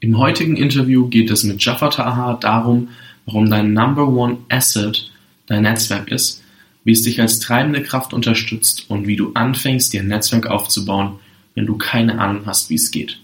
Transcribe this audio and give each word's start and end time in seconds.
Im 0.00 0.16
heutigen 0.16 0.56
Interview 0.56 1.08
geht 1.08 1.30
es 1.30 1.42
mit 1.42 1.64
Jafar 1.64 1.90
Taha 1.90 2.34
darum, 2.34 2.88
warum 3.26 3.50
dein 3.50 3.72
Number 3.72 4.06
One 4.06 4.38
Asset 4.48 5.10
dein 5.46 5.62
Netzwerk 5.62 6.12
ist, 6.12 6.44
wie 6.84 6.92
es 6.92 7.02
dich 7.02 7.20
als 7.20 7.40
treibende 7.40 7.82
Kraft 7.82 8.12
unterstützt 8.12 8.88
und 8.88 9.08
wie 9.08 9.16
du 9.16 9.32
anfängst, 9.34 9.92
dir 9.92 10.02
ein 10.02 10.06
Netzwerk 10.06 10.46
aufzubauen, 10.46 11.18
wenn 11.56 11.66
du 11.66 11.76
keine 11.76 12.20
Ahnung 12.20 12.42
hast, 12.46 12.70
wie 12.70 12.76
es 12.76 12.92
geht. 12.92 13.18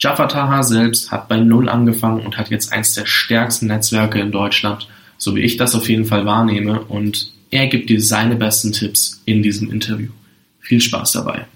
Jafar 0.00 0.28
Taha 0.28 0.64
selbst 0.64 1.12
hat 1.12 1.28
bei 1.28 1.38
Null 1.38 1.68
angefangen 1.68 2.26
und 2.26 2.36
hat 2.36 2.50
jetzt 2.50 2.72
eins 2.72 2.94
der 2.94 3.06
stärksten 3.06 3.68
Netzwerke 3.68 4.20
in 4.20 4.32
Deutschland, 4.32 4.88
so 5.18 5.36
wie 5.36 5.42
ich 5.42 5.56
das 5.56 5.76
auf 5.76 5.88
jeden 5.88 6.04
Fall 6.04 6.26
wahrnehme 6.26 6.80
und 6.80 7.32
er 7.50 7.68
gibt 7.68 7.90
dir 7.90 8.02
seine 8.02 8.34
besten 8.34 8.72
Tipps 8.72 9.22
in 9.24 9.42
diesem 9.42 9.70
Interview. 9.70 10.10
Viel 10.60 10.80
Spaß 10.80 11.12
dabei. 11.12 11.46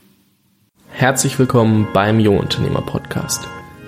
Herzlich 0.90 1.38
willkommen 1.38 1.88
beim 1.92 2.20
Jungunternehmer 2.20 2.82
Podcast. 2.82 3.46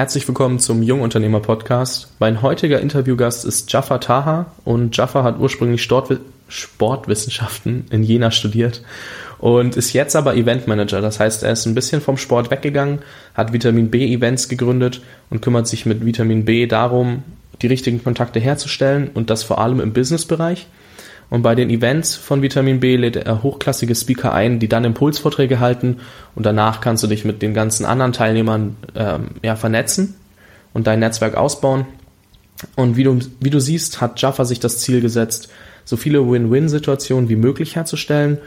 Herzlich 0.00 0.26
willkommen 0.26 0.58
zum 0.58 0.82
Jungunternehmer 0.82 1.40
Podcast. 1.40 2.08
Mein 2.20 2.40
heutiger 2.40 2.80
Interviewgast 2.80 3.44
ist 3.44 3.70
Jaffa 3.70 3.98
Taha 3.98 4.46
und 4.64 4.96
Jaffa 4.96 5.24
hat 5.24 5.38
ursprünglich 5.38 5.86
Sportwissenschaften 6.48 7.84
in 7.90 8.02
Jena 8.02 8.30
studiert 8.30 8.82
und 9.36 9.76
ist 9.76 9.92
jetzt 9.92 10.16
aber 10.16 10.36
Eventmanager. 10.36 11.02
Das 11.02 11.20
heißt, 11.20 11.42
er 11.42 11.52
ist 11.52 11.66
ein 11.66 11.74
bisschen 11.74 12.00
vom 12.00 12.16
Sport 12.16 12.50
weggegangen, 12.50 13.00
hat 13.34 13.52
Vitamin 13.52 13.90
B 13.90 14.10
Events 14.10 14.48
gegründet 14.48 15.02
und 15.28 15.42
kümmert 15.42 15.68
sich 15.68 15.84
mit 15.84 16.02
Vitamin 16.02 16.46
B 16.46 16.66
darum, 16.66 17.22
die 17.60 17.66
richtigen 17.66 18.02
Kontakte 18.02 18.40
herzustellen 18.40 19.10
und 19.12 19.28
das 19.28 19.42
vor 19.42 19.58
allem 19.58 19.80
im 19.80 19.92
Businessbereich. 19.92 20.66
Und 21.30 21.42
bei 21.42 21.54
den 21.54 21.70
Events 21.70 22.16
von 22.16 22.42
Vitamin 22.42 22.80
B 22.80 22.96
lädt 22.96 23.14
er 23.14 23.42
hochklassige 23.44 23.94
Speaker 23.94 24.32
ein, 24.34 24.58
die 24.58 24.68
dann 24.68 24.84
Impulsvorträge 24.84 25.60
halten 25.60 25.98
und 26.34 26.44
danach 26.44 26.80
kannst 26.80 27.04
du 27.04 27.06
dich 27.06 27.24
mit 27.24 27.40
den 27.40 27.54
ganzen 27.54 27.86
anderen 27.86 28.12
Teilnehmern 28.12 28.76
ähm, 28.96 29.28
ja, 29.42 29.54
vernetzen 29.54 30.16
und 30.74 30.88
dein 30.88 30.98
Netzwerk 30.98 31.36
ausbauen. 31.36 31.86
Und 32.74 32.96
wie 32.96 33.04
du, 33.04 33.20
wie 33.38 33.50
du 33.50 33.60
siehst, 33.60 34.00
hat 34.00 34.20
Jaffa 34.20 34.44
sich 34.44 34.58
das 34.60 34.78
Ziel 34.78 35.00
gesetzt, 35.00 35.50
so 35.84 35.96
viele 35.96 36.28
Win-Win-Situationen 36.28 37.28
wie 37.28 37.36
möglich 37.36 37.76
herzustellen. 37.76 38.38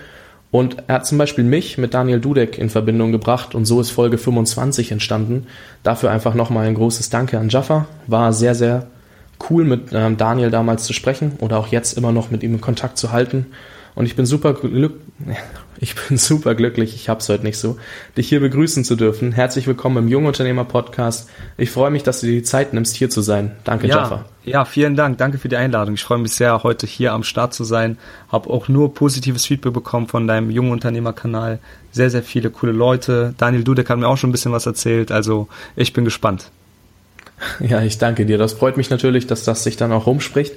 Und 0.51 0.83
er 0.85 0.95
hat 0.95 1.07
zum 1.07 1.17
Beispiel 1.17 1.43
mich 1.43 1.79
mit 1.79 1.95
Daniel 1.95 2.19
Dudek 2.19 2.59
in 2.59 2.69
Verbindung 2.69 3.11
gebracht 3.11 3.55
und 3.55 3.65
so 3.65 3.81
ist 3.81 3.89
Folge 3.89 4.19
25 4.19 4.91
entstanden. 4.91 5.47
Dafür 5.81 6.11
einfach 6.11 6.35
nochmal 6.35 6.67
ein 6.67 6.75
großes 6.75 7.09
Danke 7.09 7.39
an 7.39 7.49
Jaffa. 7.49 7.87
War 8.05 8.33
sehr, 8.33 8.53
sehr 8.53 8.87
cool, 9.49 9.63
mit 9.63 9.89
ähm, 9.93 10.17
Daniel 10.17 10.51
damals 10.51 10.83
zu 10.85 10.93
sprechen 10.93 11.33
oder 11.39 11.57
auch 11.57 11.67
jetzt 11.67 11.97
immer 11.97 12.11
noch 12.11 12.31
mit 12.31 12.43
ihm 12.43 12.55
in 12.55 12.61
Kontakt 12.61 12.97
zu 12.97 13.11
halten. 13.11 13.47
Und 13.95 14.05
ich 14.05 14.15
bin 14.15 14.25
super 14.25 14.53
glück 14.53 14.93
ich 15.79 15.95
bin 15.95 16.17
super 16.17 16.55
glücklich, 16.55 16.95
ich 16.95 17.09
hab's 17.09 17.29
heute 17.29 17.43
nicht 17.43 17.57
so, 17.57 17.77
dich 18.17 18.29
hier 18.29 18.39
begrüßen 18.39 18.83
zu 18.83 18.95
dürfen. 18.95 19.31
Herzlich 19.31 19.67
willkommen 19.67 19.97
im 19.97 20.07
Jungunternehmer 20.07 20.65
Podcast. 20.65 21.29
Ich 21.57 21.71
freue 21.71 21.91
mich, 21.91 22.03
dass 22.03 22.21
du 22.21 22.27
dir 22.27 22.33
die 22.33 22.43
Zeit 22.43 22.73
nimmst, 22.73 22.95
hier 22.95 23.09
zu 23.09 23.21
sein. 23.21 23.51
Danke, 23.63 23.87
ja, 23.87 23.97
Jaffa. 23.97 24.25
Ja, 24.43 24.65
vielen 24.65 24.95
Dank. 24.95 25.17
Danke 25.17 25.37
für 25.37 25.49
die 25.49 25.55
Einladung. 25.55 25.95
Ich 25.95 26.03
freue 26.03 26.19
mich 26.19 26.33
sehr, 26.33 26.63
heute 26.63 26.87
hier 26.87 27.13
am 27.13 27.23
Start 27.23 27.53
zu 27.53 27.63
sein. 27.63 27.97
Hab 28.29 28.49
auch 28.49 28.67
nur 28.67 28.93
positives 28.93 29.45
Feedback 29.45 29.73
bekommen 29.73 30.07
von 30.07 30.27
deinem 30.27 30.49
Jungunternehmer-Kanal. 30.49 31.59
Sehr, 31.91 32.09
sehr 32.09 32.23
viele 32.23 32.49
coole 32.49 32.71
Leute. 32.71 33.33
Daniel 33.37 33.63
Dudek 33.63 33.89
hat 33.89 33.97
mir 33.97 34.07
auch 34.07 34.17
schon 34.17 34.29
ein 34.29 34.33
bisschen 34.33 34.51
was 34.51 34.65
erzählt. 34.65 35.11
Also 35.11 35.47
ich 35.75 35.93
bin 35.93 36.05
gespannt. 36.05 36.49
Ja, 37.59 37.81
ich 37.81 37.97
danke 37.97 38.25
dir. 38.25 38.37
Das 38.37 38.53
freut 38.53 38.77
mich 38.77 38.89
natürlich, 38.89 39.27
dass 39.27 39.43
das 39.43 39.63
sich 39.63 39.77
dann 39.77 39.91
auch 39.91 40.07
rumspricht. 40.07 40.53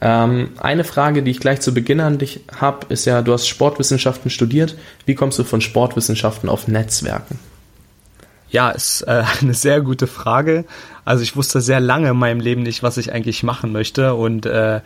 Ähm, 0.00 0.50
eine 0.58 0.84
Frage, 0.84 1.22
die 1.22 1.30
ich 1.30 1.40
gleich 1.40 1.60
zu 1.60 1.72
Beginn 1.72 2.00
an 2.00 2.18
dich 2.18 2.40
habe, 2.60 2.86
ist 2.88 3.04
ja, 3.04 3.22
du 3.22 3.32
hast 3.32 3.46
Sportwissenschaften 3.46 4.30
studiert. 4.30 4.76
Wie 5.06 5.14
kommst 5.14 5.38
du 5.38 5.44
von 5.44 5.60
Sportwissenschaften 5.60 6.48
auf 6.48 6.68
Netzwerken? 6.68 7.38
Ja, 8.50 8.70
ist 8.70 9.02
äh, 9.02 9.24
eine 9.40 9.54
sehr 9.54 9.80
gute 9.80 10.06
Frage. 10.06 10.64
Also 11.04 11.22
ich 11.22 11.36
wusste 11.36 11.60
sehr 11.60 11.80
lange 11.80 12.10
in 12.10 12.16
meinem 12.16 12.40
Leben 12.40 12.62
nicht, 12.62 12.82
was 12.82 12.96
ich 12.96 13.12
eigentlich 13.12 13.42
machen 13.42 13.72
möchte 13.72 14.14
und 14.14 14.46
äh, 14.46 14.80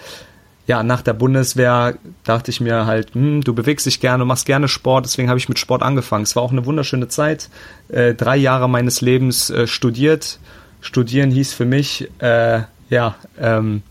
ja, 0.69 0.83
nach 0.83 1.01
der 1.01 1.15
Bundeswehr 1.15 1.95
dachte 2.25 2.51
ich 2.51 2.61
mir 2.61 2.85
halt, 2.85 3.15
hm, 3.15 3.43
du 3.43 3.55
bewegst 3.55 3.87
dich 3.87 4.01
gerne, 4.01 4.27
machst 4.27 4.45
gerne 4.45 4.69
Sport, 4.69 5.07
deswegen 5.07 5.31
habe 5.31 5.39
ich 5.39 5.49
mit 5.49 5.59
Sport 5.59 5.83
angefangen. 5.83 6.25
Es 6.25 6.37
war 6.37 6.43
auch 6.43 6.53
eine 6.53 6.67
wunderschöne 6.67 7.09
Zeit. 7.09 7.49
Äh, 7.89 8.15
drei 8.15 8.37
Jahre 8.37 8.69
meines 8.69 9.01
Lebens 9.01 9.49
äh, 9.49 9.67
studiert, 9.67 10.39
Studieren 10.81 11.31
hieß 11.31 11.53
für 11.53 11.65
mich, 11.65 12.09
äh, 12.19 12.63
ja, 12.91 13.17
ähm, 13.39 13.83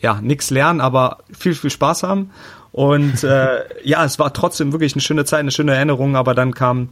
ja, 0.00 0.20
nix 0.20 0.50
lernen, 0.50 0.80
aber 0.80 1.18
viel, 1.32 1.54
viel 1.54 1.70
Spaß 1.70 2.02
haben. 2.02 2.30
Und 2.72 3.22
äh, 3.22 3.60
ja, 3.84 4.04
es 4.04 4.18
war 4.18 4.32
trotzdem 4.32 4.72
wirklich 4.72 4.94
eine 4.94 5.00
schöne 5.00 5.24
Zeit, 5.24 5.40
eine 5.40 5.50
schöne 5.50 5.74
Erinnerung, 5.74 6.16
aber 6.16 6.34
dann 6.34 6.54
kam 6.54 6.88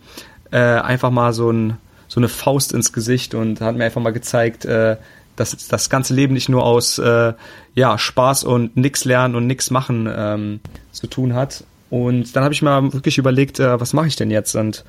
äh, 0.50 0.58
einfach 0.58 1.10
mal 1.10 1.32
so, 1.32 1.50
ein, 1.50 1.76
so 2.08 2.20
eine 2.20 2.28
Faust 2.28 2.72
ins 2.72 2.92
Gesicht 2.92 3.34
und 3.34 3.60
hat 3.60 3.76
mir 3.76 3.84
einfach 3.84 4.00
mal 4.00 4.12
gezeigt, 4.12 4.64
äh, 4.64 4.96
dass 5.36 5.56
das 5.68 5.90
ganze 5.90 6.14
Leben 6.14 6.34
nicht 6.34 6.48
nur 6.48 6.64
aus 6.64 6.98
äh, 6.98 7.32
ja, 7.74 7.98
Spaß 7.98 8.44
und 8.44 8.76
nix 8.76 9.04
lernen 9.04 9.34
und 9.34 9.46
nix 9.46 9.70
machen 9.70 10.08
ähm, 10.14 10.60
zu 10.92 11.06
tun 11.06 11.34
hat. 11.34 11.64
Und 11.88 12.36
dann 12.36 12.44
habe 12.44 12.54
ich 12.54 12.62
mal 12.62 12.92
wirklich 12.92 13.18
überlegt, 13.18 13.58
äh, 13.58 13.80
was 13.80 13.92
mache 13.92 14.06
ich 14.06 14.16
denn 14.16 14.30
jetzt? 14.30 14.54
Und 14.54 14.84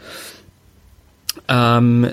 ähm, 1.47 2.11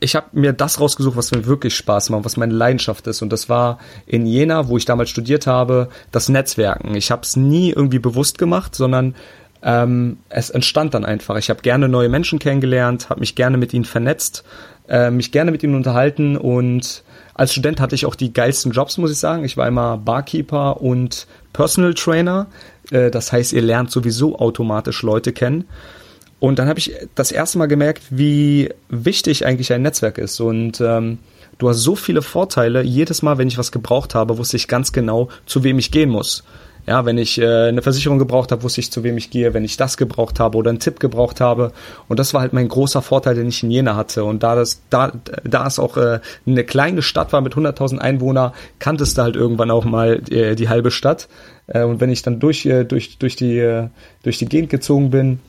ich 0.00 0.16
habe 0.16 0.26
mir 0.32 0.52
das 0.52 0.80
rausgesucht, 0.80 1.16
was 1.16 1.30
mir 1.30 1.46
wirklich 1.46 1.74
Spaß 1.76 2.10
macht, 2.10 2.24
was 2.24 2.36
meine 2.36 2.54
Leidenschaft 2.54 3.06
ist. 3.06 3.22
Und 3.22 3.30
das 3.30 3.48
war 3.48 3.78
in 4.06 4.26
Jena, 4.26 4.68
wo 4.68 4.76
ich 4.78 4.86
damals 4.86 5.10
studiert 5.10 5.46
habe, 5.46 5.88
das 6.10 6.28
Netzwerken. 6.28 6.94
Ich 6.94 7.10
habe 7.10 7.22
es 7.22 7.36
nie 7.36 7.70
irgendwie 7.70 7.98
bewusst 7.98 8.38
gemacht, 8.38 8.74
sondern 8.74 9.14
ähm, 9.62 10.18
es 10.30 10.48
entstand 10.48 10.94
dann 10.94 11.04
einfach. 11.04 11.36
Ich 11.36 11.50
habe 11.50 11.60
gerne 11.60 11.88
neue 11.88 12.08
Menschen 12.08 12.38
kennengelernt, 12.38 13.10
habe 13.10 13.20
mich 13.20 13.34
gerne 13.34 13.58
mit 13.58 13.74
ihnen 13.74 13.84
vernetzt, 13.84 14.42
äh, 14.88 15.10
mich 15.10 15.32
gerne 15.32 15.50
mit 15.50 15.62
ihnen 15.62 15.74
unterhalten 15.74 16.36
und 16.36 17.04
als 17.34 17.52
Student 17.52 17.80
hatte 17.80 17.94
ich 17.94 18.04
auch 18.04 18.16
die 18.16 18.32
geilsten 18.32 18.72
Jobs, 18.72 18.98
muss 18.98 19.10
ich 19.10 19.18
sagen. 19.18 19.44
Ich 19.44 19.56
war 19.56 19.66
immer 19.66 19.96
Barkeeper 19.96 20.82
und 20.82 21.26
Personal 21.52 21.94
Trainer. 21.94 22.46
Äh, 22.90 23.10
das 23.10 23.32
heißt, 23.32 23.52
ihr 23.52 23.62
lernt 23.62 23.90
sowieso 23.90 24.38
automatisch 24.38 25.02
Leute 25.02 25.32
kennen. 25.32 25.64
Und 26.40 26.58
dann 26.58 26.68
habe 26.68 26.78
ich 26.78 26.94
das 27.14 27.32
erste 27.32 27.58
Mal 27.58 27.66
gemerkt, 27.66 28.02
wie 28.10 28.70
wichtig 28.88 29.46
eigentlich 29.46 29.72
ein 29.72 29.82
Netzwerk 29.82 30.16
ist. 30.18 30.40
Und 30.40 30.80
ähm, 30.80 31.18
du 31.58 31.68
hast 31.68 31.78
so 31.78 31.94
viele 31.94 32.22
Vorteile. 32.22 32.82
Jedes 32.82 33.22
Mal, 33.22 33.36
wenn 33.38 33.48
ich 33.48 33.58
was 33.58 33.70
gebraucht 33.70 34.14
habe, 34.14 34.38
wusste 34.38 34.56
ich 34.56 34.66
ganz 34.66 34.92
genau, 34.92 35.28
zu 35.44 35.62
wem 35.64 35.78
ich 35.78 35.90
gehen 35.90 36.08
muss. 36.08 36.42
Ja, 36.86 37.04
wenn 37.04 37.18
ich 37.18 37.38
äh, 37.38 37.68
eine 37.68 37.82
Versicherung 37.82 38.18
gebraucht 38.18 38.52
habe, 38.52 38.62
wusste 38.62 38.80
ich, 38.80 38.90
zu 38.90 39.04
wem 39.04 39.18
ich 39.18 39.30
gehe, 39.30 39.52
wenn 39.52 39.64
ich 39.64 39.76
das 39.76 39.98
gebraucht 39.98 40.40
habe 40.40 40.56
oder 40.56 40.70
einen 40.70 40.78
Tipp 40.78 40.98
gebraucht 40.98 41.40
habe. 41.40 41.72
Und 42.08 42.18
das 42.18 42.32
war 42.32 42.40
halt 42.40 42.54
mein 42.54 42.68
großer 42.68 43.02
Vorteil, 43.02 43.34
den 43.34 43.48
ich 43.48 43.62
in 43.62 43.70
Jena 43.70 43.94
hatte. 43.94 44.24
Und 44.24 44.42
da 44.42 44.54
das, 44.54 44.80
da, 44.88 45.12
da 45.44 45.66
es 45.66 45.78
auch 45.78 45.98
äh, 45.98 46.20
eine 46.46 46.64
kleine 46.64 47.02
Stadt 47.02 47.34
war 47.34 47.42
mit 47.42 47.54
100.000 47.54 47.98
Einwohnern, 47.98 48.52
kanntest 48.78 49.18
du 49.18 49.22
halt 49.22 49.36
irgendwann 49.36 49.70
auch 49.70 49.84
mal 49.84 50.22
äh, 50.30 50.54
die 50.54 50.70
halbe 50.70 50.90
Stadt. 50.90 51.28
Äh, 51.66 51.84
und 51.84 52.00
wenn 52.00 52.10
ich 52.10 52.22
dann 52.22 52.40
durch, 52.40 52.64
äh, 52.64 52.84
durch, 52.84 53.18
durch, 53.18 53.36
die, 53.36 53.58
äh, 53.58 53.88
durch 54.22 54.38
die 54.38 54.46
Gegend 54.46 54.70
gezogen 54.70 55.10
bin, 55.10 55.40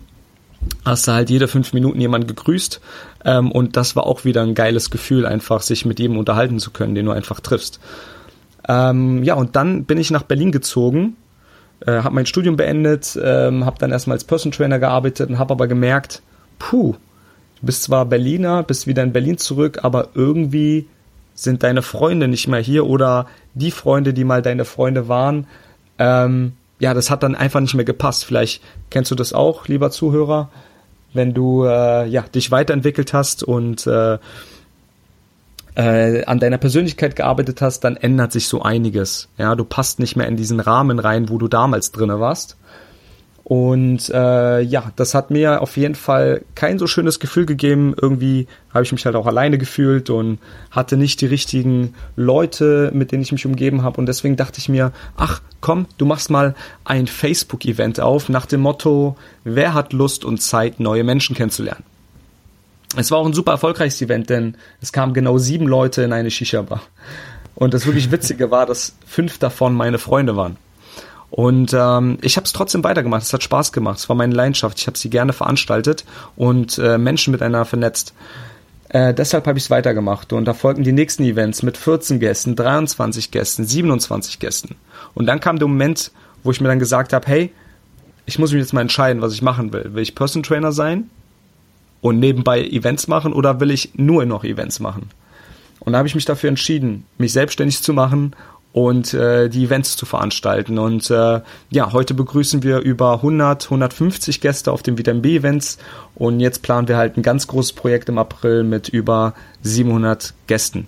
hast 0.86 1.08
du 1.08 1.12
halt 1.12 1.30
jede 1.30 1.48
fünf 1.48 1.74
Minuten 1.74 2.00
jemand 2.00 2.28
gegrüßt. 2.28 2.82
Ähm, 3.26 3.52
und 3.52 3.78
das 3.78 3.96
war 3.96 4.06
auch 4.06 4.26
wieder 4.26 4.42
ein 4.42 4.56
geiles 4.56 4.90
Gefühl, 4.90 5.26
einfach 5.26 5.62
sich 5.62 5.86
mit 5.86 6.00
jedem 6.00 6.18
unterhalten 6.18 6.60
zu 6.60 6.72
können, 6.72 6.96
den 6.96 7.06
du 7.06 7.12
einfach 7.12 7.40
triffst. 7.40 7.80
Ähm, 8.68 9.24
ja, 9.24 9.36
und 9.36 9.56
dann 9.56 9.86
bin 9.86 9.98
ich 9.98 10.12
nach 10.12 10.24
Berlin 10.24 10.52
gezogen, 10.52 11.16
äh, 11.86 11.92
habe 11.92 12.16
mein 12.16 12.26
Studium 12.26 12.56
beendet, 12.56 13.20
ähm, 13.22 13.66
habe 13.66 13.80
dann 13.80 13.92
erstmal 13.92 14.16
als 14.16 14.24
Person 14.24 14.52
Trainer 14.52 14.80
gearbeitet 14.80 15.30
und 15.30 15.40
habe 15.40 15.54
aber 15.54 15.68
gemerkt, 15.68 16.22
puh, 16.60 16.94
du 17.60 17.66
bist 17.66 17.84
zwar 17.84 18.06
Berliner, 18.06 18.64
bist 18.64 18.88
wieder 18.88 19.04
in 19.04 19.14
Berlin 19.14 19.38
zurück, 19.38 19.80
aber 19.84 20.10
irgendwie 20.14 20.88
sind 21.34 21.64
deine 21.64 21.82
Freunde 21.82 22.28
nicht 22.28 22.48
mehr 22.48 22.60
hier 22.60 22.86
oder 22.86 23.26
die 23.56 23.72
Freunde, 23.72 24.14
die 24.14 24.24
mal 24.24 24.42
deine 24.42 24.66
Freunde 24.66 25.08
waren, 25.08 25.48
ähm, 25.98 26.54
ja, 26.82 26.96
das 26.96 27.12
hat 27.12 27.22
dann 27.22 27.36
einfach 27.36 27.60
nicht 27.60 27.76
mehr 27.76 27.86
gepasst. 27.86 28.26
Vielleicht 28.26 28.64
kennst 28.90 29.12
du 29.12 29.16
das 29.16 29.34
auch, 29.34 29.68
lieber 29.68 29.92
Zuhörer, 29.92 30.50
wenn 31.14 31.34
du 31.36 31.64
äh, 31.64 32.08
ja, 32.08 32.24
dich 32.24 32.50
weiterentwickelt 32.50 33.14
hast 33.14 33.44
und 33.44 33.86
äh, 33.86 34.18
äh, 35.76 36.26
an 36.26 36.40
deiner 36.40 36.58
Persönlichkeit 36.58 37.16
gearbeitet 37.16 37.62
hast, 37.62 37.82
dann 37.82 37.98
ändert 37.98 38.32
sich 38.32 38.48
so 38.48 38.64
einiges. 38.64 39.30
Ja, 39.38 39.54
du 39.54 39.64
passt 39.64 40.00
nicht 40.00 40.16
mehr 40.16 40.28
in 40.28 40.38
diesen 40.38 40.60
Rahmen 40.60 40.98
rein, 40.98 41.30
wo 41.30 41.38
du 41.38 41.48
damals 41.48 41.92
drinne 41.92 42.20
warst. 42.20 42.58
Und 43.52 44.10
äh, 44.12 44.62
ja, 44.62 44.94
das 44.96 45.14
hat 45.14 45.30
mir 45.30 45.62
auf 45.62 45.76
jeden 45.76 45.96
Fall 45.96 46.42
kein 46.56 46.80
so 46.80 46.88
schönes 46.88 47.20
Gefühl 47.20 47.46
gegeben. 47.46 47.94
Irgendwie 48.02 48.48
habe 48.74 48.86
ich 48.86 48.94
mich 48.94 49.06
halt 49.06 49.18
auch 49.18 49.28
alleine 49.28 49.58
gefühlt 49.58 50.10
und 50.10 50.40
hatte 50.70 50.96
nicht 50.96 51.20
die 51.20 51.26
richtigen 51.26 51.94
Leute, 52.16 52.92
mit 52.94 53.12
denen 53.12 53.24
ich 53.24 53.34
mich 53.34 53.46
umgeben 53.46 53.84
habe. 53.84 54.00
Und 54.00 54.06
deswegen 54.06 54.38
dachte 54.38 54.60
ich 54.60 54.70
mir, 54.70 54.94
ach 55.18 55.42
komm, 55.60 55.86
du 55.98 56.06
machst 56.06 56.30
mal 56.30 56.56
ein 56.86 57.08
Facebook-Event 57.08 58.00
auf 58.00 58.30
nach 58.30 58.46
dem 58.46 58.62
Motto, 58.62 59.18
wer 59.44 59.74
hat 59.74 59.92
Lust 59.92 60.24
und 60.24 60.42
Zeit, 60.42 60.80
neue 60.80 61.04
Menschen 61.04 61.36
kennenzulernen. 61.36 61.84
Es 62.96 63.12
war 63.12 63.18
auch 63.18 63.26
ein 63.26 63.34
super 63.34 63.52
erfolgreiches 63.52 64.02
Event, 64.02 64.30
denn 64.30 64.56
es 64.80 64.94
kamen 64.94 65.14
genau 65.14 65.40
sieben 65.40 65.68
Leute 65.68 66.04
in 66.04 66.14
eine 66.14 66.32
Shisha-Bar. 66.32 66.84
Und 67.56 67.74
das 67.74 67.86
wirklich 67.86 68.12
Witzige 68.14 68.50
war, 68.50 68.66
dass 68.66 68.96
fünf 69.06 69.40
davon 69.40 69.74
meine 69.74 70.00
Freunde 70.00 70.38
waren. 70.38 70.56
Und 71.32 71.74
ähm, 71.74 72.18
ich 72.22 72.36
habe 72.36 72.46
es 72.46 72.52
trotzdem 72.52 72.84
weitergemacht. 72.84 73.24
Es 73.24 73.32
hat 73.32 73.42
Spaß 73.42 73.72
gemacht. 73.72 74.00
Es 74.00 74.10
war 74.10 74.18
meine 74.18 74.36
Leidenschaft. 74.36 74.78
Ich 74.80 74.88
habe 74.88 74.98
sie 74.98 75.10
gerne 75.10 75.32
veranstaltet 75.32 76.04
und 76.36 76.78
äh, 76.78 76.98
Menschen 76.98 77.32
miteinander 77.32 77.64
vernetzt. 77.64 78.14
Äh, 78.90 79.14
deshalb 79.14 79.48
habe 79.48 79.58
ich 79.58 79.64
es 79.64 79.70
weitergemacht. 79.70 80.34
Und 80.34 80.44
da 80.44 80.54
folgten 80.54 80.84
die 80.84 80.92
nächsten 80.92 81.24
Events 81.24 81.64
mit 81.64 81.78
14 81.78 82.20
Gästen, 82.20 82.58
23 82.58 83.32
Gästen, 83.32 83.66
27 83.66 84.40
Gästen. 84.40 84.76
Und 85.14 85.26
dann 85.26 85.40
kam 85.40 85.58
der 85.58 85.70
Moment, 85.70 86.12
wo 86.44 86.52
ich 86.52 86.60
mir 86.60 86.68
dann 86.68 86.80
gesagt 86.80 87.14
habe, 87.14 87.26
hey, 87.26 87.54
ich 88.26 88.38
muss 88.38 88.52
mich 88.52 88.60
jetzt 88.60 88.74
mal 88.74 88.82
entscheiden, 88.82 89.22
was 89.22 89.34
ich 89.34 89.42
machen 89.42 89.72
will. 89.72 89.94
Will 89.94 90.04
ich 90.04 90.16
Person 90.16 90.44
Trainer 90.44 90.74
sein 90.74 91.10
und 92.02 92.20
nebenbei 92.20 92.62
Events 92.62 93.08
machen 93.08 93.32
oder 93.32 93.62
will 93.62 93.72
ich 93.72 93.92
nur 93.96 94.26
noch 94.26 94.44
Events 94.44 94.82
machen? 94.82 95.10
Und 95.80 95.94
da 95.94 96.00
habe 96.00 96.10
ich 96.10 96.16
mich 96.16 96.26
dafür 96.26 96.50
entschieden, 96.50 97.06
mich 97.18 97.32
selbstständig 97.32 97.82
zu 97.82 97.94
machen 97.94 98.36
und 98.74 99.14
äh, 99.14 99.50
die 99.50 99.66
Events 99.66 99.96
zu 99.98 100.06
veranstalten. 100.06 100.78
Und 100.78 101.10
äh, 101.10 101.42
ja, 101.70 101.92
heute 101.92 102.14
begrüßen 102.14 102.64
wir 102.64 102.80
über 102.80 103.16
100, 103.16 103.66
150 103.66 104.42
Gäste 104.42 104.72
auf 104.72 104.82
den 104.82 104.98
Vitamin 104.98 105.22
B 105.22 105.36
Events 105.38 105.78
und 106.16 106.40
jetzt 106.40 106.62
planen 106.62 106.88
wir 106.88 106.98
halt 106.98 107.18
ein 107.18 107.24
ganz 107.24 107.48
großes 107.48 107.74
Projekt 107.74 108.10
im 108.10 108.18
April 108.18 108.64
mit 108.64 108.90
über 108.90 109.34
700 109.64 110.34
Gästen. 110.48 110.88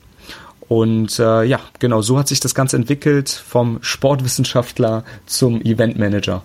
Und 0.69 1.19
äh, 1.19 1.43
ja, 1.43 1.59
genau 1.79 2.01
so 2.01 2.17
hat 2.17 2.27
sich 2.29 2.39
das 2.39 2.55
Ganze 2.55 2.77
entwickelt 2.77 3.29
vom 3.29 3.79
Sportwissenschaftler 3.81 5.03
zum 5.25 5.61
Eventmanager. 5.61 6.41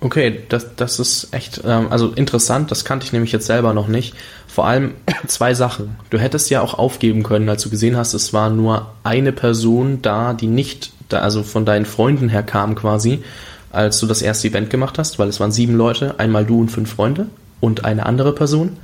Okay, 0.00 0.42
das, 0.48 0.76
das 0.76 1.00
ist 1.00 1.28
echt, 1.32 1.62
ähm, 1.64 1.88
also 1.90 2.10
interessant, 2.10 2.70
das 2.70 2.84
kannte 2.84 3.04
ich 3.04 3.12
nämlich 3.12 3.32
jetzt 3.32 3.46
selber 3.46 3.74
noch 3.74 3.88
nicht. 3.88 4.14
Vor 4.46 4.66
allem 4.66 4.92
zwei 5.26 5.54
Sachen. 5.54 5.96
Du 6.10 6.18
hättest 6.18 6.50
ja 6.50 6.60
auch 6.60 6.74
aufgeben 6.74 7.24
können, 7.24 7.48
als 7.48 7.62
du 7.62 7.70
gesehen 7.70 7.96
hast, 7.96 8.14
es 8.14 8.32
war 8.32 8.50
nur 8.50 8.92
eine 9.02 9.32
Person 9.32 10.00
da, 10.00 10.34
die 10.34 10.46
nicht, 10.46 10.92
da, 11.08 11.20
also 11.20 11.42
von 11.42 11.64
deinen 11.64 11.84
Freunden 11.84 12.28
her 12.28 12.44
kam 12.44 12.76
quasi, 12.76 13.24
als 13.72 13.98
du 13.98 14.06
das 14.06 14.22
erste 14.22 14.48
Event 14.48 14.70
gemacht 14.70 14.98
hast, 14.98 15.18
weil 15.18 15.28
es 15.28 15.40
waren 15.40 15.52
sieben 15.52 15.74
Leute, 15.74 16.14
einmal 16.18 16.46
du 16.46 16.60
und 16.60 16.70
fünf 16.70 16.92
Freunde 16.92 17.26
und 17.60 17.84
eine 17.84 18.06
andere 18.06 18.32
Person. 18.32 18.76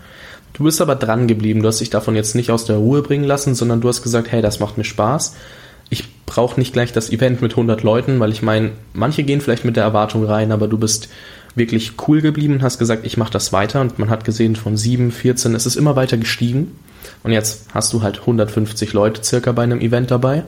Du 0.52 0.64
bist 0.64 0.80
aber 0.80 0.96
dran 0.96 1.26
geblieben, 1.28 1.62
du 1.62 1.68
hast 1.68 1.80
dich 1.80 1.90
davon 1.90 2.16
jetzt 2.16 2.34
nicht 2.34 2.50
aus 2.50 2.64
der 2.64 2.76
Ruhe 2.76 3.02
bringen 3.02 3.24
lassen, 3.24 3.54
sondern 3.54 3.80
du 3.80 3.88
hast 3.88 4.02
gesagt, 4.02 4.30
hey, 4.30 4.42
das 4.42 4.60
macht 4.60 4.78
mir 4.78 4.84
Spaß 4.84 5.34
ich 5.90 6.24
brauche 6.26 6.58
nicht 6.58 6.72
gleich 6.72 6.92
das 6.92 7.10
Event 7.10 7.42
mit 7.42 7.52
100 7.52 7.82
Leuten, 7.82 8.20
weil 8.20 8.32
ich 8.32 8.42
meine, 8.42 8.72
manche 8.92 9.22
gehen 9.22 9.40
vielleicht 9.40 9.64
mit 9.64 9.76
der 9.76 9.84
Erwartung 9.84 10.24
rein, 10.24 10.52
aber 10.52 10.68
du 10.68 10.78
bist 10.78 11.08
wirklich 11.54 11.92
cool 12.08 12.20
geblieben, 12.20 12.62
hast 12.62 12.78
gesagt, 12.78 13.06
ich 13.06 13.16
mache 13.16 13.32
das 13.32 13.52
weiter 13.52 13.80
und 13.80 13.98
man 13.98 14.10
hat 14.10 14.24
gesehen, 14.24 14.56
von 14.56 14.76
7, 14.76 15.12
14 15.12 15.54
ist 15.54 15.66
es 15.66 15.76
immer 15.76 15.94
weiter 15.94 16.16
gestiegen 16.16 16.72
und 17.22 17.32
jetzt 17.32 17.68
hast 17.72 17.92
du 17.92 18.02
halt 18.02 18.20
150 18.20 18.92
Leute 18.92 19.22
circa 19.22 19.52
bei 19.52 19.62
einem 19.62 19.80
Event 19.80 20.10
dabei. 20.10 20.44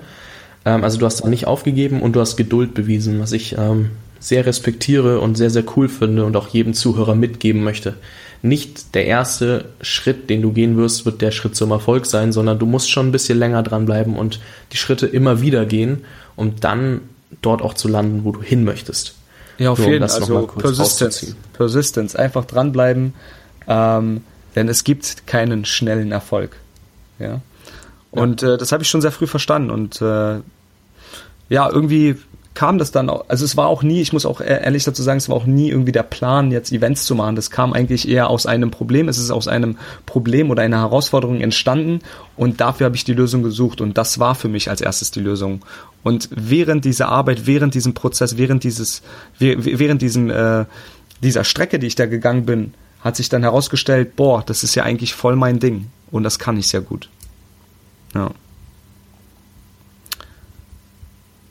Ähm, 0.64 0.82
also 0.82 0.98
du 0.98 1.06
hast 1.06 1.22
da 1.22 1.28
nicht 1.28 1.46
aufgegeben 1.46 2.02
und 2.02 2.14
du 2.14 2.20
hast 2.20 2.36
Geduld 2.36 2.74
bewiesen, 2.74 3.20
was 3.20 3.32
ich 3.32 3.56
ähm, 3.56 3.90
sehr 4.26 4.46
respektiere 4.46 5.20
und 5.20 5.36
sehr, 5.36 5.50
sehr 5.50 5.64
cool 5.76 5.88
finde 5.88 6.24
und 6.24 6.36
auch 6.36 6.48
jedem 6.48 6.74
Zuhörer 6.74 7.14
mitgeben 7.14 7.62
möchte 7.62 7.94
nicht 8.42 8.94
der 8.94 9.06
erste 9.06 9.66
Schritt, 9.80 10.30
den 10.30 10.42
du 10.42 10.52
gehen 10.52 10.76
wirst, 10.76 11.04
wird 11.04 11.20
der 11.20 11.30
Schritt 11.30 11.56
zum 11.56 11.70
Erfolg 11.70 12.06
sein, 12.06 12.32
sondern 12.32 12.58
du 12.58 12.66
musst 12.66 12.90
schon 12.90 13.08
ein 13.08 13.12
bisschen 13.12 13.38
länger 13.38 13.62
dranbleiben 13.62 14.16
und 14.16 14.40
die 14.72 14.76
Schritte 14.76 15.06
immer 15.06 15.40
wieder 15.40 15.66
gehen, 15.66 16.04
um 16.36 16.56
dann 16.60 17.02
dort 17.42 17.62
auch 17.62 17.74
zu 17.74 17.88
landen, 17.88 18.24
wo 18.24 18.32
du 18.32 18.42
hin 18.42 18.64
möchtest. 18.64 19.14
Ja, 19.58 19.70
auf 19.70 19.78
jeden 19.78 20.06
Fall. 20.06 20.20
Also 20.20 20.46
Persistence. 20.46 21.34
Persistence. 21.54 22.14
Einfach 22.14 22.44
dranbleiben, 22.44 23.14
ähm, 23.66 24.22
denn 24.54 24.68
es 24.68 24.84
gibt 24.84 25.26
keinen 25.26 25.64
schnellen 25.64 26.12
Erfolg. 26.12 26.56
Ja. 27.18 27.40
Und 28.10 28.42
ja. 28.42 28.54
Äh, 28.54 28.58
das 28.58 28.72
habe 28.72 28.82
ich 28.82 28.88
schon 28.88 29.00
sehr 29.00 29.12
früh 29.12 29.26
verstanden 29.26 29.70
und 29.70 30.00
äh, 30.02 30.40
ja, 31.48 31.70
irgendwie 31.70 32.16
kam 32.56 32.78
das 32.78 32.90
dann 32.90 33.10
auch, 33.10 33.26
also 33.28 33.44
es 33.44 33.56
war 33.56 33.68
auch 33.68 33.82
nie, 33.82 34.00
ich 34.00 34.14
muss 34.14 34.24
auch 34.26 34.40
ehrlich 34.40 34.82
dazu 34.82 35.02
sagen, 35.02 35.18
es 35.18 35.28
war 35.28 35.36
auch 35.36 35.44
nie 35.44 35.68
irgendwie 35.68 35.92
der 35.92 36.02
Plan, 36.02 36.50
jetzt 36.50 36.72
Events 36.72 37.04
zu 37.04 37.14
machen. 37.14 37.36
Das 37.36 37.50
kam 37.50 37.74
eigentlich 37.74 38.08
eher 38.08 38.30
aus 38.30 38.46
einem 38.46 38.70
Problem. 38.70 39.08
Es 39.08 39.18
ist 39.18 39.30
aus 39.30 39.46
einem 39.46 39.76
Problem 40.06 40.50
oder 40.50 40.62
einer 40.62 40.80
Herausforderung 40.80 41.42
entstanden 41.42 42.00
und 42.34 42.60
dafür 42.60 42.86
habe 42.86 42.96
ich 42.96 43.04
die 43.04 43.12
Lösung 43.12 43.42
gesucht 43.42 43.80
und 43.80 43.98
das 43.98 44.18
war 44.18 44.34
für 44.34 44.48
mich 44.48 44.70
als 44.70 44.80
erstes 44.80 45.10
die 45.10 45.20
Lösung. 45.20 45.64
Und 46.02 46.30
während 46.32 46.86
dieser 46.86 47.08
Arbeit, 47.08 47.46
während 47.46 47.74
diesem 47.74 47.92
Prozess, 47.92 48.38
während 48.38 48.64
dieses, 48.64 49.02
während 49.38 50.00
diesem, 50.00 50.30
äh, 50.30 50.64
dieser 51.22 51.44
Strecke, 51.44 51.78
die 51.78 51.88
ich 51.88 51.94
da 51.94 52.06
gegangen 52.06 52.46
bin, 52.46 52.72
hat 53.00 53.16
sich 53.16 53.28
dann 53.28 53.42
herausgestellt, 53.42 54.16
boah, 54.16 54.42
das 54.44 54.64
ist 54.64 54.74
ja 54.74 54.82
eigentlich 54.82 55.14
voll 55.14 55.36
mein 55.36 55.58
Ding 55.58 55.90
und 56.10 56.22
das 56.22 56.38
kann 56.38 56.56
ich 56.56 56.68
sehr 56.68 56.80
gut. 56.80 57.10
Ja. 58.14 58.30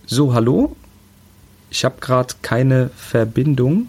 So, 0.07 0.33
hallo? 0.33 0.75
Ich 1.75 1.83
habe 1.83 1.95
gerade 1.99 2.33
keine 2.41 2.89
Verbindung. 2.95 3.87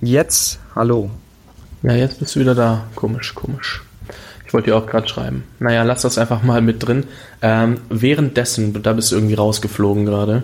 Jetzt, 0.00 0.58
hallo. 0.74 1.10
Ja, 1.84 1.92
jetzt 1.92 2.18
bist 2.18 2.34
du 2.34 2.40
wieder 2.40 2.56
da. 2.56 2.88
Komisch, 2.96 3.32
komisch. 3.36 3.84
Ich 4.44 4.52
wollte 4.52 4.70
dir 4.70 4.76
auch 4.76 4.86
gerade 4.86 5.06
schreiben. 5.06 5.44
Naja, 5.60 5.84
lass 5.84 6.02
das 6.02 6.18
einfach 6.18 6.42
mal 6.42 6.60
mit 6.60 6.84
drin. 6.84 7.04
Ähm, 7.40 7.78
währenddessen, 7.88 8.82
da 8.82 8.94
bist 8.94 9.12
du 9.12 9.14
irgendwie 9.14 9.34
rausgeflogen 9.34 10.04
gerade. 10.04 10.42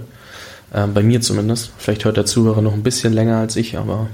Ähm, 0.73 0.95
bei 0.95 1.03
mir 1.03 1.21
zumindest. 1.21 1.73
Vielleicht 1.77 2.05
hört 2.05 2.19
der 2.19 2.25
Zuhörer 2.25 2.63
noch 2.63 2.73
ein 2.73 2.85
bisschen 2.85 3.13
länger 3.13 3.39
als 3.39 3.57
ich, 3.57 3.77
aber 3.79 4.07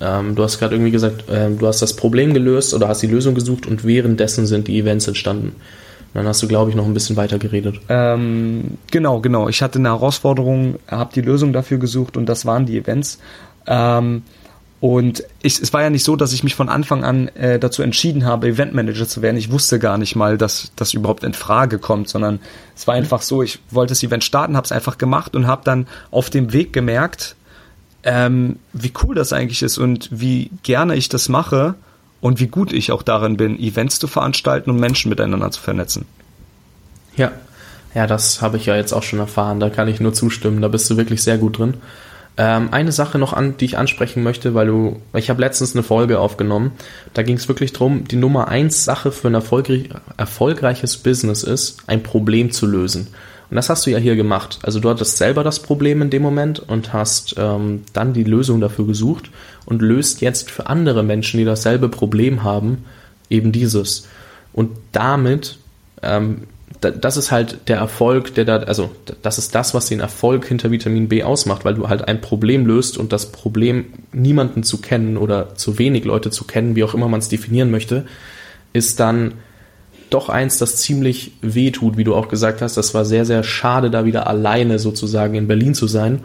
ähm, 0.00 0.34
du 0.34 0.42
hast 0.42 0.58
gerade 0.58 0.74
irgendwie 0.74 0.90
gesagt, 0.90 1.28
äh, 1.28 1.50
du 1.50 1.66
hast 1.66 1.82
das 1.82 1.94
Problem 1.94 2.34
gelöst 2.34 2.74
oder 2.74 2.88
hast 2.88 3.02
die 3.02 3.06
Lösung 3.06 3.34
gesucht 3.34 3.66
und 3.66 3.84
währenddessen 3.84 4.46
sind 4.46 4.68
die 4.68 4.78
Events 4.78 5.06
entstanden. 5.08 5.56
dann 6.14 6.26
hast 6.26 6.42
du, 6.42 6.48
glaube 6.48 6.70
ich, 6.70 6.76
noch 6.76 6.84
ein 6.84 6.94
bisschen 6.94 7.16
weiter 7.16 7.38
geredet. 7.38 7.80
Ähm, 7.88 8.78
genau, 8.90 9.20
genau. 9.20 9.48
Ich 9.48 9.62
hatte 9.62 9.78
eine 9.78 9.88
Herausforderung, 9.88 10.78
habe 10.88 11.12
die 11.14 11.22
Lösung 11.22 11.52
dafür 11.52 11.78
gesucht 11.78 12.16
und 12.16 12.26
das 12.26 12.44
waren 12.44 12.66
die 12.66 12.76
Events. 12.76 13.18
Ähm, 13.66 14.22
und 14.82 15.22
ich, 15.40 15.62
es 15.62 15.72
war 15.72 15.82
ja 15.82 15.90
nicht 15.90 16.02
so, 16.02 16.16
dass 16.16 16.32
ich 16.32 16.42
mich 16.42 16.56
von 16.56 16.68
Anfang 16.68 17.04
an 17.04 17.28
äh, 17.28 17.60
dazu 17.60 17.82
entschieden 17.82 18.24
habe, 18.24 18.48
Eventmanager 18.48 19.06
zu 19.06 19.22
werden. 19.22 19.36
Ich 19.36 19.52
wusste 19.52 19.78
gar 19.78 19.96
nicht 19.96 20.16
mal, 20.16 20.36
dass 20.36 20.72
das 20.74 20.92
überhaupt 20.92 21.22
in 21.22 21.34
Frage 21.34 21.78
kommt, 21.78 22.08
sondern 22.08 22.40
es 22.74 22.88
war 22.88 22.96
einfach 22.96 23.22
so, 23.22 23.44
ich 23.44 23.60
wollte 23.70 23.92
das 23.92 24.02
Event 24.02 24.24
starten, 24.24 24.56
habe 24.56 24.64
es 24.64 24.72
einfach 24.72 24.98
gemacht 24.98 25.36
und 25.36 25.46
habe 25.46 25.62
dann 25.64 25.86
auf 26.10 26.30
dem 26.30 26.52
Weg 26.52 26.72
gemerkt, 26.72 27.36
ähm, 28.04 28.56
wie 28.72 28.92
cool 29.02 29.14
das 29.14 29.32
eigentlich 29.32 29.62
ist 29.62 29.78
und 29.78 30.08
wie 30.10 30.50
gerne 30.62 30.96
ich 30.96 31.08
das 31.08 31.28
mache 31.28 31.74
und 32.20 32.40
wie 32.40 32.46
gut 32.46 32.72
ich 32.72 32.92
auch 32.92 33.02
darin 33.02 33.36
bin, 33.36 33.58
Events 33.58 33.98
zu 33.98 34.06
veranstalten 34.06 34.70
und 34.70 34.80
Menschen 34.80 35.08
miteinander 35.08 35.50
zu 35.50 35.60
vernetzen. 35.60 36.06
Ja, 37.16 37.32
ja, 37.94 38.06
das 38.06 38.40
habe 38.40 38.56
ich 38.56 38.66
ja 38.66 38.76
jetzt 38.76 38.92
auch 38.92 39.02
schon 39.02 39.18
erfahren. 39.18 39.60
Da 39.60 39.70
kann 39.70 39.88
ich 39.88 40.00
nur 40.00 40.14
zustimmen. 40.14 40.62
Da 40.62 40.68
bist 40.68 40.88
du 40.90 40.96
wirklich 40.96 41.22
sehr 41.22 41.38
gut 41.38 41.58
drin. 41.58 41.74
Ähm, 42.38 42.68
eine 42.70 42.92
Sache 42.92 43.18
noch 43.18 43.34
an, 43.34 43.58
die 43.58 43.66
ich 43.66 43.76
ansprechen 43.76 44.22
möchte, 44.22 44.54
weil 44.54 44.66
du, 44.66 45.02
ich 45.14 45.28
habe 45.28 45.42
letztens 45.42 45.74
eine 45.74 45.82
Folge 45.82 46.18
aufgenommen. 46.18 46.72
Da 47.12 47.22
ging 47.22 47.36
es 47.36 47.48
wirklich 47.48 47.74
darum, 47.74 48.08
die 48.08 48.16
Nummer 48.16 48.48
eins 48.48 48.84
Sache 48.84 49.12
für 49.12 49.28
ein 49.28 49.34
erfolgreich, 49.34 49.90
erfolgreiches 50.16 50.96
Business 50.96 51.42
ist, 51.42 51.82
ein 51.86 52.02
Problem 52.02 52.50
zu 52.50 52.66
lösen. 52.66 53.08
Und 53.52 53.56
das 53.56 53.68
hast 53.68 53.84
du 53.84 53.90
ja 53.90 53.98
hier 53.98 54.16
gemacht. 54.16 54.60
Also 54.62 54.80
du 54.80 54.88
hattest 54.88 55.18
selber 55.18 55.44
das 55.44 55.60
Problem 55.60 56.00
in 56.00 56.08
dem 56.08 56.22
Moment 56.22 56.58
und 56.58 56.94
hast 56.94 57.34
ähm, 57.36 57.82
dann 57.92 58.14
die 58.14 58.24
Lösung 58.24 58.62
dafür 58.62 58.86
gesucht 58.86 59.30
und 59.66 59.82
löst 59.82 60.22
jetzt 60.22 60.50
für 60.50 60.68
andere 60.68 61.02
Menschen, 61.02 61.36
die 61.36 61.44
dasselbe 61.44 61.90
Problem 61.90 62.44
haben, 62.44 62.86
eben 63.28 63.52
dieses. 63.52 64.08
Und 64.54 64.70
damit, 64.92 65.58
ähm, 66.02 66.44
das 66.80 67.18
ist 67.18 67.30
halt 67.30 67.68
der 67.68 67.76
Erfolg, 67.76 68.34
der 68.36 68.46
da, 68.46 68.56
also 68.60 68.90
das 69.20 69.36
ist 69.36 69.54
das, 69.54 69.74
was 69.74 69.84
den 69.84 70.00
Erfolg 70.00 70.46
hinter 70.46 70.70
Vitamin 70.70 71.10
B 71.10 71.22
ausmacht, 71.22 71.66
weil 71.66 71.74
du 71.74 71.90
halt 71.90 72.08
ein 72.08 72.22
Problem 72.22 72.64
löst 72.64 72.96
und 72.96 73.12
das 73.12 73.32
Problem, 73.32 73.84
niemanden 74.12 74.62
zu 74.62 74.80
kennen 74.80 75.18
oder 75.18 75.56
zu 75.56 75.78
wenig 75.78 76.06
Leute 76.06 76.30
zu 76.30 76.44
kennen, 76.44 76.74
wie 76.74 76.84
auch 76.84 76.94
immer 76.94 77.08
man 77.08 77.20
es 77.20 77.28
definieren 77.28 77.70
möchte, 77.70 78.06
ist 78.72 78.98
dann 78.98 79.34
doch 80.14 80.28
eins, 80.28 80.58
das 80.58 80.76
ziemlich 80.76 81.32
weh 81.42 81.70
tut, 81.70 81.96
wie 81.96 82.04
du 82.04 82.14
auch 82.14 82.28
gesagt 82.28 82.62
hast. 82.62 82.76
Das 82.76 82.94
war 82.94 83.04
sehr, 83.04 83.24
sehr 83.24 83.42
schade, 83.42 83.90
da 83.90 84.04
wieder 84.04 84.26
alleine 84.26 84.78
sozusagen 84.78 85.34
in 85.34 85.48
Berlin 85.48 85.74
zu 85.74 85.86
sein. 85.86 86.20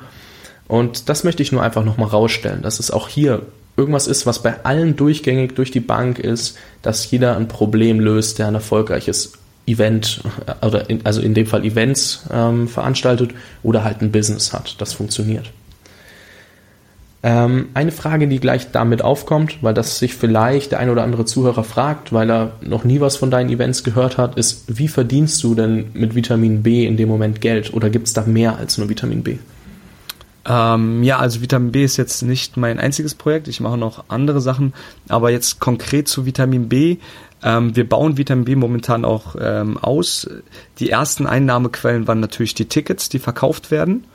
Und 0.68 1.10
das 1.10 1.24
möchte 1.24 1.44
ich 1.44 1.52
nur 1.52 1.64
einfach 1.64 1.86
nochmal 1.86 2.10
rausstellen, 2.10 2.62
dass 2.62 2.80
es 2.80 2.92
auch 2.92 3.08
hier 3.08 3.44
irgendwas 3.78 4.08
ist, 4.08 4.26
was 4.26 4.42
bei 4.42 4.66
allen 4.66 4.96
durchgängig 4.96 5.56
durch 5.56 5.72
die 5.72 5.80
Bank 5.80 6.20
ist, 6.20 6.58
dass 6.82 7.10
jeder 7.10 7.38
ein 7.38 7.48
Problem 7.48 8.00
löst, 8.00 8.40
der 8.40 8.48
ein 8.48 8.56
erfolgreiches 8.56 9.34
Event 9.68 10.22
oder 10.62 10.90
in, 10.90 11.06
also 11.06 11.22
in 11.22 11.34
dem 11.34 11.46
Fall 11.46 11.64
Events 11.64 12.24
ähm, 12.32 12.68
veranstaltet 12.68 13.32
oder 13.64 13.84
halt 13.84 14.02
ein 14.02 14.12
Business 14.12 14.54
hat, 14.54 14.76
das 14.80 14.94
funktioniert. 14.94 15.52
Ähm, 17.24 17.70
eine 17.74 17.92
Frage, 17.92 18.28
die 18.28 18.40
gleich 18.40 18.72
damit 18.72 19.02
aufkommt, 19.02 19.58
weil 19.62 19.74
das 19.74 19.98
sich 19.98 20.14
vielleicht 20.14 20.72
der 20.72 20.80
ein 20.80 20.90
oder 20.90 21.04
andere 21.04 21.26
Zuhörer 21.26 21.64
fragt, 21.64 22.14
weil 22.14 22.30
er 22.30 22.52
noch 22.62 22.84
nie 22.84 23.00
was 23.00 23.18
von 23.18 23.32
deinen 23.32 23.50
Events 23.50 23.84
gehört 23.84 24.18
hat, 24.18 24.38
ist, 24.38 24.66
wie 24.68 24.88
verdienst 24.88 25.44
du 25.44 25.56
denn 25.56 25.88
mit 25.94 26.14
Vitamin 26.14 26.62
B 26.62 26.86
in 26.86 26.96
dem 26.96 27.10
Moment 27.10 27.42
Geld 27.42 27.74
oder 27.74 27.90
gibt 27.90 28.08
es 28.08 28.14
da 28.14 28.22
mehr 28.22 28.58
als 28.58 28.78
nur 28.78 28.88
Vitamin 28.90 29.24
B? 29.24 29.38
Ähm, 30.48 31.04
ja, 31.04 31.18
also 31.18 31.42
Vitamin 31.42 31.72
B 31.72 31.84
ist 31.84 31.98
jetzt 31.98 32.22
nicht 32.22 32.56
mein 32.56 32.80
einziges 32.80 33.16
Projekt. 33.16 33.48
Ich 33.48 33.60
mache 33.60 33.78
noch 33.78 34.06
andere 34.08 34.40
Sachen, 34.40 34.74
aber 35.10 35.32
jetzt 35.32 35.60
konkret 35.60 36.08
zu 36.08 36.26
Vitamin 36.26 36.70
B. 36.70 36.98
Ähm, 37.44 37.76
wir 37.76 37.88
bauen 37.88 38.18
Vitamin 38.18 38.46
B 38.46 38.56
momentan 38.56 39.06
auch 39.06 39.36
ähm, 39.40 39.78
aus. 39.78 40.30
Die 40.80 40.90
ersten 40.90 41.26
Einnahmequellen 41.26 42.08
waren 42.08 42.20
natürlich 42.20 42.54
die 42.54 42.66
Tickets, 42.66 43.10
die 43.10 43.20
verkauft 43.20 43.72
werden. 43.72 44.06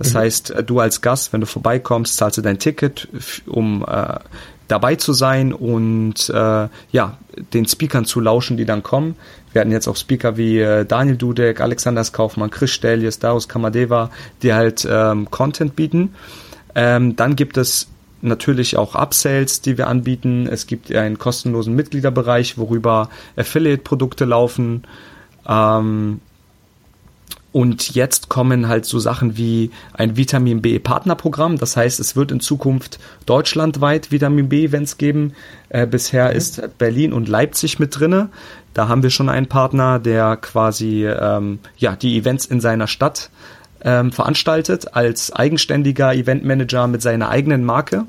Das 0.00 0.14
mhm. 0.14 0.18
heißt, 0.18 0.50
äh, 0.50 0.64
du 0.64 0.80
als 0.80 1.02
Gast, 1.02 1.32
wenn 1.32 1.40
du 1.40 1.46
vorbeikommst, 1.46 2.16
zahlst 2.16 2.38
du 2.38 2.42
dein 2.42 2.58
Ticket, 2.58 3.06
um 3.46 3.84
äh, 3.86 4.18
dabei 4.66 4.96
zu 4.96 5.12
sein 5.12 5.52
und 5.52 6.30
äh, 6.30 6.68
ja, 6.90 7.18
den 7.52 7.66
Speakern 7.66 8.06
zu 8.06 8.18
lauschen, 8.20 8.56
die 8.56 8.64
dann 8.64 8.82
kommen. 8.82 9.16
Wir 9.52 9.60
hatten 9.60 9.72
jetzt 9.72 9.88
auch 9.88 9.96
Speaker 9.96 10.36
wie 10.36 10.58
äh, 10.58 10.86
Daniel 10.86 11.16
Dudek, 11.16 11.60
Alexander 11.60 12.02
Kaufmann, 12.04 12.50
Chris 12.50 12.70
Stelius, 12.70 13.18
Darius 13.18 13.48
Kamadeva, 13.48 14.10
die 14.42 14.54
halt 14.54 14.88
ähm, 14.90 15.30
Content 15.30 15.76
bieten. 15.76 16.14
Ähm, 16.74 17.14
dann 17.16 17.36
gibt 17.36 17.58
es 17.58 17.88
natürlich 18.22 18.76
auch 18.76 18.94
Upsells, 18.94 19.60
die 19.60 19.76
wir 19.76 19.88
anbieten. 19.88 20.46
Es 20.46 20.66
gibt 20.66 20.94
einen 20.94 21.18
kostenlosen 21.18 21.74
Mitgliederbereich, 21.74 22.56
worüber 22.56 23.10
Affiliate-Produkte 23.36 24.24
laufen. 24.24 24.84
Ähm, 25.46 26.20
und 27.52 27.94
jetzt 27.94 28.28
kommen 28.28 28.68
halt 28.68 28.84
so 28.84 28.98
Sachen 29.00 29.36
wie 29.36 29.70
ein 29.92 30.16
Vitamin 30.16 30.62
B 30.62 30.78
Partnerprogramm. 30.78 31.58
Das 31.58 31.76
heißt, 31.76 31.98
es 31.98 32.14
wird 32.14 32.30
in 32.30 32.40
Zukunft 32.40 33.00
deutschlandweit 33.26 34.12
Vitamin 34.12 34.48
B 34.48 34.64
Events 34.64 34.98
geben. 34.98 35.32
Äh, 35.68 35.86
bisher 35.86 36.30
mhm. 36.30 36.36
ist 36.36 36.78
Berlin 36.78 37.12
und 37.12 37.28
Leipzig 37.28 37.78
mit 37.80 37.98
drinne. 37.98 38.28
Da 38.72 38.86
haben 38.86 39.02
wir 39.02 39.10
schon 39.10 39.28
einen 39.28 39.48
Partner, 39.48 39.98
der 39.98 40.36
quasi 40.36 41.06
ähm, 41.06 41.58
ja 41.76 41.96
die 41.96 42.16
Events 42.16 42.46
in 42.46 42.60
seiner 42.60 42.86
Stadt 42.86 43.30
ähm, 43.82 44.12
veranstaltet 44.12 44.94
als 44.94 45.32
eigenständiger 45.32 46.14
Eventmanager 46.14 46.86
mit 46.86 47.02
seiner 47.02 47.30
eigenen 47.30 47.64
Marke. 47.64 48.06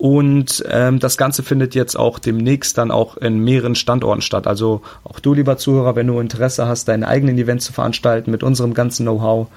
Und 0.00 0.64
ähm, 0.70 0.98
das 0.98 1.18
Ganze 1.18 1.42
findet 1.42 1.74
jetzt 1.74 1.94
auch 1.94 2.18
demnächst 2.18 2.78
dann 2.78 2.90
auch 2.90 3.18
in 3.18 3.44
mehreren 3.44 3.74
Standorten 3.74 4.22
statt. 4.22 4.46
Also 4.46 4.80
auch 5.04 5.20
du, 5.20 5.34
lieber 5.34 5.58
Zuhörer, 5.58 5.94
wenn 5.94 6.06
du 6.06 6.18
Interesse 6.20 6.66
hast, 6.66 6.88
deine 6.88 7.06
eigenen 7.06 7.36
Events 7.36 7.66
zu 7.66 7.74
veranstalten 7.74 8.30
mit 8.30 8.42
unserem 8.42 8.72
ganzen 8.72 9.04
Know-how, 9.04 9.48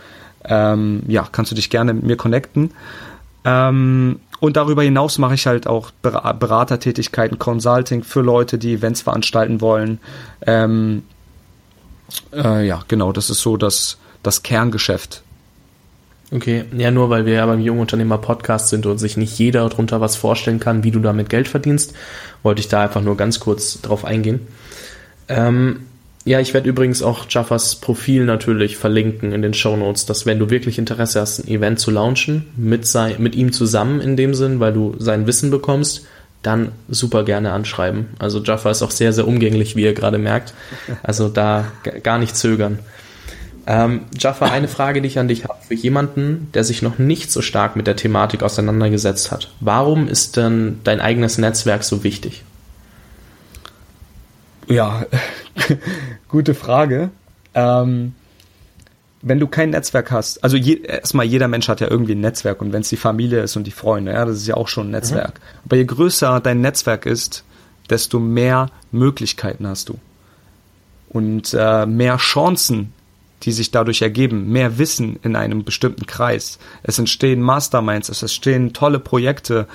ähm, 0.44 1.04
ja, 1.08 1.26
kannst 1.32 1.52
du 1.52 1.56
dich 1.56 1.70
gerne 1.70 1.94
mit 1.94 2.04
mir 2.04 2.18
connecten. 2.18 2.72
Ähm, 3.46 4.20
und 4.42 4.58
darüber 4.58 4.84
hinaus 4.84 5.18
mache 5.18 5.36
ich 5.36 5.48
halt 5.48 5.66
auch 5.66 5.92
Beratertätigkeiten, 6.02 7.40
Consulting 7.40 8.04
für 8.04 8.20
Leute, 8.20 8.58
die 8.58 8.74
Events 8.74 9.02
veranstalten 9.02 9.62
wollen. 9.62 10.00
Ähm, 10.46 11.04
äh, 12.34 12.68
ja, 12.68 12.82
genau, 12.90 13.14
das 13.14 13.30
ist 13.30 13.40
so 13.40 13.56
das, 13.56 13.98
das 14.24 14.44
Kerngeschäft 14.44 15.24
Okay, 16.34 16.66
ja, 16.76 16.90
nur 16.90 17.12
weil 17.12 17.28
wir 17.28 17.34
ja 17.34 17.46
beim 17.46 17.60
Jungunternehmer 17.60 18.18
Podcast 18.18 18.70
sind 18.70 18.88
und 18.88 18.98
sich 18.98 19.18
nicht 19.18 19.38
jeder 19.38 19.70
darunter 19.70 20.02
was 20.02 20.16
vorstellen 20.16 20.60
kann, 20.60 20.84
wie 20.84 20.90
du 20.90 21.00
damit 21.00 21.30
Geld 21.30 21.48
verdienst, 21.48 21.94
wollte 22.42 22.60
ich 22.60 22.68
da 22.68 22.82
einfach 22.82 23.02
nur 23.02 23.16
ganz 23.16 23.40
kurz 23.40 23.82
drauf 23.82 24.04
eingehen. 24.04 24.40
Ähm, 25.30 25.82
ja, 26.26 26.40
ich 26.40 26.56
werde 26.56 26.68
übrigens 26.68 27.04
auch 27.04 27.28
Jaffas 27.30 27.76
Profil 27.76 28.26
natürlich 28.26 28.78
verlinken 28.78 29.32
in 29.32 29.44
den 29.44 29.54
Show 29.54 29.76
Notes, 29.78 30.08
dass 30.08 30.26
wenn 30.26 30.40
du 30.40 30.50
wirklich 30.50 30.80
Interesse 30.80 31.22
hast, 31.22 31.40
ein 31.40 31.48
Event 31.50 31.80
zu 31.80 31.92
launchen, 31.92 32.48
mit, 32.58 32.88
sein, 32.88 33.18
mit 33.20 33.36
ihm 33.36 33.52
zusammen 33.52 34.02
in 34.02 34.18
dem 34.18 34.34
Sinn, 34.34 34.60
weil 34.60 34.74
du 34.74 34.96
sein 34.98 35.28
Wissen 35.28 35.52
bekommst, 35.52 36.08
dann 36.42 36.72
super 36.90 37.26
gerne 37.26 37.52
anschreiben. 37.52 38.08
Also 38.18 38.42
Jaffa 38.42 38.72
ist 38.72 38.82
auch 38.82 38.92
sehr, 38.92 39.14
sehr 39.14 39.28
umgänglich, 39.28 39.76
wie 39.76 39.84
ihr 39.84 39.94
gerade 39.94 40.18
merkt. 40.18 40.56
Also 41.04 41.30
da 41.30 41.66
gar 42.02 42.18
nicht 42.18 42.36
zögern. 42.36 42.80
Ähm, 43.66 44.02
Jaffa, 44.18 44.48
eine 44.48 44.68
Frage, 44.68 45.02
die 45.02 45.08
ich 45.08 45.20
an 45.20 45.28
dich 45.28 45.46
habe. 45.46 45.56
Für 45.66 45.74
jemanden, 45.74 46.50
der 46.54 46.64
sich 46.64 46.82
noch 46.82 47.00
nicht 47.00 47.32
so 47.32 47.42
stark 47.42 47.76
mit 47.76 47.88
der 47.88 47.96
Thematik 47.96 48.44
auseinandergesetzt 48.44 49.32
hat, 49.32 49.52
warum 49.62 50.08
ist 50.08 50.36
denn 50.36 50.80
dein 50.84 51.00
eigenes 51.00 51.38
Netzwerk 51.38 51.84
so 51.84 52.04
wichtig? 52.04 52.44
Ja, 54.68 55.06
gute 56.28 56.54
Frage. 56.54 57.10
Ähm, 57.54 58.16
wenn 59.22 59.40
du 59.40 59.48
kein 59.48 59.70
Netzwerk 59.70 60.12
hast, 60.12 60.44
also 60.44 60.58
je, 60.58 60.82
erstmal 60.82 61.26
jeder 61.26 61.48
Mensch 61.48 61.70
hat 61.70 61.80
ja 61.80 61.90
irgendwie 61.90 62.14
ein 62.14 62.22
Netzwerk 62.22 62.62
und 62.62 62.74
wenn 62.74 62.82
es 62.82 62.90
die 62.90 62.98
Familie 62.98 63.42
ist 63.42 63.56
und 63.56 63.66
die 63.66 63.72
Freunde, 63.72 64.12
ja, 64.12 64.26
das 64.26 64.38
ist 64.38 64.48
ja 64.48 64.56
auch 64.56 64.68
schon 64.68 64.88
ein 64.88 64.92
Netzwerk. 64.92 65.36
Mhm. 65.36 65.60
Aber 65.66 65.76
je 65.78 65.86
größer 65.86 66.42
dein 66.42 66.60
Netzwerk 66.60 67.06
ist, 67.06 67.46
desto 67.90 68.20
mehr 68.20 68.70
Möglichkeiten 68.92 69.66
hast 69.66 69.90
du 69.90 70.00
und 71.10 71.54
äh, 71.58 71.86
mehr 71.86 72.18
Chancen 72.18 72.92
die 73.44 73.52
sich 73.52 73.72
dadurch 73.72 74.02
ergeben, 74.02 74.52
mehr 74.52 74.78
Wissen 74.78 75.20
in 75.24 75.36
einem 75.36 75.64
bestimmten 75.64 76.06
Kreis. 76.06 76.60
Es 76.82 77.00
entstehen 77.00 77.42
Masterminds, 77.42 78.10
es 78.10 78.22
entstehen 78.22 78.74
tolle 78.74 79.00
Projekte. 79.00 79.68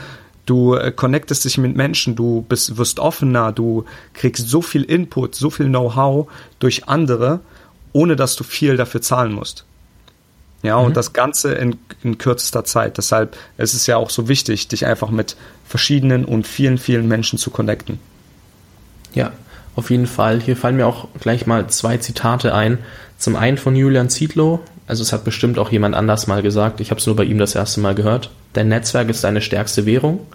Du 0.46 0.74
äh, 0.74 0.90
connectest 0.90 1.44
dich 1.44 1.58
mit 1.58 1.76
Menschen, 1.76 2.16
du 2.16 2.44
bist, 2.48 2.78
wirst 2.78 2.98
offener, 2.98 3.52
du 3.52 3.84
kriegst 4.14 4.48
so 4.48 4.62
viel 4.62 4.82
Input, 4.82 5.34
so 5.34 5.50
viel 5.50 5.66
Know-how 5.66 6.28
durch 6.58 6.88
andere, 6.88 7.40
ohne 7.92 8.16
dass 8.16 8.36
du 8.36 8.44
viel 8.44 8.76
dafür 8.76 9.02
zahlen 9.02 9.32
musst. 9.32 9.64
Ja, 10.62 10.78
mhm. 10.78 10.86
und 10.86 10.96
das 10.96 11.12
Ganze 11.12 11.52
in, 11.52 11.78
in 12.02 12.18
kürzester 12.18 12.64
Zeit. 12.64 12.96
Deshalb 12.98 13.36
ist 13.58 13.74
es 13.74 13.86
ja 13.86 13.96
auch 13.96 14.10
so 14.10 14.28
wichtig, 14.28 14.68
dich 14.68 14.86
einfach 14.86 15.10
mit 15.10 15.36
verschiedenen 15.66 16.24
und 16.24 16.46
vielen, 16.46 16.78
vielen 16.78 17.06
Menschen 17.06 17.38
zu 17.38 17.50
connecten. 17.50 18.00
Ja, 19.14 19.32
auf 19.78 19.90
jeden 19.90 20.08
Fall. 20.08 20.40
Hier 20.40 20.56
fallen 20.56 20.74
mir 20.74 20.88
auch 20.88 21.06
gleich 21.20 21.46
mal 21.46 21.68
zwei 21.68 21.98
Zitate 21.98 22.52
ein. 22.52 22.78
Zum 23.16 23.36
einen 23.36 23.58
von 23.58 23.76
Julian 23.76 24.10
Zietlow, 24.10 24.58
also 24.88 25.04
es 25.04 25.12
hat 25.12 25.22
bestimmt 25.24 25.56
auch 25.56 25.70
jemand 25.70 25.94
anders 25.94 26.26
mal 26.26 26.42
gesagt, 26.42 26.80
ich 26.80 26.90
habe 26.90 26.98
es 26.98 27.06
nur 27.06 27.14
bei 27.14 27.22
ihm 27.22 27.38
das 27.38 27.54
erste 27.54 27.80
Mal 27.80 27.94
gehört. 27.94 28.30
Dein 28.54 28.66
Netzwerk 28.68 29.08
ist 29.08 29.22
deine 29.22 29.40
stärkste 29.40 29.86
Währung. 29.86 30.26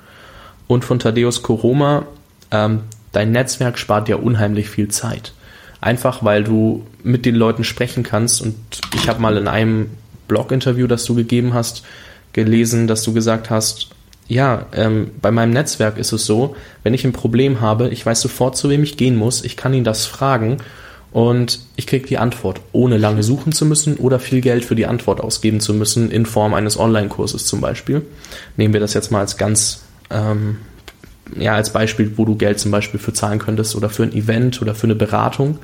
Und 0.68 0.86
von 0.86 0.98
Thaddeus 0.98 1.44
Koroma, 1.44 2.06
ähm, 2.52 2.84
dein 3.12 3.32
Netzwerk 3.32 3.78
spart 3.78 4.08
dir 4.08 4.24
unheimlich 4.24 4.70
viel 4.70 4.88
Zeit. 4.88 5.34
Einfach 5.82 6.24
weil 6.24 6.46
du 6.46 6.88
mit 7.04 7.26
den 7.26 7.36
Leuten 7.36 7.66
sprechen 7.66 8.04
kannst. 8.04 8.42
Und 8.42 8.56
ich 8.96 9.10
habe 9.10 9.22
mal 9.22 9.36
in 9.36 9.50
einem 9.50 9.90
Blog-Interview, 10.30 10.88
das 10.88 11.04
du 11.04 11.16
gegeben 11.16 11.54
hast, 11.54 11.84
gelesen, 12.32 12.88
dass 12.88 13.04
du 13.04 13.12
gesagt 13.12 13.50
hast, 13.50 13.90
ja, 14.28 14.66
ähm, 14.74 15.12
bei 15.22 15.32
meinem 15.32 15.52
Netzwerk 15.52 15.98
ist 15.98 16.12
es 16.12 16.26
so, 16.26 16.56
wenn 16.84 16.94
ich 16.94 17.06
ein 17.06 17.14
Problem 17.14 17.62
habe, 17.62 17.90
ich 17.90 18.06
weiß 18.06 18.22
sofort, 18.22 18.56
zu 18.56 18.70
wem 18.70 18.84
ich 18.84 18.98
gehen 18.98 19.16
muss, 19.16 19.44
ich 19.44 19.58
kann 19.58 19.74
ihn 19.74 19.84
das 19.84 20.06
fragen 20.06 20.58
und 21.12 21.60
ich 21.76 21.88
kriege 21.88 22.08
die 22.08 22.18
Antwort, 22.18 22.62
ohne 22.72 22.98
lange 22.98 23.22
suchen 23.22 23.52
zu 23.52 23.66
müssen 23.66 23.98
oder 23.98 24.20
viel 24.20 24.42
Geld 24.42 24.66
für 24.66 24.76
die 24.76 24.88
Antwort 24.88 25.22
ausgeben 25.22 25.60
zu 25.60 25.74
müssen, 25.74 26.10
in 26.10 26.26
Form 26.26 26.54
eines 26.54 26.80
Online-Kurses 26.80 27.46
zum 27.46 27.62
Beispiel. 27.62 28.02
Nehmen 28.58 28.74
wir 28.74 28.82
das 28.82 28.94
jetzt 28.94 29.12
mal 29.12 29.20
als 29.20 29.38
ganz, 29.38 29.84
ähm, 30.10 30.58
ja, 31.38 31.54
als 31.54 31.72
Beispiel, 31.72 32.14
wo 32.18 32.26
du 32.26 32.36
Geld 32.36 32.60
zum 32.60 32.72
Beispiel 32.72 33.00
für 33.00 33.14
zahlen 33.14 33.40
könntest 33.40 33.76
oder 33.76 33.90
für 33.90 34.04
ein 34.04 34.14
Event 34.14 34.62
oder 34.62 34.74
für 34.74 34.88
eine 34.88 34.96
Beratung. 34.96 35.60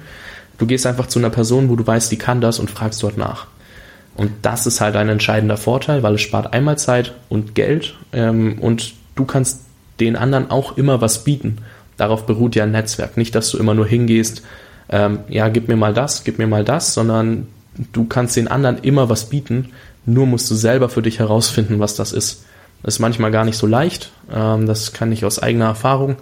Du 0.57 0.67
gehst 0.67 0.85
einfach 0.85 1.07
zu 1.07 1.17
einer 1.17 1.29
Person, 1.29 1.69
wo 1.69 1.75
du 1.75 1.87
weißt, 1.87 2.11
die 2.11 2.17
kann 2.17 2.41
das 2.41 2.59
und 2.59 2.69
fragst 2.69 3.01
dort 3.01 3.17
nach. 3.17 3.47
Und 4.15 4.31
das 4.41 4.65
ist 4.65 4.81
halt 4.81 4.95
ein 4.95 5.09
entscheidender 5.09 5.57
Vorteil, 5.57 6.03
weil 6.03 6.15
es 6.15 6.21
spart 6.21 6.53
einmal 6.53 6.77
Zeit 6.77 7.13
und 7.29 7.55
Geld 7.55 7.95
ähm, 8.11 8.59
und 8.59 8.93
du 9.15 9.25
kannst 9.25 9.61
den 9.99 10.15
anderen 10.15 10.51
auch 10.51 10.77
immer 10.77 11.01
was 11.01 11.23
bieten. 11.23 11.59
Darauf 11.97 12.25
beruht 12.25 12.55
ja 12.55 12.63
ein 12.63 12.71
Netzwerk. 12.71 13.17
Nicht, 13.17 13.35
dass 13.35 13.51
du 13.51 13.57
immer 13.57 13.73
nur 13.73 13.85
hingehst, 13.85 14.43
ähm, 14.89 15.19
ja, 15.29 15.49
gib 15.49 15.67
mir 15.67 15.75
mal 15.75 15.93
das, 15.93 16.23
gib 16.23 16.39
mir 16.39 16.47
mal 16.47 16.63
das, 16.63 16.93
sondern 16.93 17.47
du 17.91 18.05
kannst 18.05 18.35
den 18.35 18.47
anderen 18.47 18.79
immer 18.79 19.09
was 19.09 19.29
bieten, 19.29 19.69
nur 20.05 20.25
musst 20.25 20.49
du 20.49 20.55
selber 20.55 20.89
für 20.89 21.01
dich 21.01 21.19
herausfinden, 21.19 21.79
was 21.79 21.95
das 21.95 22.11
ist. 22.11 22.45
Das 22.83 22.95
ist 22.95 22.99
manchmal 22.99 23.31
gar 23.31 23.45
nicht 23.45 23.57
so 23.57 23.67
leicht, 23.67 24.11
ähm, 24.33 24.65
das 24.65 24.93
kann 24.93 25.11
ich 25.11 25.25
aus 25.25 25.39
eigener 25.39 25.65
Erfahrung, 25.65 26.15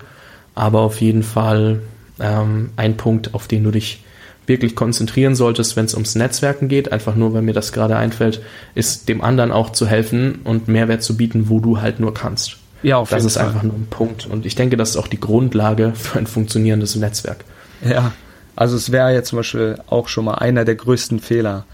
aber 0.56 0.82
auf 0.82 1.02
jeden 1.02 1.24
Fall 1.24 1.82
ähm, 2.20 2.72
ein 2.76 2.98
Punkt, 2.98 3.34
auf 3.34 3.48
den 3.48 3.64
du 3.64 3.72
dich 3.72 4.04
wirklich 4.48 4.76
konzentrieren 4.76 5.36
solltest, 5.36 5.76
wenn 5.76 5.86
es 5.86 5.94
ums 5.94 6.16
Netzwerken 6.16 6.68
geht, 6.68 6.92
einfach 6.92 7.16
nur, 7.16 7.34
weil 7.34 7.42
mir 7.42 7.54
das 7.54 7.74
gerade 7.74 7.98
einfällt, 7.98 8.42
ist 8.76 9.10
dem 9.10 9.22
anderen 9.22 9.52
auch 9.52 9.72
zu 9.72 9.86
helfen 9.86 10.40
und 10.44 10.68
Mehrwert 10.68 11.04
zu 11.04 11.18
bieten, 11.18 11.50
wo 11.50 11.60
du 11.60 11.82
halt 11.82 12.00
nur 12.00 12.14
kannst. 12.14 12.58
Ja, 12.84 12.98
auf 12.98 13.10
das 13.10 13.20
jeden 13.20 13.28
ist 13.28 13.34
Fall. 13.38 13.48
einfach 13.48 13.64
nur 13.64 13.74
ein 13.74 13.88
Punkt. 13.90 14.26
Und 14.26 14.46
ich 14.46 14.56
denke, 14.56 14.78
das 14.78 14.92
ist 14.92 14.98
auch 14.98 15.08
die 15.08 15.20
Grundlage 15.20 15.94
für 15.96 16.20
ein 16.20 16.28
funktionierendes 16.28 16.96
Netzwerk. 16.96 17.44
Ja, 17.84 18.14
also 18.56 18.76
es 18.76 18.92
wäre 18.92 19.14
ja 19.14 19.24
zum 19.24 19.38
Beispiel 19.38 19.78
auch 19.88 20.08
schon 20.08 20.26
mal 20.26 20.36
einer 20.36 20.66
der 20.66 20.76
größten 20.76 21.20
Fehler, 21.20 21.66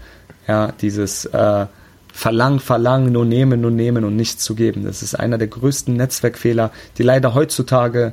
ja, 0.46 0.72
dieses, 0.80 1.24
äh, 1.26 1.66
verlangen, 2.12 2.60
verlangen, 2.60 3.12
nur 3.12 3.24
nehmen, 3.24 3.60
nur 3.60 3.72
nehmen 3.72 4.04
und 4.04 4.14
nichts 4.14 4.44
zu 4.44 4.54
geben. 4.54 4.84
Das 4.84 5.02
ist 5.02 5.14
einer 5.18 5.36
der 5.36 5.48
größten 5.48 5.94
Netzwerkfehler, 5.94 6.70
die 6.96 7.02
leider 7.02 7.34
heutzutage 7.34 8.12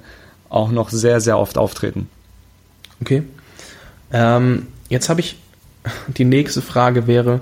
auch 0.50 0.72
noch 0.72 0.89
sehr, 0.89 1.22
sehr 1.22 1.38
oft 1.38 1.58
auftreten. 1.58 2.10
Okay. 3.00 3.24
Ähm, 4.13 4.68
jetzt 4.89 5.10
habe 5.10 5.22
ich 5.22 5.38
die 6.08 6.25
nächste 6.25 6.62
Frage 6.62 7.08
wäre, 7.08 7.41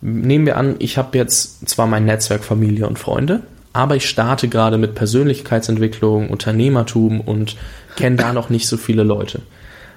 nehmen 0.00 0.46
wir 0.46 0.56
an, 0.56 0.76
ich 0.78 0.98
habe 0.98 1.18
jetzt 1.18 1.68
zwar 1.68 1.86
mein 1.86 2.04
Netzwerk 2.04 2.44
Familie 2.44 2.86
und 2.86 2.98
Freunde, 2.98 3.42
aber 3.72 3.96
ich 3.96 4.08
starte 4.08 4.48
gerade 4.48 4.78
mit 4.78 4.94
Persönlichkeitsentwicklung, 4.94 6.30
Unternehmertum 6.30 7.20
und 7.20 7.56
kenne 7.96 8.16
da 8.16 8.32
noch 8.32 8.50
nicht 8.50 8.68
so 8.68 8.76
viele 8.76 9.02
Leute. 9.02 9.42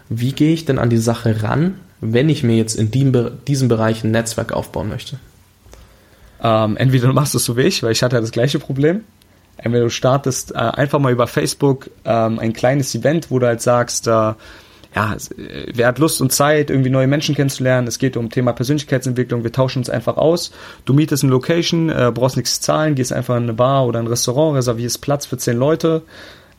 Wie 0.09 0.33
gehe 0.33 0.53
ich 0.53 0.65
denn 0.65 0.79
an 0.79 0.89
die 0.89 0.97
Sache 0.97 1.43
ran, 1.43 1.75
wenn 2.01 2.29
ich 2.29 2.43
mir 2.43 2.57
jetzt 2.57 2.75
in 2.75 2.91
diesem 2.91 3.67
Bereich 3.67 4.03
ein 4.03 4.11
Netzwerk 4.11 4.51
aufbauen 4.51 4.89
möchte? 4.89 5.17
Ähm, 6.43 6.75
entweder 6.77 7.07
du 7.07 7.13
machst 7.13 7.35
es 7.35 7.45
so 7.45 7.55
wie 7.55 7.61
ich, 7.61 7.83
weil 7.83 7.91
ich 7.91 8.03
hatte 8.03 8.19
das 8.19 8.31
gleiche 8.31 8.59
Problem. 8.59 9.03
Entweder 9.57 9.85
du 9.85 9.89
startest 9.91 10.53
äh, 10.53 10.57
einfach 10.57 10.99
mal 10.99 11.11
über 11.11 11.27
Facebook 11.27 11.91
ähm, 12.03 12.39
ein 12.39 12.53
kleines 12.53 12.93
Event, 12.95 13.29
wo 13.29 13.37
du 13.37 13.45
halt 13.45 13.61
sagst, 13.61 14.07
äh, 14.07 14.33
ja, 14.95 15.13
äh, 15.13 15.71
wer 15.73 15.87
hat 15.87 15.99
Lust 15.99 16.21
und 16.21 16.31
Zeit, 16.31 16.69
irgendwie 16.69 16.89
neue 16.89 17.07
Menschen 17.07 17.35
kennenzulernen? 17.35 17.87
Es 17.87 17.99
geht 17.99 18.17
um 18.17 18.29
Thema 18.29 18.53
Persönlichkeitsentwicklung. 18.53 19.43
Wir 19.43 19.51
tauschen 19.51 19.79
uns 19.79 19.89
einfach 19.89 20.17
aus. 20.17 20.51
Du 20.85 20.93
mietest 20.93 21.23
eine 21.23 21.31
Location, 21.31 21.89
äh, 21.89 22.11
brauchst 22.13 22.37
nichts 22.37 22.61
zahlen, 22.61 22.95
gehst 22.95 23.13
einfach 23.13 23.37
in 23.37 23.43
eine 23.43 23.53
Bar 23.53 23.85
oder 23.85 23.99
ein 23.99 24.07
Restaurant, 24.07 24.57
reservierst 24.57 25.01
Platz 25.01 25.25
für 25.25 25.37
zehn 25.37 25.57
Leute. 25.57 26.03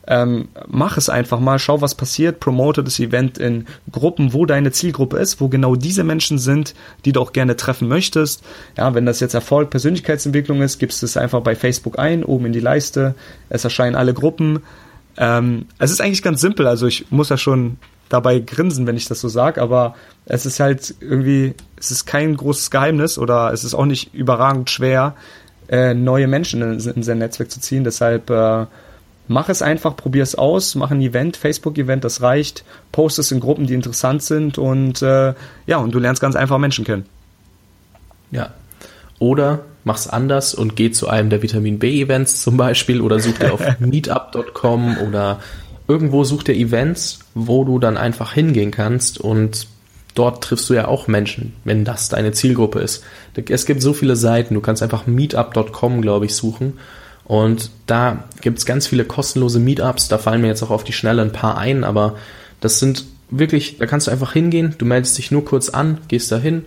Ähm, 0.05 0.49
mach 0.67 0.97
es 0.97 1.07
einfach 1.07 1.39
mal, 1.39 1.59
schau, 1.59 1.79
was 1.79 1.95
passiert, 1.95 2.41
promote 2.41 2.83
das 2.83 2.99
Event 2.99 3.37
in 3.37 3.67
Gruppen, 3.89 4.33
wo 4.33 4.45
deine 4.45 4.71
Zielgruppe 4.73 5.17
ist, 5.17 5.39
wo 5.39 5.47
genau 5.47 5.75
diese 5.77 6.03
Menschen 6.03 6.39
sind, 6.39 6.75
die 7.05 7.13
du 7.13 7.21
auch 7.21 7.31
gerne 7.31 7.55
treffen 7.55 7.87
möchtest. 7.87 8.43
Ja, 8.77 8.93
wenn 8.95 9.05
das 9.05 9.21
jetzt 9.21 9.33
Erfolg 9.33 9.69
Persönlichkeitsentwicklung 9.69 10.61
ist, 10.61 10.77
gibst 10.77 11.01
du 11.01 11.05
es 11.05 11.15
einfach 11.15 11.39
bei 11.39 11.55
Facebook 11.55 11.99
ein, 11.99 12.25
oben 12.25 12.47
in 12.47 12.53
die 12.53 12.59
Leiste. 12.59 13.15
Es 13.47 13.63
erscheinen 13.63 13.95
alle 13.95 14.13
Gruppen. 14.13 14.59
Ähm, 15.15 15.67
es 15.79 15.91
ist 15.91 16.01
eigentlich 16.01 16.23
ganz 16.23 16.41
simpel, 16.41 16.67
also 16.67 16.87
ich 16.87 17.09
muss 17.11 17.29
ja 17.29 17.37
schon 17.37 17.77
dabei 18.09 18.39
grinsen, 18.39 18.85
wenn 18.87 18.97
ich 18.97 19.07
das 19.07 19.21
so 19.21 19.27
sage, 19.27 19.61
aber 19.61 19.95
es 20.25 20.45
ist 20.45 20.59
halt 20.59 20.95
irgendwie, 20.99 21.53
es 21.77 21.91
ist 21.91 22.05
kein 22.05 22.35
großes 22.35 22.71
Geheimnis 22.71 23.17
oder 23.17 23.51
es 23.51 23.63
ist 23.63 23.73
auch 23.73 23.85
nicht 23.85 24.13
überragend 24.13 24.69
schwer, 24.69 25.15
äh, 25.69 25.93
neue 25.93 26.27
Menschen 26.27 26.61
in, 26.61 26.79
in, 26.79 27.03
sein 27.03 27.17
Netzwerk 27.17 27.49
zu 27.49 27.59
ziehen. 27.59 27.83
Deshalb 27.83 28.29
äh, 28.29 28.65
mach 29.27 29.49
es 29.49 29.61
einfach, 29.61 29.95
probier 29.95 30.23
es 30.23 30.35
aus, 30.35 30.75
mach 30.75 30.91
ein 30.91 31.01
Event, 31.01 31.37
Facebook-Event, 31.37 32.03
das 32.03 32.21
reicht, 32.21 32.63
post 32.91 33.19
es 33.19 33.31
in 33.31 33.39
Gruppen, 33.39 33.67
die 33.67 33.73
interessant 33.73 34.23
sind 34.23 34.57
und 34.57 35.01
äh, 35.01 35.33
ja, 35.65 35.77
und 35.77 35.93
du 35.93 35.99
lernst 35.99 36.21
ganz 36.21 36.35
einfach 36.35 36.57
Menschen 36.57 36.85
kennen. 36.85 37.05
Ja. 38.31 38.51
Oder 39.19 39.61
mach's 39.83 40.07
anders 40.07 40.53
und 40.53 40.75
geh 40.75 40.91
zu 40.91 41.07
einem 41.07 41.29
der 41.29 41.41
Vitamin 41.41 41.79
B-Events 41.79 42.41
zum 42.41 42.57
Beispiel 42.57 43.01
oder 43.01 43.19
such 43.19 43.37
dir 43.37 43.53
auf 43.53 43.61
meetup.com 43.79 44.97
oder 44.97 45.39
irgendwo 45.87 46.23
such 46.23 46.43
dir 46.43 46.55
Events, 46.55 47.19
wo 47.33 47.63
du 47.63 47.79
dann 47.79 47.97
einfach 47.97 48.33
hingehen 48.33 48.71
kannst 48.71 49.17
und 49.17 49.67
dort 50.15 50.43
triffst 50.43 50.69
du 50.69 50.73
ja 50.73 50.87
auch 50.87 51.07
Menschen, 51.07 51.53
wenn 51.63 51.85
das 51.85 52.09
deine 52.09 52.31
Zielgruppe 52.31 52.79
ist. 52.79 53.03
Es 53.49 53.65
gibt 53.65 53.81
so 53.81 53.93
viele 53.93 54.15
Seiten, 54.15 54.53
du 54.53 54.61
kannst 54.61 54.83
einfach 54.83 55.07
meetup.com, 55.07 56.01
glaube 56.01 56.25
ich, 56.25 56.35
suchen 56.35 56.73
und 57.25 57.71
da 57.87 58.25
gibt 58.41 58.59
es 58.59 58.65
ganz 58.65 58.87
viele 58.87 59.05
kostenlose 59.05 59.59
Meetups, 59.59 60.07
da 60.07 60.17
fallen 60.17 60.41
mir 60.41 60.47
jetzt 60.47 60.63
auch 60.63 60.71
auf 60.71 60.83
die 60.83 60.93
Schnelle 60.93 61.21
ein 61.21 61.31
paar 61.31 61.57
ein, 61.57 61.83
aber 61.83 62.15
das 62.61 62.79
sind 62.79 63.05
wirklich, 63.29 63.77
da 63.77 63.85
kannst 63.85 64.07
du 64.07 64.11
einfach 64.11 64.33
hingehen, 64.33 64.75
du 64.77 64.85
meldest 64.85 65.17
dich 65.17 65.31
nur 65.31 65.43
kurz 65.43 65.69
an, 65.69 65.99
gehst 66.07 66.31
da 66.31 66.37
hin 66.37 66.65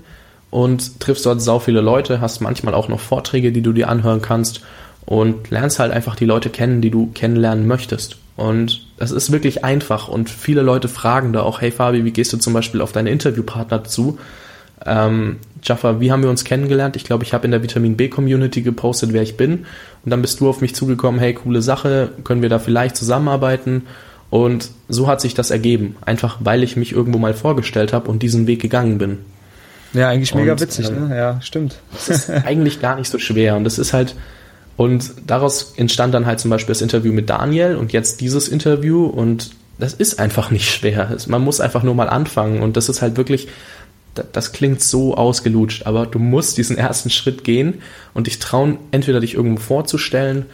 und 0.51 1.01
triffst 1.01 1.27
dort 1.27 1.43
sau 1.43 1.59
viele 1.59 1.81
Leute, 1.81 2.21
hast 2.21 2.41
manchmal 2.41 2.75
auch 2.75 2.89
noch 2.89 3.01
Vorträge, 3.01 3.53
die 3.53 3.63
du 3.63 3.73
dir 3.73 3.89
anhören 3.89 4.23
kannst 4.23 4.63
und 5.05 5.51
lernst 5.51 5.79
halt 5.79 5.93
einfach 5.93 6.17
die 6.17 6.25
Leute 6.25 6.51
kennen, 6.51 6.81
die 6.81 6.91
du 6.91 7.11
kennenlernen 7.13 7.67
möchtest. 7.67 8.17
Und 8.37 8.87
das 8.99 9.13
ist 9.13 9.33
wirklich 9.33 9.65
einfach 9.65 10.09
und 10.09 10.29
viele 10.29 10.63
Leute 10.63 10.89
fragen 10.89 11.33
da 11.33 11.43
auch, 11.43 11.63
hey 11.63 11.71
Fabi, 11.71 12.05
wie 12.05 12.11
gehst 12.11 12.33
du 12.33 12.37
zum 12.37 12.53
Beispiel 12.53 12.83
auf 12.83 12.93
deine 12.93 13.11
Interviewpartner 13.11 13.85
zu? 13.85 14.19
Ähm, 14.85 15.37
Jaffa, 15.63 16.01
wie 16.01 16.13
haben 16.13 16.23
wir 16.23 16.29
uns 16.29 16.45
kennengelernt? 16.45 16.97
Ich 16.97 17.05
glaube, 17.05 17.25
ich 17.25 17.33
habe 17.33 17.47
in 17.47 17.51
der 17.51 17.63
Vitamin 17.63 17.97
B 17.97 18.09
Community 18.09 18.61
gepostet, 18.61 19.13
wer 19.13 19.23
ich 19.23 19.39
bin. 19.39 19.65
Und 20.05 20.11
dann 20.11 20.21
bist 20.21 20.41
du 20.41 20.49
auf 20.49 20.61
mich 20.61 20.75
zugekommen, 20.75 21.19
hey, 21.19 21.33
coole 21.33 21.63
Sache, 21.63 22.11
können 22.25 22.43
wir 22.43 22.51
da 22.51 22.59
vielleicht 22.59 22.97
zusammenarbeiten? 22.97 23.83
Und 24.29 24.71
so 24.89 25.09
hat 25.09 25.21
sich 25.21 25.35
das 25.35 25.51
ergeben. 25.51 25.97
Einfach 26.05 26.39
weil 26.41 26.63
ich 26.63 26.77
mich 26.77 26.93
irgendwo 26.93 27.19
mal 27.19 27.33
vorgestellt 27.33 27.93
habe 27.93 28.11
und 28.11 28.23
diesen 28.23 28.47
Weg 28.47 28.61
gegangen 28.61 28.99
bin. 28.99 29.19
Ja, 29.95 30.11
eigentlich 30.11 30.35
mega 30.35 30.53
und, 30.53 30.61
witzig, 30.61 30.89
äh, 30.89 30.93
ne? 30.93 31.17
Ja, 31.17 31.41
stimmt. 31.41 31.79
Das 31.93 32.09
ist 32.09 32.31
eigentlich 32.31 32.81
gar 32.81 32.97
nicht 32.97 33.11
so 33.11 33.19
schwer. 33.19 33.57
Und 33.57 33.65
das 33.65 33.79
ist 33.79 33.95
halt, 33.95 34.15
und 34.77 35.13
daraus 35.27 35.75
entstand 35.77 36.15
dann 36.15 36.27
halt 36.27 36.41
zum 36.41 36.51
Beispiel 36.51 36.73
das 36.73 36.83
Interview 36.83 37.13
mit 37.13 37.31
Daniel 37.31 37.77
und 37.77 37.93
jetzt 37.93 38.21
dieses 38.21 38.49
Interview 38.49 39.07
und 39.07 39.51
das 39.79 39.95
ist 39.95 40.19
einfach 40.19 40.51
nicht 40.51 40.71
schwer. 40.71 41.17
Man 41.27 41.43
muss 41.43 41.61
einfach 41.61 41.83
nur 41.83 41.95
mal 41.95 42.09
anfangen 42.09 42.63
und 42.63 42.77
das 42.77 42.89
ist 42.89 43.03
halt 43.03 43.17
wirklich, 43.17 43.49
das 44.33 44.53
klingt 44.53 44.81
so 44.83 45.15
ausgelutscht, 45.17 45.87
aber 45.87 46.07
du 46.07 46.19
musst 46.19 46.59
diesen 46.59 46.79
ersten 46.79 47.11
Schritt 47.11 47.45
gehen 47.45 47.83
und 48.15 48.27
dich 48.27 48.39
trauen, 48.39 48.79
entweder 48.91 49.21
dich 49.21 49.35
irgendwo 49.35 49.61
vorzustellen 49.61 50.47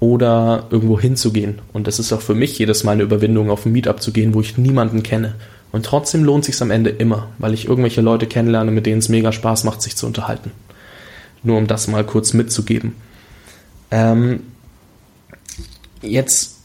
oder 0.00 0.66
irgendwo 0.70 0.98
hinzugehen. 0.98 1.60
Und 1.72 1.86
das 1.86 1.98
ist 1.98 2.12
auch 2.12 2.20
für 2.20 2.34
mich 2.34 2.58
jedes 2.58 2.84
Mal 2.84 2.92
eine 2.92 3.02
Überwindung, 3.02 3.50
auf 3.50 3.66
ein 3.66 3.72
Meetup 3.72 4.00
zu 4.00 4.12
gehen, 4.12 4.34
wo 4.34 4.40
ich 4.40 4.58
niemanden 4.58 5.02
kenne. 5.02 5.34
Und 5.72 5.84
trotzdem 5.84 6.24
lohnt 6.24 6.44
sich 6.44 6.60
am 6.62 6.70
Ende 6.70 6.90
immer, 6.90 7.28
weil 7.38 7.52
ich 7.52 7.66
irgendwelche 7.66 8.00
Leute 8.00 8.26
kennenlerne, 8.26 8.70
mit 8.70 8.86
denen 8.86 9.00
es 9.00 9.08
mega 9.08 9.32
Spaß 9.32 9.64
macht, 9.64 9.82
sich 9.82 9.96
zu 9.96 10.06
unterhalten. 10.06 10.52
Nur 11.42 11.58
um 11.58 11.66
das 11.66 11.88
mal 11.88 12.04
kurz 12.04 12.32
mitzugeben. 12.32 12.94
Ähm, 13.90 14.42
jetzt 16.02 16.58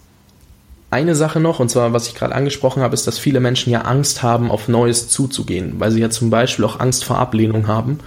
eine 0.93 1.15
Sache 1.15 1.39
noch, 1.39 1.59
und 1.59 1.69
zwar, 1.69 1.91
was 1.91 2.07
ich 2.07 2.13
gerade 2.13 2.35
angesprochen 2.35 2.83
habe, 2.83 2.93
ist, 2.93 3.07
dass 3.07 3.17
viele 3.17 3.39
Menschen 3.39 3.71
ja 3.71 3.81
Angst 3.81 4.21
haben, 4.21 4.51
auf 4.51 4.67
Neues 4.67 5.09
zuzugehen, 5.09 5.79
weil 5.79 5.91
sie 5.91 6.01
ja 6.01 6.09
zum 6.09 6.29
Beispiel 6.29 6.65
auch 6.65 6.79
Angst 6.79 7.03
vor 7.03 7.17
Ablehnung 7.17 7.67
haben. 7.67 7.99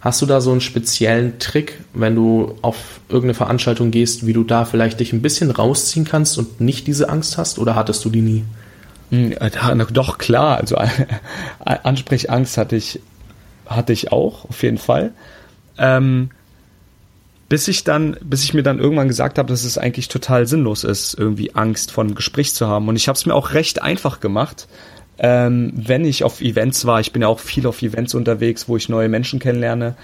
Hast 0.00 0.22
du 0.22 0.26
da 0.26 0.40
so 0.40 0.52
einen 0.52 0.60
speziellen 0.60 1.40
Trick, 1.40 1.80
wenn 1.92 2.14
du 2.14 2.54
auf 2.62 3.00
irgendeine 3.08 3.34
Veranstaltung 3.34 3.90
gehst, 3.90 4.24
wie 4.26 4.32
du 4.32 4.44
da 4.44 4.64
vielleicht 4.64 5.00
dich 5.00 5.12
ein 5.12 5.22
bisschen 5.22 5.50
rausziehen 5.50 6.04
kannst 6.04 6.38
und 6.38 6.60
nicht 6.60 6.86
diese 6.86 7.08
Angst 7.08 7.36
hast, 7.36 7.58
oder 7.58 7.74
hattest 7.74 8.04
du 8.04 8.10
die 8.10 8.20
nie? 8.20 8.44
Hm, 9.10 9.34
doch, 9.92 10.18
klar. 10.18 10.58
Also 10.58 10.76
Ansprechangst 11.64 12.56
hatte 12.56 12.76
ich, 12.76 13.00
hatte 13.66 13.92
ich 13.92 14.12
auch, 14.12 14.44
auf 14.44 14.62
jeden 14.62 14.78
Fall. 14.78 15.12
Ähm, 15.76 16.30
bis 17.48 17.66
ich 17.68 17.84
dann, 17.84 18.16
bis 18.22 18.44
ich 18.44 18.52
mir 18.54 18.62
dann 18.62 18.78
irgendwann 18.78 19.08
gesagt 19.08 19.38
habe, 19.38 19.48
dass 19.48 19.64
es 19.64 19.78
eigentlich 19.78 20.08
total 20.08 20.46
sinnlos 20.46 20.84
ist, 20.84 21.14
irgendwie 21.18 21.54
Angst 21.54 21.92
vor 21.92 22.04
einem 22.04 22.14
Gespräch 22.14 22.54
zu 22.54 22.66
haben. 22.68 22.88
Und 22.88 22.96
ich 22.96 23.08
habe 23.08 23.16
es 23.16 23.24
mir 23.24 23.34
auch 23.34 23.52
recht 23.54 23.82
einfach 23.82 24.20
gemacht, 24.20 24.68
ähm, 25.18 25.72
wenn 25.74 26.04
ich 26.04 26.24
auf 26.24 26.40
Events 26.40 26.84
war. 26.84 27.00
Ich 27.00 27.12
bin 27.12 27.22
ja 27.22 27.28
auch 27.28 27.40
viel 27.40 27.66
auf 27.66 27.82
Events 27.82 28.14
unterwegs, 28.14 28.68
wo 28.68 28.76
ich 28.76 28.88
neue 28.88 29.08
Menschen 29.08 29.38
kennenlerne 29.38 29.96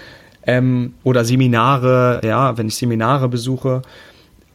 ähm, 0.47 0.93
oder 1.03 1.23
Seminare, 1.23 2.21
ja, 2.23 2.57
wenn 2.57 2.67
ich 2.67 2.75
Seminare 2.75 3.29
besuche. 3.29 3.83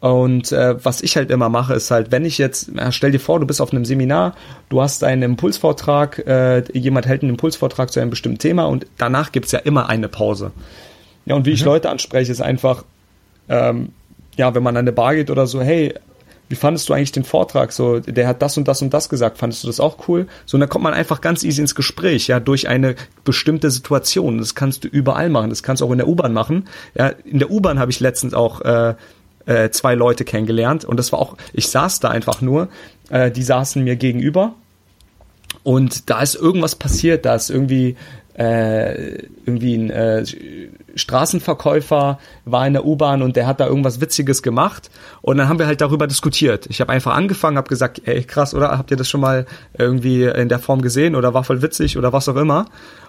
Und 0.01 0.51
äh, 0.51 0.83
was 0.83 1.01
ich 1.01 1.15
halt 1.15 1.29
immer 1.29 1.47
mache, 1.47 1.75
ist 1.75 1.91
halt, 1.91 2.11
wenn 2.11 2.25
ich 2.25 2.39
jetzt, 2.39 2.71
stell 2.89 3.11
dir 3.11 3.19
vor, 3.19 3.39
du 3.39 3.45
bist 3.45 3.61
auf 3.61 3.71
einem 3.71 3.85
Seminar, 3.85 4.35
du 4.69 4.81
hast 4.81 5.03
einen 5.03 5.21
Impulsvortrag, 5.21 6.25
äh, 6.25 6.63
jemand 6.73 7.05
hält 7.05 7.21
einen 7.21 7.29
Impulsvortrag 7.29 7.91
zu 7.91 7.99
einem 7.99 8.09
bestimmten 8.09 8.39
Thema 8.39 8.65
und 8.65 8.87
danach 8.97 9.31
gibt's 9.31 9.51
ja 9.51 9.59
immer 9.59 9.89
eine 9.89 10.07
Pause. 10.07 10.51
Ja, 11.25 11.35
und 11.35 11.45
wie 11.45 11.51
mhm. 11.51 11.55
ich 11.55 11.63
Leute 11.63 11.89
anspreche, 11.89 12.31
ist 12.31 12.41
einfach, 12.41 12.83
ähm, 13.49 13.89
ja, 14.37 14.55
wenn 14.55 14.63
man 14.63 14.75
an 14.75 14.81
eine 14.81 14.91
Bar 14.91 15.15
geht 15.15 15.29
oder 15.29 15.47
so, 15.47 15.61
hey, 15.61 15.93
wie 16.49 16.55
fandest 16.55 16.89
du 16.89 16.93
eigentlich 16.93 17.13
den 17.13 17.23
Vortrag? 17.23 17.71
So, 17.71 17.99
der 17.99 18.27
hat 18.27 18.41
das 18.41 18.57
und 18.57 18.67
das 18.67 18.81
und 18.81 18.93
das 18.93 19.07
gesagt. 19.07 19.37
Fandest 19.37 19.63
du 19.63 19.67
das 19.67 19.79
auch 19.79 20.09
cool? 20.09 20.27
So, 20.45 20.57
und 20.57 20.59
dann 20.59 20.69
kommt 20.69 20.83
man 20.83 20.93
einfach 20.93 21.21
ganz 21.21 21.43
easy 21.43 21.61
ins 21.61 21.75
Gespräch, 21.75 22.27
ja, 22.27 22.41
durch 22.41 22.67
eine 22.67 22.95
bestimmte 23.23 23.71
Situation. 23.71 24.37
Das 24.37 24.53
kannst 24.53 24.83
du 24.83 24.89
überall 24.89 25.29
machen. 25.29 25.49
Das 25.49 25.63
kannst 25.63 25.81
du 25.81 25.85
auch 25.85 25.91
in 25.91 25.97
der 25.97 26.09
U-Bahn 26.09 26.33
machen. 26.33 26.67
Ja, 26.93 27.07
in 27.23 27.39
der 27.39 27.51
U-Bahn 27.51 27.79
habe 27.79 27.89
ich 27.91 28.01
letztens 28.01 28.33
auch 28.33 28.59
äh, 28.61 28.95
äh, 29.45 29.69
zwei 29.71 29.95
Leute 29.95 30.25
kennengelernt 30.25 30.85
und 30.85 30.97
das 30.97 31.11
war 31.11 31.19
auch, 31.19 31.37
ich 31.53 31.69
saß 31.69 31.99
da 31.99 32.09
einfach 32.09 32.41
nur, 32.41 32.69
äh, 33.09 33.31
die 33.31 33.43
saßen 33.43 33.83
mir 33.83 33.95
gegenüber 33.95 34.53
und 35.63 36.09
da 36.09 36.21
ist 36.21 36.35
irgendwas 36.35 36.75
passiert, 36.75 37.25
da 37.25 37.35
ist 37.35 37.49
irgendwie 37.49 37.95
äh, 38.37 39.25
irgendwie 39.45 39.75
ein 39.75 39.89
äh, 39.89 40.25
Straßenverkäufer 40.95 42.19
war 42.45 42.67
in 42.67 42.73
der 42.73 42.85
U-Bahn 42.85 43.21
und 43.21 43.35
der 43.35 43.47
hat 43.47 43.59
da 43.59 43.67
irgendwas 43.67 44.01
Witziges 44.01 44.43
gemacht 44.43 44.89
und 45.21 45.37
dann 45.37 45.47
haben 45.49 45.59
wir 45.59 45.67
halt 45.67 45.81
darüber 45.81 46.07
diskutiert. 46.07 46.67
Ich 46.69 46.81
habe 46.81 46.91
einfach 46.91 47.13
angefangen, 47.13 47.57
habe 47.57 47.69
gesagt, 47.69 48.01
ey 48.05 48.23
krass, 48.23 48.53
oder 48.53 48.77
habt 48.77 48.91
ihr 48.91 48.97
das 48.97 49.09
schon 49.09 49.21
mal 49.21 49.45
irgendwie 49.77 50.23
in 50.23 50.49
der 50.49 50.59
Form 50.59 50.81
gesehen 50.81 51.15
oder 51.15 51.33
war 51.33 51.43
voll 51.43 51.61
witzig 51.61 51.97
oder 51.97 52.13
was 52.13 52.29
auch 52.29 52.35
immer. 52.35 52.65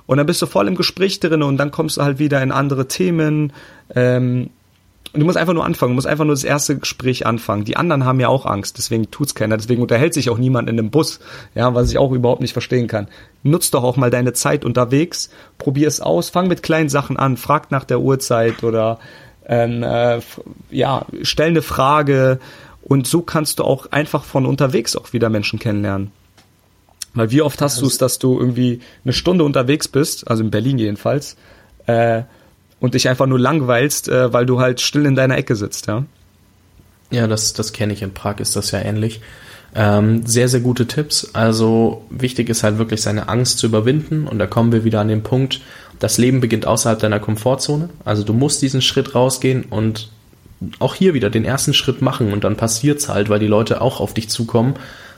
Und 0.07 0.19
dann 0.19 0.27
bist 0.27 0.43
du 0.43 0.47
voll 0.47 0.69
im 0.69 0.75
Gespräch 0.75 1.21
drin 1.21 1.43
und 1.43 1.57
dann 1.59 1.71
kommst 1.71 1.97
du 1.97 2.03
halt 2.03 2.19
wieder 2.19 2.43
in 2.43 2.53
andere 2.53 2.89
Themen. 2.89 3.53
Ähm, 3.95 4.51
Und 5.13 5.21
du 5.21 5.27
musst 5.27 5.37
einfach 5.37 5.53
nur 5.53 5.65
anfangen, 5.67 5.93
du 5.93 5.95
musst 5.97 6.07
einfach 6.07 6.25
nur 6.25 6.35
das 6.35 6.45
erste 6.45 6.79
Gespräch 6.79 7.27
anfangen. 7.27 7.65
Die 7.65 7.77
anderen 7.77 8.07
haben 8.07 8.19
ja 8.19 8.29
auch 8.29 8.47
Angst, 8.47 8.79
deswegen 8.79 9.11
tut's 9.11 9.35
keiner, 9.35 9.59
deswegen 9.59 9.83
unterhält 9.83 10.15
sich 10.15 10.31
auch 10.31 10.39
niemand 10.39 10.71
in 10.71 10.79
einem 10.79 10.91
Bus, 10.91 11.21
ja, 11.55 11.75
was 11.75 11.91
ich 11.91 11.99
auch 11.99 12.13
überhaupt 12.13 12.41
nicht 12.41 12.55
verstehen 12.55 12.87
kann. 12.87 13.09
Nutz 13.43 13.71
doch 13.71 13.85
auch 13.85 13.99
mal 13.99 14.11
deine 14.11 14.33
Zeit 14.33 14.65
unterwegs, 14.65 15.29
probier 15.59 15.89
es 15.89 16.01
aus, 16.01 16.31
fang 16.31 16.49
mit 16.49 16.63
kleinen 16.63 16.89
Sachen 16.89 17.19
an, 17.19 17.37
frag 17.37 17.71
nach 17.71 17.85
der 17.85 18.01
Uhrzeit 18.01 18.65
oder 18.65 18.99
ähm, 19.47 19.83
äh, 19.83 20.21
ja, 20.71 21.05
stell 21.23 21.49
eine 21.49 21.63
Frage 21.63 22.39
und 22.83 23.07
so 23.07 23.21
kannst 23.21 23.59
du 23.59 23.65
auch 23.65 23.93
einfach 23.93 24.25
von 24.25 24.47
unterwegs 24.47 24.97
auch 24.97 25.13
wieder 25.13 25.29
Menschen 25.29 25.59
kennenlernen. 25.59 26.11
Weil 27.15 27.31
wie 27.31 27.43
oft 27.43 27.61
hast 27.61 27.83
du 27.83 27.87
es, 27.87 27.99
dass 27.99 28.19
du 28.19 28.39
irgendwie 28.39 28.81
eine 29.05 29.13
Stunde 29.13 29.45
unterwegs 29.45 29.89
bist, 29.89 30.29
also 30.29 30.43
in 30.43 30.51
Berlin 30.51 30.79
jedenfalls, 30.79 31.37
äh, 31.87 32.23
und 32.83 32.95
dich 32.95 33.09
einfach 33.09 33.27
nur 33.27 33.39
langweilst, 33.39 34.09
äh, 34.09 34.33
weil 34.33 34.45
du 34.45 34.59
halt 34.59 34.81
still 34.81 35.07
in 35.07 35.15
deiner 35.15 35.39
Ecke 35.39 35.55
sitzt, 35.55 35.87
ja? 35.87 36.05
Ja, 37.13 37.29
das, 37.29 37.53
das 37.53 37.73
kenne 37.73 37.93
ich. 37.93 38.03
In 38.03 38.13
Prag 38.13 38.41
ist 38.41 38.57
das 38.57 38.73
ja 38.73 38.81
ähnlich. 38.81 39.21
Ähm, 39.75 40.27
sehr, 40.27 40.49
sehr 40.49 40.61
gute 40.61 40.87
Tipps. 40.87 41.31
Also 41.33 42.05
wichtig 42.11 42.49
ist 42.49 42.65
halt 42.65 42.79
wirklich 42.79 43.01
seine 43.01 43.29
Angst 43.29 43.59
zu 43.59 43.69
überwinden. 43.69 44.27
Und 44.27 44.41
da 44.41 44.49
kommen 44.49 44.73
wir 44.73 44.83
wieder 44.83 45.01
an 45.01 45.09
den 45.09 45.23
Punkt, 45.23 45.61
das 46.01 46.19
Leben 46.19 46.41
beginnt 46.41 46.67
außerhalb 46.67 46.99
deiner 46.99 47.21
Komfortzone. 47.21 47.89
Also 48.05 48.25
du 48.25 48.33
musst 48.33 48.63
diesen 48.63 48.83
Schritt 48.83 49.15
rausgehen 49.15 49.63
und 49.71 50.11
auch 50.81 50.97
hier 50.97 51.15
wieder 51.15 51.31
den 51.31 51.45
ersten 51.45 51.75
Schritt 51.75 52.03
machen 52.03 52.33
und 52.33 52.43
dann 52.43 52.57
passiert's 52.57 53.09
halt, 53.09 53.29
weil 53.29 53.39
die 53.39 53.47
Leute 53.47 53.81
auch 53.81 54.01
auf 54.01 54.13
dich 54.13 54.29
zukommen, 54.29 54.75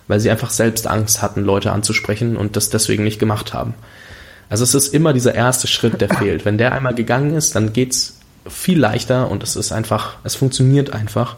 weil 0.07 0.20
sie 0.20 0.31
einfach 0.31 0.50
selbst 0.50 0.87
Angst 0.87 1.22
hatten, 1.22 1.44
Leute 1.44 1.72
anzusprechen 1.72 2.37
und 2.37 2.57
das 2.57 2.68
deswegen 2.68 3.05
nicht 3.05 3.18
gemacht 3.18 3.55
haben. 3.55 3.74
Also 4.48 4.64
es 4.64 4.74
ist 4.74 4.94
immer 4.94 5.12
dieser 5.12 5.35
erste 5.35 5.66
Schritt, 5.66 6.00
der 6.00 6.09
fehlt. 6.18 6.44
Wenn 6.44 6.59
der 6.59 6.72
einmal 6.72 6.94
gegangen 6.94 7.35
ist, 7.35 7.54
dann 7.54 7.72
geht's 7.72 8.20
viel 8.48 8.78
leichter 8.78 9.30
und 9.30 9.42
es 9.42 9.57
ist 9.57 9.72
einfach, 9.72 10.16
es 10.24 10.35
funktioniert 10.35 10.92
einfach. 10.92 11.37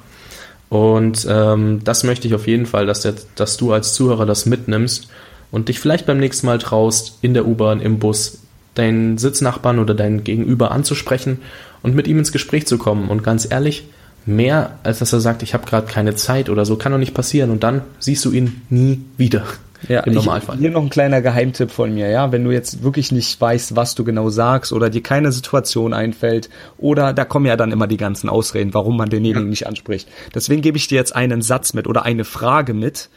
Und 0.68 1.26
ähm, 1.30 1.80
das 1.84 2.02
möchte 2.02 2.26
ich 2.26 2.34
auf 2.34 2.46
jeden 2.46 2.66
Fall, 2.66 2.86
dass, 2.86 3.00
der, 3.00 3.14
dass 3.36 3.56
du 3.56 3.72
als 3.72 3.94
Zuhörer 3.94 4.26
das 4.26 4.46
mitnimmst 4.46 5.08
und 5.50 5.68
dich 5.68 5.78
vielleicht 5.78 6.06
beim 6.06 6.18
nächsten 6.18 6.46
Mal 6.46 6.58
traust, 6.58 7.18
in 7.22 7.34
der 7.34 7.46
U-Bahn, 7.46 7.80
im 7.80 7.98
Bus, 7.98 8.40
deinen 8.74 9.16
Sitznachbarn 9.16 9.78
oder 9.78 9.94
deinen 9.94 10.24
Gegenüber 10.24 10.70
anzusprechen 10.70 11.38
und 11.82 11.94
mit 11.94 12.08
ihm 12.08 12.18
ins 12.18 12.32
Gespräch 12.32 12.66
zu 12.66 12.78
kommen. 12.78 13.08
Und 13.08 13.22
ganz 13.22 13.48
ehrlich, 13.50 13.84
mehr 14.26 14.78
als 14.82 14.98
dass 14.98 15.12
er 15.12 15.20
sagt, 15.20 15.42
ich 15.42 15.54
habe 15.54 15.66
gerade 15.66 15.86
keine 15.86 16.14
Zeit 16.14 16.50
oder 16.50 16.64
so, 16.64 16.76
kann 16.76 16.92
doch 16.92 16.98
nicht 16.98 17.14
passieren. 17.14 17.50
Und 17.50 17.62
dann 17.62 17.82
siehst 18.00 18.24
du 18.24 18.32
ihn 18.32 18.62
nie 18.68 19.02
wieder. 19.16 19.44
Ja, 19.88 20.00
im 20.00 20.14
Normalfall. 20.14 20.56
Ich, 20.56 20.60
hier 20.62 20.70
noch 20.70 20.82
ein 20.82 20.90
kleiner 20.90 21.20
Geheimtipp 21.22 21.70
von 21.70 21.92
mir, 21.92 22.08
ja. 22.08 22.32
Wenn 22.32 22.44
du 22.44 22.50
jetzt 22.50 22.82
wirklich 22.82 23.12
nicht 23.12 23.40
weißt, 23.40 23.76
was 23.76 23.94
du 23.94 24.04
genau 24.04 24.30
sagst 24.30 24.72
oder 24.72 24.90
dir 24.90 25.02
keine 25.02 25.32
Situation 25.32 25.92
einfällt 25.92 26.48
oder 26.78 27.12
da 27.12 27.24
kommen 27.24 27.46
ja 27.46 27.56
dann 27.56 27.72
immer 27.72 27.86
die 27.86 27.96
ganzen 27.96 28.28
Ausreden, 28.28 28.74
warum 28.74 28.96
man 28.96 29.10
denjenigen 29.10 29.44
ja. 29.44 29.50
nicht 29.50 29.66
anspricht. 29.66 30.08
Deswegen 30.34 30.62
gebe 30.62 30.76
ich 30.76 30.88
dir 30.88 30.96
jetzt 30.96 31.14
einen 31.14 31.42
Satz 31.42 31.74
mit 31.74 31.86
oder 31.86 32.04
eine 32.04 32.24
Frage 32.24 32.74
mit, 32.74 33.10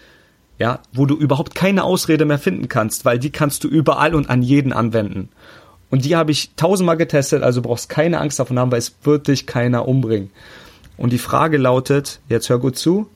ja, 0.57 0.79
wo 0.93 1.05
du 1.05 1.15
überhaupt 1.15 1.55
keine 1.55 1.83
Ausrede 1.83 2.25
mehr 2.25 2.39
finden 2.39 2.67
kannst, 2.67 3.05
weil 3.05 3.17
die 3.17 3.31
kannst 3.31 3.63
du 3.63 3.67
überall 3.67 4.13
und 4.13 4.29
an 4.29 4.41
jeden 4.41 4.73
anwenden. 4.73 5.29
Und 5.89 6.05
die 6.05 6.15
habe 6.15 6.31
ich 6.31 6.51
tausendmal 6.55 6.97
getestet, 6.97 7.41
also 7.41 7.61
brauchst 7.61 7.89
keine 7.89 8.19
Angst 8.19 8.39
davon 8.39 8.59
haben, 8.59 8.71
weil 8.71 8.79
es 8.79 8.93
wird 9.03 9.27
dich 9.27 9.47
keiner 9.47 9.87
umbringen. 9.87 10.29
Und 10.97 11.13
die 11.13 11.17
Frage 11.17 11.57
lautet, 11.57 12.19
jetzt 12.27 12.49
hör 12.49 12.59
gut 12.59 12.77
zu, 12.77 13.07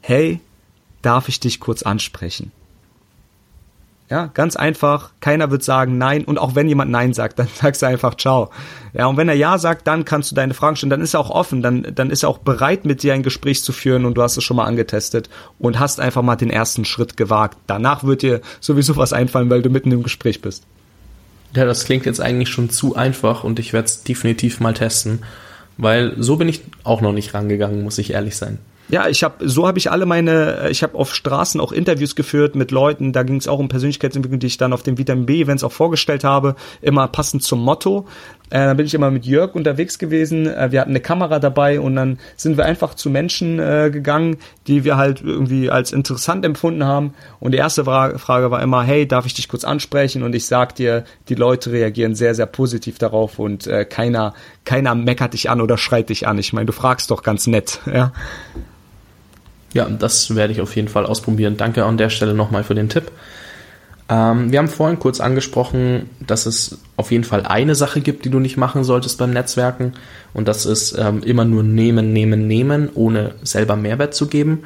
hey, 0.00 0.40
darf 1.02 1.28
ich 1.28 1.40
dich 1.40 1.60
kurz 1.60 1.82
ansprechen? 1.82 2.52
Ja, 4.10 4.26
ganz 4.34 4.56
einfach. 4.56 5.12
Keiner 5.20 5.52
wird 5.52 5.62
sagen 5.62 5.96
Nein. 5.96 6.24
Und 6.24 6.38
auch 6.38 6.56
wenn 6.56 6.68
jemand 6.68 6.90
Nein 6.90 7.14
sagt, 7.14 7.38
dann 7.38 7.46
sagst 7.46 7.82
du 7.82 7.86
einfach 7.86 8.16
Ciao. 8.16 8.50
Ja, 8.92 9.06
und 9.06 9.16
wenn 9.16 9.28
er 9.28 9.36
Ja 9.36 9.56
sagt, 9.56 9.86
dann 9.86 10.04
kannst 10.04 10.30
du 10.30 10.34
deine 10.34 10.52
Fragen 10.52 10.74
stellen. 10.74 10.90
Dann 10.90 11.00
ist 11.00 11.14
er 11.14 11.20
auch 11.20 11.30
offen. 11.30 11.62
Dann, 11.62 11.86
dann 11.94 12.10
ist 12.10 12.24
er 12.24 12.28
auch 12.28 12.38
bereit, 12.38 12.84
mit 12.84 13.04
dir 13.04 13.14
ein 13.14 13.22
Gespräch 13.22 13.62
zu 13.62 13.72
führen 13.72 14.04
und 14.04 14.14
du 14.14 14.22
hast 14.22 14.36
es 14.36 14.42
schon 14.42 14.56
mal 14.56 14.64
angetestet 14.64 15.30
und 15.60 15.78
hast 15.78 16.00
einfach 16.00 16.22
mal 16.22 16.34
den 16.34 16.50
ersten 16.50 16.84
Schritt 16.84 17.16
gewagt. 17.16 17.56
Danach 17.68 18.02
wird 18.02 18.22
dir 18.22 18.40
sowieso 18.58 18.96
was 18.96 19.12
einfallen, 19.12 19.48
weil 19.48 19.62
du 19.62 19.70
mitten 19.70 19.92
im 19.92 20.02
Gespräch 20.02 20.42
bist. 20.42 20.64
Ja, 21.54 21.64
das 21.64 21.84
klingt 21.84 22.06
jetzt 22.06 22.20
eigentlich 22.20 22.48
schon 22.48 22.70
zu 22.70 22.96
einfach 22.96 23.44
und 23.44 23.58
ich 23.58 23.72
werde 23.72 23.86
es 23.86 24.02
definitiv 24.04 24.60
mal 24.60 24.74
testen, 24.74 25.22
weil 25.78 26.14
so 26.16 26.36
bin 26.36 26.48
ich 26.48 26.62
auch 26.84 27.00
noch 27.00 27.12
nicht 27.12 27.34
rangegangen, 27.34 27.82
muss 27.82 27.98
ich 27.98 28.12
ehrlich 28.12 28.36
sein. 28.36 28.58
Ja, 28.90 29.08
ich 29.08 29.22
habe 29.22 29.48
so 29.48 29.68
habe 29.68 29.78
ich 29.78 29.90
alle 29.90 30.04
meine, 30.04 30.68
ich 30.70 30.82
habe 30.82 30.98
auf 30.98 31.14
Straßen 31.14 31.60
auch 31.60 31.70
Interviews 31.70 32.16
geführt 32.16 32.56
mit 32.56 32.72
Leuten, 32.72 33.12
da 33.12 33.22
ging 33.22 33.36
es 33.36 33.46
auch 33.46 33.60
um 33.60 33.68
Persönlichkeitsentwicklung, 33.68 34.40
die 34.40 34.48
ich 34.48 34.58
dann 34.58 34.72
auf 34.72 34.82
den 34.82 34.98
Vitamin 34.98 35.26
B 35.26 35.42
Events 35.42 35.62
auch 35.62 35.72
vorgestellt 35.72 36.24
habe, 36.24 36.56
immer 36.82 37.06
passend 37.06 37.44
zum 37.44 37.62
Motto. 37.62 38.06
Äh, 38.50 38.58
dann 38.66 38.76
bin 38.76 38.86
ich 38.86 38.94
immer 38.94 39.12
mit 39.12 39.24
Jörg 39.24 39.54
unterwegs 39.54 39.98
gewesen. 39.98 40.46
Äh, 40.46 40.72
wir 40.72 40.80
hatten 40.80 40.90
eine 40.90 41.00
Kamera 41.00 41.38
dabei 41.38 41.78
und 41.80 41.94
dann 41.94 42.18
sind 42.36 42.56
wir 42.56 42.64
einfach 42.64 42.94
zu 42.94 43.08
Menschen 43.08 43.60
äh, 43.60 43.90
gegangen, 43.92 44.38
die 44.66 44.82
wir 44.82 44.96
halt 44.96 45.22
irgendwie 45.22 45.70
als 45.70 45.92
interessant 45.92 46.44
empfunden 46.44 46.84
haben. 46.84 47.14
Und 47.38 47.52
die 47.52 47.58
erste 47.58 47.84
Fra 47.84 48.18
Frage 48.18 48.50
war 48.50 48.60
immer, 48.60 48.82
hey, 48.82 49.06
darf 49.06 49.24
ich 49.24 49.34
dich 49.34 49.48
kurz 49.48 49.64
ansprechen? 49.64 50.24
Und 50.24 50.34
ich 50.34 50.46
sag 50.46 50.74
dir, 50.74 51.04
die 51.28 51.36
Leute 51.36 51.70
reagieren 51.70 52.16
sehr, 52.16 52.34
sehr 52.34 52.46
positiv 52.46 52.98
darauf 52.98 53.38
und 53.38 53.68
äh, 53.68 53.84
keiner, 53.84 54.34
keiner 54.64 54.96
meckert 54.96 55.34
dich 55.34 55.48
an 55.48 55.60
oder 55.60 55.78
schreit 55.78 56.08
dich 56.08 56.26
an. 56.26 56.38
Ich 56.38 56.52
meine, 56.52 56.66
du 56.66 56.72
fragst 56.72 57.12
doch 57.12 57.22
ganz 57.22 57.46
nett, 57.46 57.78
ja. 57.86 58.12
Ja, 59.72 59.88
das 59.88 60.34
werde 60.34 60.52
ich 60.52 60.60
auf 60.60 60.74
jeden 60.76 60.88
Fall 60.88 61.06
ausprobieren. 61.06 61.56
Danke 61.56 61.84
an 61.84 61.96
der 61.96 62.10
Stelle 62.10 62.34
nochmal 62.34 62.64
für 62.64 62.74
den 62.74 62.88
Tipp. 62.88 63.10
Ähm, 64.08 64.50
wir 64.50 64.58
haben 64.58 64.68
vorhin 64.68 64.98
kurz 64.98 65.20
angesprochen, 65.20 66.10
dass 66.26 66.46
es 66.46 66.78
auf 66.96 67.12
jeden 67.12 67.22
Fall 67.22 67.46
eine 67.46 67.76
Sache 67.76 68.00
gibt, 68.00 68.24
die 68.24 68.30
du 68.30 68.40
nicht 68.40 68.56
machen 68.56 68.82
solltest 68.82 69.18
beim 69.18 69.30
Netzwerken. 69.30 69.92
Und 70.34 70.48
das 70.48 70.66
ist 70.66 70.98
ähm, 70.98 71.22
immer 71.22 71.44
nur 71.44 71.62
nehmen, 71.62 72.12
nehmen, 72.12 72.48
nehmen, 72.48 72.90
ohne 72.94 73.34
selber 73.42 73.76
Mehrwert 73.76 74.14
zu 74.14 74.26
geben. 74.26 74.64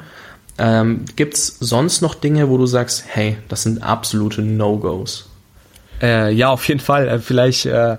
Ähm, 0.57 1.05
Gibt 1.15 1.35
es 1.35 1.57
sonst 1.59 2.01
noch 2.01 2.15
Dinge, 2.15 2.49
wo 2.49 2.57
du 2.57 2.65
sagst, 2.65 3.03
hey, 3.07 3.37
das 3.47 3.63
sind 3.63 3.83
absolute 3.83 4.41
No-Gos? 4.41 5.29
Äh, 6.01 6.33
ja, 6.33 6.49
auf 6.49 6.67
jeden 6.67 6.79
Fall. 6.79 7.07
Äh, 7.07 7.19
vielleicht 7.19 7.67
äh, 7.67 7.97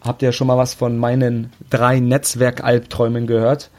habt 0.00 0.22
ihr 0.22 0.32
schon 0.32 0.48
mal 0.48 0.56
was 0.56 0.74
von 0.74 0.98
meinen 0.98 1.52
drei 1.70 2.00
Netzwerk-Albträumen 2.00 3.26
gehört. 3.28 3.70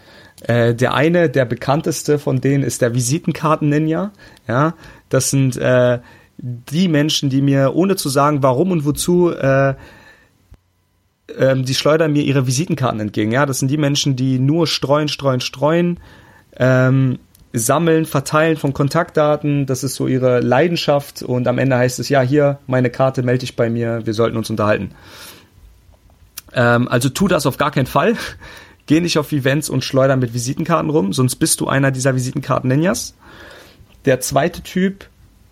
Äh, 0.44 0.76
der 0.76 0.94
eine, 0.94 1.30
der 1.30 1.46
bekannteste 1.46 2.20
von 2.20 2.42
denen 2.42 2.64
ist 2.64 2.82
der 2.82 2.94
Visitenkarten-Ninja. 2.94 4.12
Ja, 4.48 4.74
das 5.10 5.30
sind 5.30 5.58
äh, 5.58 6.00
die 6.38 6.88
Menschen, 6.88 7.30
die 7.30 7.42
mir, 7.42 7.74
ohne 7.76 7.96
zu 7.96 8.10
sagen, 8.10 8.44
warum 8.44 8.72
und 8.72 8.86
wozu, 8.86 9.32
äh, 9.32 9.76
ähm, 11.38 11.64
die 11.64 11.74
schleudern 11.74 12.12
mir 12.12 12.24
ihre 12.24 12.46
Visitenkarten 12.46 13.00
entgegen. 13.00 13.32
Ja, 13.32 13.46
das 13.46 13.60
sind 13.60 13.70
die 13.70 13.78
Menschen, 13.78 14.16
die 14.16 14.40
nur 14.40 14.68
streuen, 14.68 15.08
streuen, 15.08 15.40
streuen, 15.40 16.00
ähm, 16.58 17.20
sammeln, 17.54 18.06
verteilen 18.06 18.58
von 18.58 18.74
Kontaktdaten. 18.74 19.66
Das 19.66 19.84
ist 19.84 19.96
so 19.96 20.08
ihre 20.08 20.42
Leidenschaft. 20.42 21.24
Und 21.24 21.48
am 21.48 21.60
Ende 21.60 21.78
heißt 21.78 22.00
es, 22.00 22.10
ja, 22.10 22.22
hier, 22.22 22.60
meine 22.68 22.90
Karte, 22.90 23.24
melde 23.24 23.40
dich 23.40 23.56
bei 23.56 23.70
mir, 23.70 24.06
wir 24.06 24.14
sollten 24.14 24.36
uns 24.36 24.50
unterhalten. 24.50 24.92
Ähm, 26.54 26.88
also 26.88 27.10
tu 27.10 27.28
das 27.28 27.46
auf 27.46 27.58
gar 27.58 27.72
keinen 27.72 27.86
Fall. 27.86 28.16
Geh 28.86 29.00
nicht 29.00 29.18
auf 29.18 29.32
Events 29.32 29.70
und 29.70 29.84
schleuder 29.84 30.18
mit 30.18 30.34
Visitenkarten 30.34 30.90
rum, 30.90 31.14
sonst 31.14 31.38
bist 31.38 31.62
du 31.62 31.68
einer 31.68 31.92
dieser 31.92 32.16
Visitenkarten-Ninjas. 32.16 33.16
Der 34.06 34.20
zweite 34.20 34.62
Typ 34.62 35.08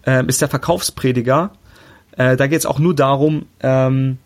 äh, 0.06 0.26
ist 0.26 0.41
der 0.41 0.50
Verkaufsprediger. 0.50 1.52
Äh, 2.17 2.36
da 2.36 2.48
geht 2.48 2.60
es 2.60 2.65
auch 2.65 2.80
nur 2.80 2.94
darum, 2.94 3.46
ähm, 3.62 4.17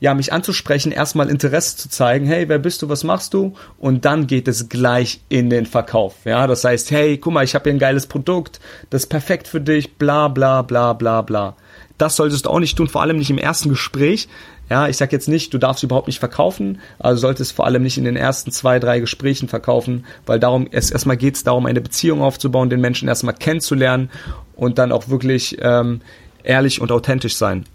ja, 0.00 0.14
mich 0.14 0.32
anzusprechen, 0.32 0.90
erstmal 0.90 1.30
Interesse 1.30 1.76
zu 1.76 1.88
zeigen, 1.88 2.26
hey, 2.26 2.48
wer 2.48 2.58
bist 2.58 2.82
du, 2.82 2.88
was 2.88 3.04
machst 3.04 3.34
du? 3.34 3.54
Und 3.78 4.04
dann 4.04 4.26
geht 4.26 4.48
es 4.48 4.68
gleich 4.68 5.20
in 5.28 5.48
den 5.48 5.64
Verkauf. 5.64 6.16
Ja, 6.24 6.48
das 6.48 6.64
heißt, 6.64 6.90
hey, 6.90 7.18
guck 7.18 7.32
mal, 7.32 7.44
ich 7.44 7.54
habe 7.54 7.62
hier 7.64 7.72
ein 7.72 7.78
geiles 7.78 8.08
Produkt, 8.08 8.58
das 8.90 9.04
ist 9.04 9.08
perfekt 9.08 9.46
für 9.46 9.60
dich, 9.60 9.94
bla 9.94 10.26
bla 10.26 10.62
bla 10.62 10.92
bla 10.92 11.22
bla. 11.22 11.56
Das 11.98 12.16
solltest 12.16 12.46
du 12.46 12.50
auch 12.50 12.58
nicht 12.58 12.76
tun, 12.76 12.88
vor 12.88 13.02
allem 13.02 13.18
nicht 13.18 13.30
im 13.30 13.38
ersten 13.38 13.68
Gespräch. 13.68 14.28
Ja, 14.72 14.88
ich 14.88 14.96
sag 14.96 15.12
jetzt 15.12 15.28
nicht, 15.28 15.52
du 15.52 15.58
darfst 15.58 15.82
überhaupt 15.82 16.06
nicht 16.06 16.18
verkaufen, 16.18 16.80
also 16.98 17.20
solltest 17.20 17.52
vor 17.52 17.66
allem 17.66 17.82
nicht 17.82 17.98
in 17.98 18.04
den 18.04 18.16
ersten 18.16 18.50
zwei, 18.50 18.78
drei 18.78 19.00
Gesprächen 19.00 19.46
verkaufen, 19.46 20.06
weil 20.24 20.40
darum, 20.40 20.66
es 20.70 20.90
erstmal 20.90 21.18
geht 21.18 21.34
es 21.34 21.44
darum, 21.44 21.66
eine 21.66 21.82
Beziehung 21.82 22.22
aufzubauen, 22.22 22.70
den 22.70 22.80
Menschen 22.80 23.06
erstmal 23.06 23.34
kennenzulernen 23.34 24.08
und 24.56 24.78
dann 24.78 24.90
auch 24.90 25.10
wirklich 25.10 25.58
ähm, 25.60 26.00
ehrlich 26.42 26.80
und 26.80 26.90
authentisch 26.90 27.36
sein. 27.36 27.66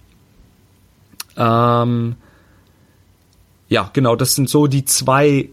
Ähm, 1.37 2.15
ja, 3.69 3.91
genau, 3.93 4.15
das 4.15 4.33
sind 4.33 4.49
so 4.49 4.65
die 4.65 4.83
zwei 4.83 5.49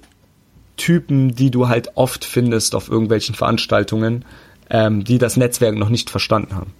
Typen, 0.78 1.34
die 1.34 1.50
du 1.50 1.68
halt 1.68 1.90
oft 1.94 2.24
findest 2.24 2.74
auf 2.74 2.88
irgendwelchen 2.88 3.34
Veranstaltungen, 3.34 4.24
ähm, 4.70 5.04
die 5.04 5.18
das 5.18 5.36
Netzwerk 5.36 5.74
noch 5.74 5.90
nicht 5.90 6.08
verstanden 6.08 6.56
haben. 6.56 6.72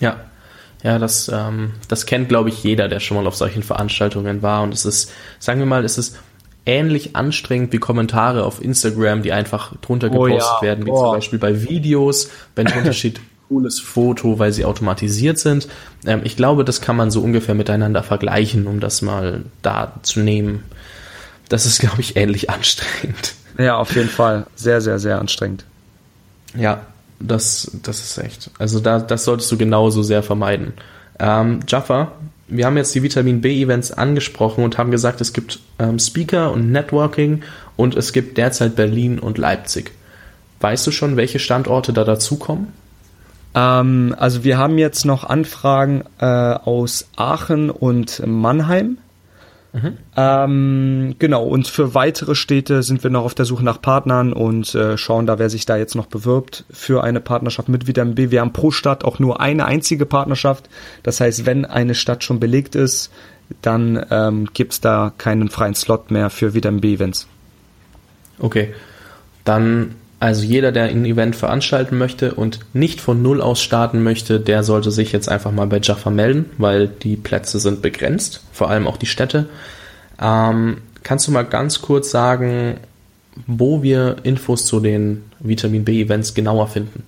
Ja, 0.00 0.18
ja, 0.82 0.98
das, 0.98 1.30
ähm, 1.32 1.72
das 1.88 2.06
kennt, 2.06 2.28
glaube 2.28 2.48
ich, 2.48 2.62
jeder, 2.62 2.88
der 2.88 3.00
schon 3.00 3.16
mal 3.16 3.26
auf 3.26 3.36
solchen 3.36 3.62
Veranstaltungen 3.62 4.42
war. 4.42 4.62
Und 4.62 4.72
es 4.72 4.84
ist, 4.84 5.12
sagen 5.38 5.58
wir 5.58 5.66
mal, 5.66 5.84
es 5.84 5.98
ist 5.98 6.18
ähnlich 6.64 7.16
anstrengend 7.16 7.72
wie 7.72 7.78
Kommentare 7.78 8.44
auf 8.44 8.62
Instagram, 8.62 9.22
die 9.22 9.32
einfach 9.32 9.76
drunter 9.80 10.08
oh 10.08 10.22
gepostet 10.24 10.52
ja. 10.60 10.62
werden, 10.62 10.86
wie 10.86 10.90
oh. 10.90 11.02
zum 11.02 11.12
Beispiel 11.12 11.38
bei 11.38 11.62
Videos, 11.62 12.30
wenn 12.54 12.66
drunter 12.66 12.92
steht 12.92 13.20
cooles 13.48 13.80
Foto, 13.80 14.38
weil 14.38 14.52
sie 14.52 14.64
automatisiert 14.64 15.38
sind. 15.38 15.68
Ähm, 16.06 16.20
ich 16.24 16.36
glaube, 16.36 16.64
das 16.64 16.80
kann 16.80 16.96
man 16.96 17.10
so 17.10 17.20
ungefähr 17.20 17.54
miteinander 17.54 18.02
vergleichen, 18.02 18.66
um 18.66 18.80
das 18.80 19.02
mal 19.02 19.42
da 19.62 19.92
zu 20.02 20.20
nehmen. 20.20 20.62
das 21.48 21.66
ist, 21.66 21.80
glaube 21.80 22.00
ich, 22.00 22.16
ähnlich 22.16 22.48
anstrengend. 22.50 23.34
Ja, 23.58 23.76
auf 23.76 23.94
jeden 23.94 24.08
Fall. 24.08 24.46
Sehr, 24.54 24.80
sehr, 24.80 24.98
sehr 24.98 25.18
anstrengend. 25.18 25.64
Ja, 26.56 26.86
das, 27.20 27.70
das 27.82 28.00
ist 28.00 28.18
echt. 28.18 28.50
Also 28.58 28.80
da, 28.80 28.98
das 28.98 29.24
solltest 29.24 29.52
du 29.52 29.58
genauso 29.58 30.02
sehr 30.02 30.22
vermeiden. 30.22 30.72
Ähm, 31.18 31.60
Jaffa, 31.68 32.12
wir 32.48 32.66
haben 32.66 32.76
jetzt 32.76 32.94
die 32.94 33.02
Vitamin 33.02 33.40
B-Events 33.40 33.92
angesprochen 33.92 34.64
und 34.64 34.78
haben 34.78 34.90
gesagt, 34.90 35.20
es 35.20 35.32
gibt 35.32 35.60
ähm, 35.78 35.98
Speaker 35.98 36.50
und 36.50 36.72
Networking 36.72 37.42
und 37.76 37.96
es 37.96 38.12
gibt 38.12 38.38
derzeit 38.38 38.74
Berlin 38.74 39.18
und 39.18 39.38
Leipzig. 39.38 39.92
Weißt 40.60 40.86
du 40.86 40.90
schon, 40.90 41.16
welche 41.16 41.38
Standorte 41.38 41.92
da 41.92 42.04
dazukommen? 42.04 42.68
Ähm, 43.54 44.14
also 44.18 44.44
wir 44.44 44.58
haben 44.58 44.78
jetzt 44.78 45.04
noch 45.04 45.24
Anfragen 45.24 46.04
äh, 46.18 46.26
aus 46.26 47.08
Aachen 47.16 47.70
und 47.70 48.22
Mannheim. 48.26 48.98
Mhm. 49.72 49.98
Ähm, 50.16 51.14
genau, 51.18 51.44
und 51.44 51.68
für 51.68 51.94
weitere 51.94 52.34
Städte 52.34 52.82
sind 52.82 53.04
wir 53.04 53.10
noch 53.10 53.24
auf 53.24 53.34
der 53.34 53.44
Suche 53.44 53.64
nach 53.64 53.80
Partnern 53.80 54.32
und 54.32 54.74
äh, 54.74 54.98
schauen 54.98 55.26
da, 55.26 55.38
wer 55.38 55.48
sich 55.48 55.64
da 55.64 55.76
jetzt 55.76 55.94
noch 55.94 56.06
bewirbt 56.06 56.64
für 56.70 57.04
eine 57.04 57.20
Partnerschaft 57.20 57.68
mit 57.68 57.86
Vitamin 57.86 58.16
B. 58.16 58.30
Wir 58.30 58.40
haben 58.40 58.52
pro 58.52 58.70
Stadt 58.70 59.04
auch 59.04 59.18
nur 59.18 59.40
eine 59.40 59.66
einzige 59.66 60.06
Partnerschaft. 60.06 60.68
Das 61.02 61.20
heißt, 61.20 61.46
wenn 61.46 61.64
eine 61.64 61.94
Stadt 61.94 62.24
schon 62.24 62.40
belegt 62.40 62.74
ist, 62.74 63.12
dann 63.62 64.04
ähm, 64.10 64.48
gibt 64.52 64.84
da 64.84 65.12
keinen 65.18 65.50
freien 65.50 65.74
Slot 65.74 66.10
mehr 66.10 66.30
für 66.30 66.54
Vitamin 66.54 66.80
B-Events. 66.80 67.28
Okay, 68.38 68.74
dann 69.44 69.96
also 70.20 70.44
jeder, 70.44 70.70
der 70.70 70.84
ein 70.84 71.06
Event 71.06 71.34
veranstalten 71.34 71.96
möchte 71.96 72.34
und 72.34 72.60
nicht 72.74 73.00
von 73.00 73.22
Null 73.22 73.40
aus 73.40 73.62
starten 73.62 74.02
möchte, 74.02 74.38
der 74.38 74.62
sollte 74.62 74.90
sich 74.90 75.12
jetzt 75.12 75.30
einfach 75.30 75.50
mal 75.50 75.66
bei 75.66 75.80
Jaffa 75.82 76.10
melden, 76.10 76.44
weil 76.58 76.88
die 76.88 77.16
Plätze 77.16 77.58
sind 77.58 77.80
begrenzt, 77.80 78.42
vor 78.52 78.68
allem 78.68 78.86
auch 78.86 78.98
die 78.98 79.06
Städte. 79.06 79.48
Ähm, 80.20 80.82
kannst 81.02 81.26
du 81.26 81.32
mal 81.32 81.44
ganz 81.44 81.80
kurz 81.80 82.10
sagen, 82.10 82.76
wo 83.46 83.82
wir 83.82 84.16
Infos 84.22 84.66
zu 84.66 84.80
den 84.80 85.24
Vitamin 85.38 85.84
B-Events 85.84 86.34
genauer 86.34 86.68
finden? 86.68 87.04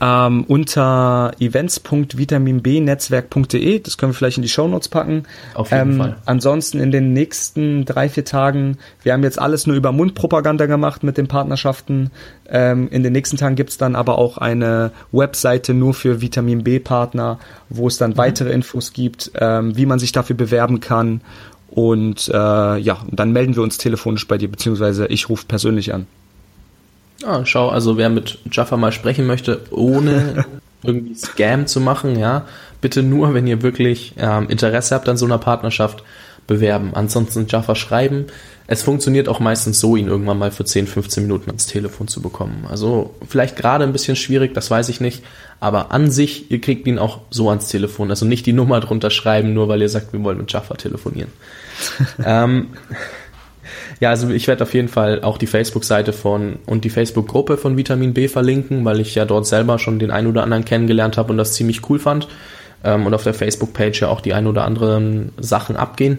Ähm, 0.00 0.44
unter 0.44 1.32
events.vitaminbnetzwerk.de. 1.38 3.80
Das 3.80 3.98
können 3.98 4.12
wir 4.12 4.16
vielleicht 4.16 4.38
in 4.38 4.42
die 4.42 4.48
Shownotes 4.48 4.88
packen. 4.88 5.24
Auf 5.54 5.70
jeden 5.70 5.92
ähm, 5.92 5.98
Fall. 5.98 6.16
Ansonsten 6.26 6.80
in 6.80 6.90
den 6.90 7.12
nächsten 7.12 7.84
drei, 7.84 8.08
vier 8.08 8.24
Tagen, 8.24 8.78
wir 9.02 9.12
haben 9.12 9.22
jetzt 9.22 9.38
alles 9.38 9.66
nur 9.66 9.76
über 9.76 9.92
Mundpropaganda 9.92 10.66
gemacht 10.66 11.02
mit 11.02 11.16
den 11.16 11.28
Partnerschaften. 11.28 12.10
Ähm, 12.48 12.88
in 12.90 13.02
den 13.02 13.12
nächsten 13.12 13.36
Tagen 13.36 13.56
gibt's 13.56 13.78
dann 13.78 13.96
aber 13.96 14.18
auch 14.18 14.38
eine 14.38 14.92
Webseite 15.12 15.74
nur 15.74 15.94
für 15.94 16.20
Vitamin 16.20 16.64
B-Partner, 16.64 17.38
wo 17.68 17.88
es 17.88 17.96
dann 17.96 18.12
mhm. 18.12 18.18
weitere 18.18 18.52
Infos 18.52 18.92
gibt, 18.92 19.32
ähm, 19.40 19.76
wie 19.76 19.86
man 19.86 19.98
sich 19.98 20.12
dafür 20.12 20.36
bewerben 20.36 20.80
kann. 20.80 21.20
Und 21.68 22.28
äh, 22.28 22.78
ja, 22.78 22.98
dann 23.10 23.32
melden 23.32 23.56
wir 23.56 23.62
uns 23.62 23.76
telefonisch 23.76 24.26
bei 24.28 24.38
dir, 24.38 24.50
beziehungsweise 24.50 25.06
ich 25.08 25.28
rufe 25.28 25.46
persönlich 25.46 25.92
an. 25.92 26.06
Ah, 27.24 27.44
schau, 27.44 27.68
also 27.68 27.96
wer 27.96 28.08
mit 28.08 28.38
Jaffa 28.50 28.76
mal 28.76 28.92
sprechen 28.92 29.26
möchte, 29.26 29.62
ohne 29.70 30.44
irgendwie 30.82 31.14
Scam 31.14 31.66
zu 31.66 31.80
machen, 31.80 32.18
ja, 32.18 32.46
bitte 32.80 33.02
nur, 33.02 33.34
wenn 33.34 33.46
ihr 33.46 33.62
wirklich 33.62 34.14
ähm, 34.18 34.48
Interesse 34.48 34.94
habt 34.94 35.08
an 35.08 35.16
so 35.16 35.26
einer 35.26 35.38
Partnerschaft, 35.38 36.02
bewerben. 36.46 36.92
Ansonsten 36.94 37.46
Jaffa 37.48 37.74
schreiben. 37.74 38.26
Es 38.68 38.82
funktioniert 38.82 39.28
auch 39.28 39.38
meistens 39.38 39.78
so, 39.78 39.94
ihn 39.94 40.08
irgendwann 40.08 40.38
mal 40.38 40.50
für 40.50 40.64
10, 40.64 40.86
15 40.86 41.22
Minuten 41.22 41.50
ans 41.50 41.66
Telefon 41.66 42.08
zu 42.08 42.20
bekommen. 42.20 42.66
Also 42.68 43.14
vielleicht 43.28 43.56
gerade 43.56 43.84
ein 43.84 43.92
bisschen 43.92 44.16
schwierig, 44.16 44.54
das 44.54 44.70
weiß 44.70 44.88
ich 44.88 45.00
nicht. 45.00 45.22
Aber 45.60 45.92
an 45.92 46.10
sich, 46.10 46.50
ihr 46.50 46.60
kriegt 46.60 46.86
ihn 46.86 46.98
auch 46.98 47.20
so 47.30 47.48
ans 47.48 47.68
Telefon. 47.68 48.10
Also 48.10 48.26
nicht 48.26 48.44
die 48.44 48.52
Nummer 48.52 48.80
drunter 48.80 49.10
schreiben, 49.10 49.54
nur 49.54 49.68
weil 49.68 49.82
ihr 49.82 49.88
sagt, 49.88 50.12
wir 50.12 50.22
wollen 50.22 50.38
mit 50.38 50.52
Jaffa 50.52 50.74
telefonieren. 50.74 51.30
ähm, 52.24 52.68
ja, 54.00 54.10
also 54.10 54.28
ich 54.28 54.46
werde 54.46 54.62
auf 54.64 54.74
jeden 54.74 54.88
Fall 54.88 55.22
auch 55.22 55.38
die 55.38 55.46
Facebook-Seite 55.46 56.12
von 56.12 56.58
und 56.66 56.84
die 56.84 56.90
Facebook-Gruppe 56.90 57.56
von 57.56 57.76
Vitamin 57.76 58.12
B 58.12 58.28
verlinken, 58.28 58.84
weil 58.84 59.00
ich 59.00 59.14
ja 59.14 59.24
dort 59.24 59.46
selber 59.46 59.78
schon 59.78 59.98
den 59.98 60.10
einen 60.10 60.26
oder 60.26 60.42
anderen 60.42 60.64
kennengelernt 60.64 61.16
habe 61.16 61.32
und 61.32 61.38
das 61.38 61.54
ziemlich 61.54 61.88
cool 61.88 61.98
fand. 61.98 62.28
Ähm, 62.84 63.06
und 63.06 63.14
auf 63.14 63.22
der 63.22 63.34
Facebook-Page 63.34 64.02
ja 64.02 64.08
auch 64.08 64.20
die 64.20 64.34
ein 64.34 64.46
oder 64.46 64.64
anderen 64.64 65.32
Sachen 65.38 65.76
abgehen. 65.76 66.18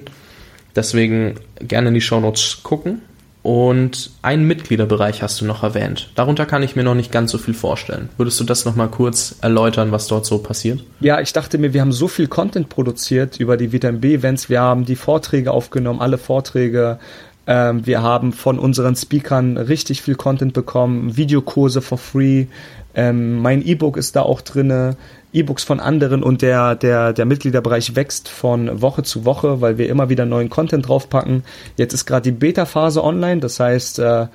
Deswegen 0.75 1.35
gerne 1.59 1.89
in 1.89 1.93
die 1.93 2.01
Shownotes 2.01 2.61
gucken. 2.63 3.01
Und 3.43 4.11
einen 4.23 4.45
Mitgliederbereich 4.45 5.21
hast 5.21 5.39
du 5.39 5.45
noch 5.45 5.63
erwähnt. 5.63 6.09
Darunter 6.15 6.45
kann 6.45 6.63
ich 6.63 6.75
mir 6.75 6.83
noch 6.83 6.95
nicht 6.95 7.13
ganz 7.13 7.31
so 7.31 7.37
viel 7.37 7.53
vorstellen. 7.53 8.09
Würdest 8.17 8.37
du 8.41 8.43
das 8.43 8.65
nochmal 8.65 8.89
kurz 8.89 9.37
erläutern, 9.39 9.93
was 9.93 10.07
dort 10.07 10.25
so 10.25 10.39
passiert? 10.39 10.83
Ja, 10.99 11.21
ich 11.21 11.31
dachte 11.31 11.57
mir, 11.57 11.73
wir 11.73 11.79
haben 11.79 11.93
so 11.93 12.09
viel 12.09 12.27
Content 12.27 12.67
produziert 12.67 13.39
über 13.39 13.55
die 13.55 13.71
Vitamin 13.71 14.01
B-Events. 14.01 14.49
Wir 14.49 14.59
haben 14.59 14.83
die 14.83 14.97
Vorträge 14.97 15.51
aufgenommen, 15.51 16.01
alle 16.01 16.17
Vorträge 16.17 16.99
ähm, 17.47 17.85
wir 17.87 18.01
haben 18.01 18.33
von 18.33 18.59
unseren 18.59 18.95
Speakern 18.95 19.57
richtig 19.57 20.01
viel 20.01 20.15
Content 20.15 20.53
bekommen, 20.53 21.15
Videokurse 21.15 21.81
for 21.81 21.97
free. 21.97 22.45
Ähm, 22.93 23.41
mein 23.41 23.65
E-Book 23.65 23.95
ist 23.95 24.15
da 24.15 24.21
auch 24.23 24.41
drinne, 24.41 24.97
E-Books 25.31 25.63
von 25.63 25.79
anderen 25.79 26.23
und 26.23 26.41
der, 26.41 26.75
der, 26.75 27.13
der 27.13 27.25
Mitgliederbereich 27.25 27.95
wächst 27.95 28.27
von 28.27 28.81
Woche 28.81 29.03
zu 29.03 29.23
Woche, 29.23 29.61
weil 29.61 29.77
wir 29.77 29.87
immer 29.87 30.09
wieder 30.09 30.25
neuen 30.25 30.49
Content 30.49 30.87
draufpacken. 30.87 31.43
Jetzt 31.77 31.93
ist 31.93 32.05
gerade 32.05 32.23
die 32.23 32.37
Beta-Phase 32.37 33.03
online, 33.03 33.39
das 33.39 33.59
heißt, 33.59 33.99
äh, 33.99 34.27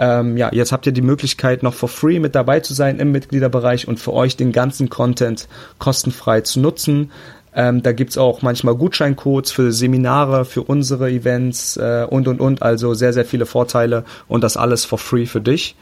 ähm, 0.00 0.36
ja, 0.36 0.50
jetzt 0.52 0.70
habt 0.70 0.86
ihr 0.86 0.92
die 0.92 1.02
Möglichkeit, 1.02 1.64
noch 1.64 1.74
for 1.74 1.88
free 1.88 2.20
mit 2.20 2.36
dabei 2.36 2.60
zu 2.60 2.72
sein 2.72 3.00
im 3.00 3.10
Mitgliederbereich 3.10 3.88
und 3.88 3.98
für 3.98 4.12
euch 4.12 4.36
den 4.36 4.52
ganzen 4.52 4.88
Content 4.88 5.48
kostenfrei 5.78 6.40
zu 6.40 6.60
nutzen. 6.60 7.10
Ähm, 7.58 7.82
da 7.82 7.90
gibt's 7.90 8.16
auch 8.16 8.40
manchmal 8.40 8.76
Gutscheincodes 8.76 9.50
für 9.50 9.72
Seminare, 9.72 10.44
für 10.44 10.62
unsere 10.62 11.10
Events 11.10 11.76
äh, 11.76 12.06
und 12.08 12.28
und 12.28 12.40
und. 12.40 12.62
Also 12.62 12.94
sehr, 12.94 13.12
sehr 13.12 13.24
viele 13.24 13.46
Vorteile 13.46 14.04
und 14.28 14.44
das 14.44 14.56
alles 14.56 14.84
for 14.84 14.96
free 14.96 15.26
für 15.26 15.40
dich. 15.40 15.74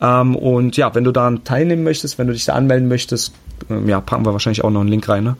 Ähm, 0.00 0.34
und 0.34 0.76
ja, 0.76 0.92
wenn 0.96 1.04
du 1.04 1.12
daran 1.12 1.44
teilnehmen 1.44 1.84
möchtest, 1.84 2.18
wenn 2.18 2.26
du 2.26 2.32
dich 2.32 2.44
da 2.44 2.54
anmelden 2.54 2.88
möchtest, 2.88 3.34
ähm, 3.70 3.88
ja, 3.88 4.00
packen 4.00 4.26
wir 4.26 4.32
wahrscheinlich 4.32 4.64
auch 4.64 4.70
noch 4.70 4.80
einen 4.80 4.88
Link 4.88 5.08
rein, 5.08 5.22
ne? 5.22 5.36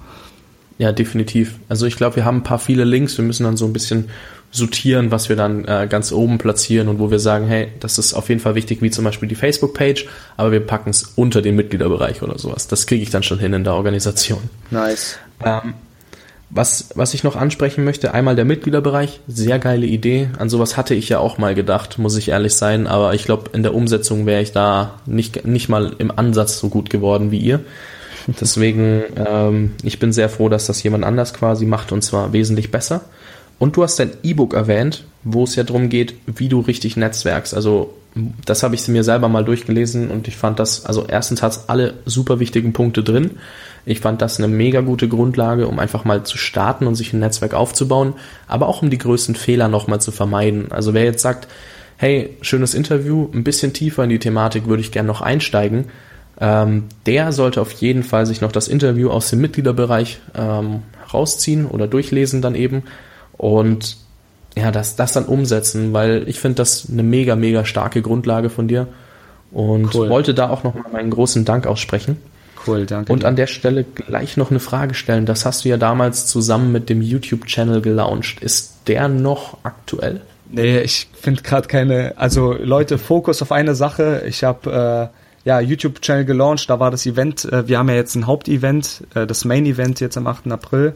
Ja, 0.82 0.90
definitiv. 0.90 1.60
Also 1.68 1.86
ich 1.86 1.94
glaube, 1.94 2.16
wir 2.16 2.24
haben 2.24 2.38
ein 2.38 2.42
paar 2.42 2.58
viele 2.58 2.82
Links. 2.82 3.16
Wir 3.16 3.24
müssen 3.24 3.44
dann 3.44 3.56
so 3.56 3.66
ein 3.66 3.72
bisschen 3.72 4.10
sortieren, 4.50 5.12
was 5.12 5.28
wir 5.28 5.36
dann 5.36 5.64
äh, 5.64 5.86
ganz 5.88 6.10
oben 6.10 6.38
platzieren 6.38 6.88
und 6.88 6.98
wo 6.98 7.08
wir 7.08 7.20
sagen, 7.20 7.46
hey, 7.46 7.68
das 7.78 7.98
ist 7.98 8.14
auf 8.14 8.28
jeden 8.28 8.40
Fall 8.40 8.56
wichtig, 8.56 8.82
wie 8.82 8.90
zum 8.90 9.04
Beispiel 9.04 9.28
die 9.28 9.36
Facebook-Page, 9.36 10.08
aber 10.36 10.50
wir 10.50 10.58
packen 10.58 10.90
es 10.90 11.04
unter 11.14 11.40
den 11.40 11.54
Mitgliederbereich 11.54 12.20
oder 12.20 12.36
sowas. 12.36 12.66
Das 12.66 12.88
kriege 12.88 13.00
ich 13.00 13.10
dann 13.10 13.22
schon 13.22 13.38
hin 13.38 13.52
in 13.52 13.62
der 13.62 13.74
Organisation. 13.74 14.40
Nice. 14.72 15.18
Ähm, 15.44 15.74
was, 16.50 16.88
was 16.96 17.14
ich 17.14 17.22
noch 17.22 17.36
ansprechen 17.36 17.84
möchte, 17.84 18.12
einmal 18.12 18.34
der 18.34 18.44
Mitgliederbereich, 18.44 19.20
sehr 19.28 19.60
geile 19.60 19.86
Idee. 19.86 20.30
An 20.36 20.48
sowas 20.48 20.76
hatte 20.76 20.96
ich 20.96 21.08
ja 21.08 21.20
auch 21.20 21.38
mal 21.38 21.54
gedacht, 21.54 22.00
muss 22.00 22.16
ich 22.16 22.30
ehrlich 22.30 22.54
sein, 22.54 22.88
aber 22.88 23.14
ich 23.14 23.22
glaube, 23.22 23.50
in 23.52 23.62
der 23.62 23.72
Umsetzung 23.72 24.26
wäre 24.26 24.42
ich 24.42 24.50
da 24.50 24.98
nicht, 25.06 25.46
nicht 25.46 25.68
mal 25.68 25.94
im 25.98 26.10
Ansatz 26.10 26.58
so 26.58 26.70
gut 26.70 26.90
geworden 26.90 27.30
wie 27.30 27.38
ihr. 27.38 27.60
Deswegen, 28.40 29.02
ähm, 29.16 29.72
ich 29.82 29.98
bin 29.98 30.12
sehr 30.12 30.28
froh, 30.28 30.48
dass 30.48 30.66
das 30.66 30.82
jemand 30.82 31.04
anders 31.04 31.34
quasi 31.34 31.66
macht 31.66 31.92
und 31.92 32.02
zwar 32.02 32.32
wesentlich 32.32 32.70
besser. 32.70 33.02
Und 33.58 33.76
du 33.76 33.82
hast 33.82 33.98
dein 33.98 34.12
E-Book 34.22 34.54
erwähnt, 34.54 35.04
wo 35.22 35.44
es 35.44 35.54
ja 35.54 35.62
darum 35.62 35.88
geht, 35.88 36.14
wie 36.26 36.48
du 36.48 36.60
richtig 36.60 36.96
netzwerkst. 36.96 37.54
Also 37.54 37.94
das 38.44 38.62
habe 38.62 38.74
ich 38.74 38.86
mir 38.88 39.04
selber 39.04 39.28
mal 39.28 39.44
durchgelesen 39.44 40.10
und 40.10 40.28
ich 40.28 40.36
fand 40.36 40.58
das, 40.58 40.84
also 40.84 41.06
erstens 41.08 41.42
hat 41.42 41.52
es 41.52 41.68
alle 41.68 41.94
super 42.04 42.40
wichtigen 42.40 42.72
Punkte 42.72 43.02
drin. 43.02 43.32
Ich 43.86 44.00
fand 44.00 44.20
das 44.20 44.38
eine 44.38 44.48
mega 44.48 44.80
gute 44.80 45.08
Grundlage, 45.08 45.66
um 45.66 45.78
einfach 45.78 46.04
mal 46.04 46.24
zu 46.24 46.36
starten 46.38 46.86
und 46.86 46.94
sich 46.94 47.12
ein 47.12 47.20
Netzwerk 47.20 47.54
aufzubauen, 47.54 48.14
aber 48.46 48.68
auch 48.68 48.82
um 48.82 48.90
die 48.90 48.98
größten 48.98 49.34
Fehler 49.34 49.68
nochmal 49.68 50.00
zu 50.00 50.12
vermeiden. 50.12 50.70
Also 50.70 50.92
wer 50.92 51.04
jetzt 51.04 51.22
sagt, 51.22 51.48
hey, 51.96 52.36
schönes 52.42 52.74
Interview, 52.74 53.28
ein 53.32 53.44
bisschen 53.44 53.72
tiefer 53.72 54.04
in 54.04 54.10
die 54.10 54.18
Thematik 54.18 54.66
würde 54.66 54.82
ich 54.82 54.92
gerne 54.92 55.06
noch 55.06 55.22
einsteigen, 55.22 55.86
ähm, 56.40 56.84
der 57.06 57.32
sollte 57.32 57.60
auf 57.60 57.72
jeden 57.72 58.02
Fall 58.02 58.26
sich 58.26 58.40
noch 58.40 58.52
das 58.52 58.68
Interview 58.68 59.10
aus 59.10 59.30
dem 59.30 59.40
Mitgliederbereich 59.40 60.20
ähm, 60.34 60.82
rausziehen 61.12 61.66
oder 61.66 61.86
durchlesen 61.86 62.42
dann 62.42 62.54
eben 62.54 62.84
und 63.32 63.96
ja, 64.56 64.70
das, 64.70 64.96
das 64.96 65.12
dann 65.12 65.24
umsetzen, 65.24 65.92
weil 65.92 66.24
ich 66.26 66.38
finde 66.38 66.56
das 66.56 66.88
eine 66.90 67.02
mega, 67.02 67.36
mega 67.36 67.64
starke 67.64 68.02
Grundlage 68.02 68.50
von 68.50 68.68
dir 68.68 68.88
und 69.50 69.94
cool. 69.94 70.08
wollte 70.10 70.34
da 70.34 70.50
auch 70.50 70.62
nochmal 70.62 70.90
meinen 70.92 71.10
großen 71.10 71.44
Dank 71.44 71.66
aussprechen. 71.66 72.18
Cool, 72.66 72.86
danke. 72.86 73.12
Und 73.12 73.24
an 73.24 73.36
der 73.36 73.46
Stelle 73.46 73.84
gleich 73.84 74.36
noch 74.36 74.50
eine 74.50 74.60
Frage 74.60 74.94
stellen. 74.94 75.26
Das 75.26 75.44
hast 75.44 75.64
du 75.64 75.68
ja 75.68 75.76
damals 75.76 76.26
zusammen 76.26 76.70
mit 76.70 76.88
dem 76.88 77.02
YouTube-Channel 77.02 77.80
gelauncht. 77.80 78.40
Ist 78.40 78.74
der 78.86 79.08
noch 79.08 79.58
aktuell? 79.64 80.20
Nee, 80.50 80.80
ich 80.80 81.08
finde 81.18 81.42
gerade 81.42 81.66
keine, 81.66 82.12
also 82.16 82.52
Leute, 82.52 82.98
Fokus 82.98 83.42
auf 83.42 83.52
eine 83.52 83.74
Sache. 83.74 84.22
Ich 84.26 84.44
habe 84.44 85.10
äh, 85.12 85.21
ja 85.44 85.60
YouTube-Channel 85.60 86.24
gelauncht, 86.24 86.68
da 86.70 86.80
war 86.80 86.90
das 86.90 87.06
Event, 87.06 87.44
äh, 87.44 87.66
wir 87.68 87.78
haben 87.78 87.88
ja 87.88 87.94
jetzt 87.94 88.14
ein 88.14 88.26
Hauptevent, 88.26 89.04
äh, 89.14 89.26
das 89.26 89.44
Main-Event 89.44 90.00
jetzt 90.00 90.16
am 90.16 90.26
8. 90.26 90.50
April. 90.52 90.94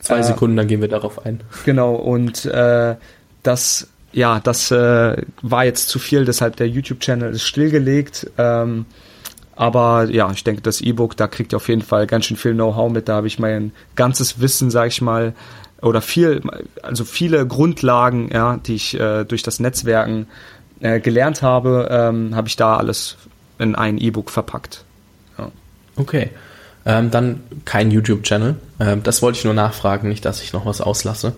Zwei 0.00 0.18
äh, 0.18 0.24
Sekunden, 0.24 0.56
dann 0.56 0.66
gehen 0.66 0.80
wir 0.80 0.88
darauf 0.88 1.24
ein. 1.24 1.40
Genau, 1.64 1.94
und 1.94 2.46
äh, 2.46 2.96
das, 3.42 3.88
ja, 4.12 4.40
das 4.40 4.70
äh, 4.70 5.22
war 5.42 5.64
jetzt 5.64 5.88
zu 5.88 5.98
viel, 5.98 6.24
deshalb 6.24 6.56
der 6.56 6.68
YouTube-Channel 6.68 7.32
ist 7.32 7.44
stillgelegt. 7.44 8.30
Ähm, 8.38 8.86
aber 9.56 10.04
ja, 10.10 10.30
ich 10.32 10.42
denke, 10.42 10.62
das 10.62 10.80
E-Book, 10.80 11.18
da 11.18 11.26
kriegt 11.28 11.52
ihr 11.52 11.56
auf 11.56 11.68
jeden 11.68 11.82
Fall 11.82 12.06
ganz 12.06 12.24
schön 12.24 12.38
viel 12.38 12.54
Know-how 12.54 12.90
mit. 12.90 13.08
Da 13.08 13.16
habe 13.16 13.26
ich 13.26 13.38
mein 13.38 13.72
ganzes 13.94 14.40
Wissen, 14.40 14.70
sag 14.70 14.88
ich 14.88 15.02
mal, 15.02 15.34
oder 15.82 16.00
viel, 16.00 16.40
also 16.82 17.04
viele 17.04 17.46
Grundlagen, 17.46 18.30
ja, 18.32 18.56
die 18.56 18.74
ich 18.74 18.98
äh, 18.98 19.24
durch 19.24 19.42
das 19.42 19.60
Netzwerken 19.60 20.28
äh, 20.80 20.98
gelernt 21.00 21.42
habe, 21.42 21.88
ähm, 21.90 22.34
habe 22.34 22.48
ich 22.48 22.56
da 22.56 22.76
alles 22.76 23.16
in 23.60 23.74
ein 23.74 23.98
E-Book 23.98 24.30
verpackt. 24.30 24.84
Ja. 25.38 25.50
Okay. 25.96 26.30
Ähm, 26.86 27.10
dann 27.10 27.40
kein 27.64 27.90
YouTube-Channel. 27.90 28.56
Ähm, 28.80 29.02
das 29.02 29.22
wollte 29.22 29.38
ich 29.38 29.44
nur 29.44 29.54
nachfragen, 29.54 30.08
nicht, 30.08 30.24
dass 30.24 30.42
ich 30.42 30.52
noch 30.52 30.66
was 30.66 30.80
auslasse. 30.80 31.34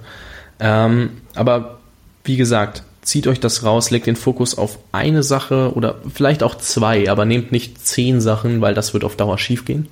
Ähm, 0.60 1.10
aber 1.34 1.78
wie 2.24 2.36
gesagt, 2.36 2.84
zieht 3.02 3.26
euch 3.26 3.40
das 3.40 3.64
raus, 3.64 3.90
legt 3.90 4.06
den 4.06 4.16
Fokus 4.16 4.56
auf 4.56 4.78
eine 4.92 5.22
Sache 5.22 5.72
oder 5.74 5.96
vielleicht 6.12 6.42
auch 6.42 6.54
zwei, 6.54 7.10
aber 7.10 7.24
nehmt 7.24 7.50
nicht 7.50 7.84
zehn 7.84 8.20
Sachen, 8.20 8.60
weil 8.60 8.74
das 8.74 8.94
wird 8.94 9.04
auf 9.04 9.16
Dauer 9.16 9.38
schiefgehen. 9.38 9.88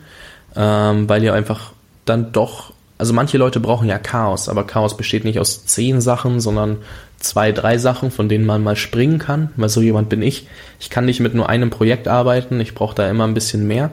Ähm, 0.54 1.08
weil 1.08 1.22
ihr 1.22 1.34
einfach 1.34 1.72
dann 2.04 2.32
doch, 2.32 2.72
also 3.00 3.14
manche 3.14 3.38
Leute 3.38 3.60
brauchen 3.60 3.88
ja 3.88 3.98
Chaos, 3.98 4.50
aber 4.50 4.66
Chaos 4.66 4.94
besteht 4.94 5.24
nicht 5.24 5.38
aus 5.38 5.64
zehn 5.64 6.02
Sachen, 6.02 6.38
sondern 6.38 6.76
zwei, 7.18 7.50
drei 7.50 7.78
Sachen, 7.78 8.10
von 8.10 8.28
denen 8.28 8.44
man 8.44 8.62
mal 8.62 8.76
springen 8.76 9.18
kann, 9.18 9.48
weil 9.56 9.70
so 9.70 9.80
jemand 9.80 10.10
bin 10.10 10.20
ich. 10.20 10.46
Ich 10.78 10.90
kann 10.90 11.06
nicht 11.06 11.18
mit 11.18 11.34
nur 11.34 11.48
einem 11.48 11.70
Projekt 11.70 12.08
arbeiten, 12.08 12.60
ich 12.60 12.74
brauche 12.74 12.94
da 12.94 13.08
immer 13.08 13.26
ein 13.26 13.32
bisschen 13.32 13.66
mehr. 13.66 13.90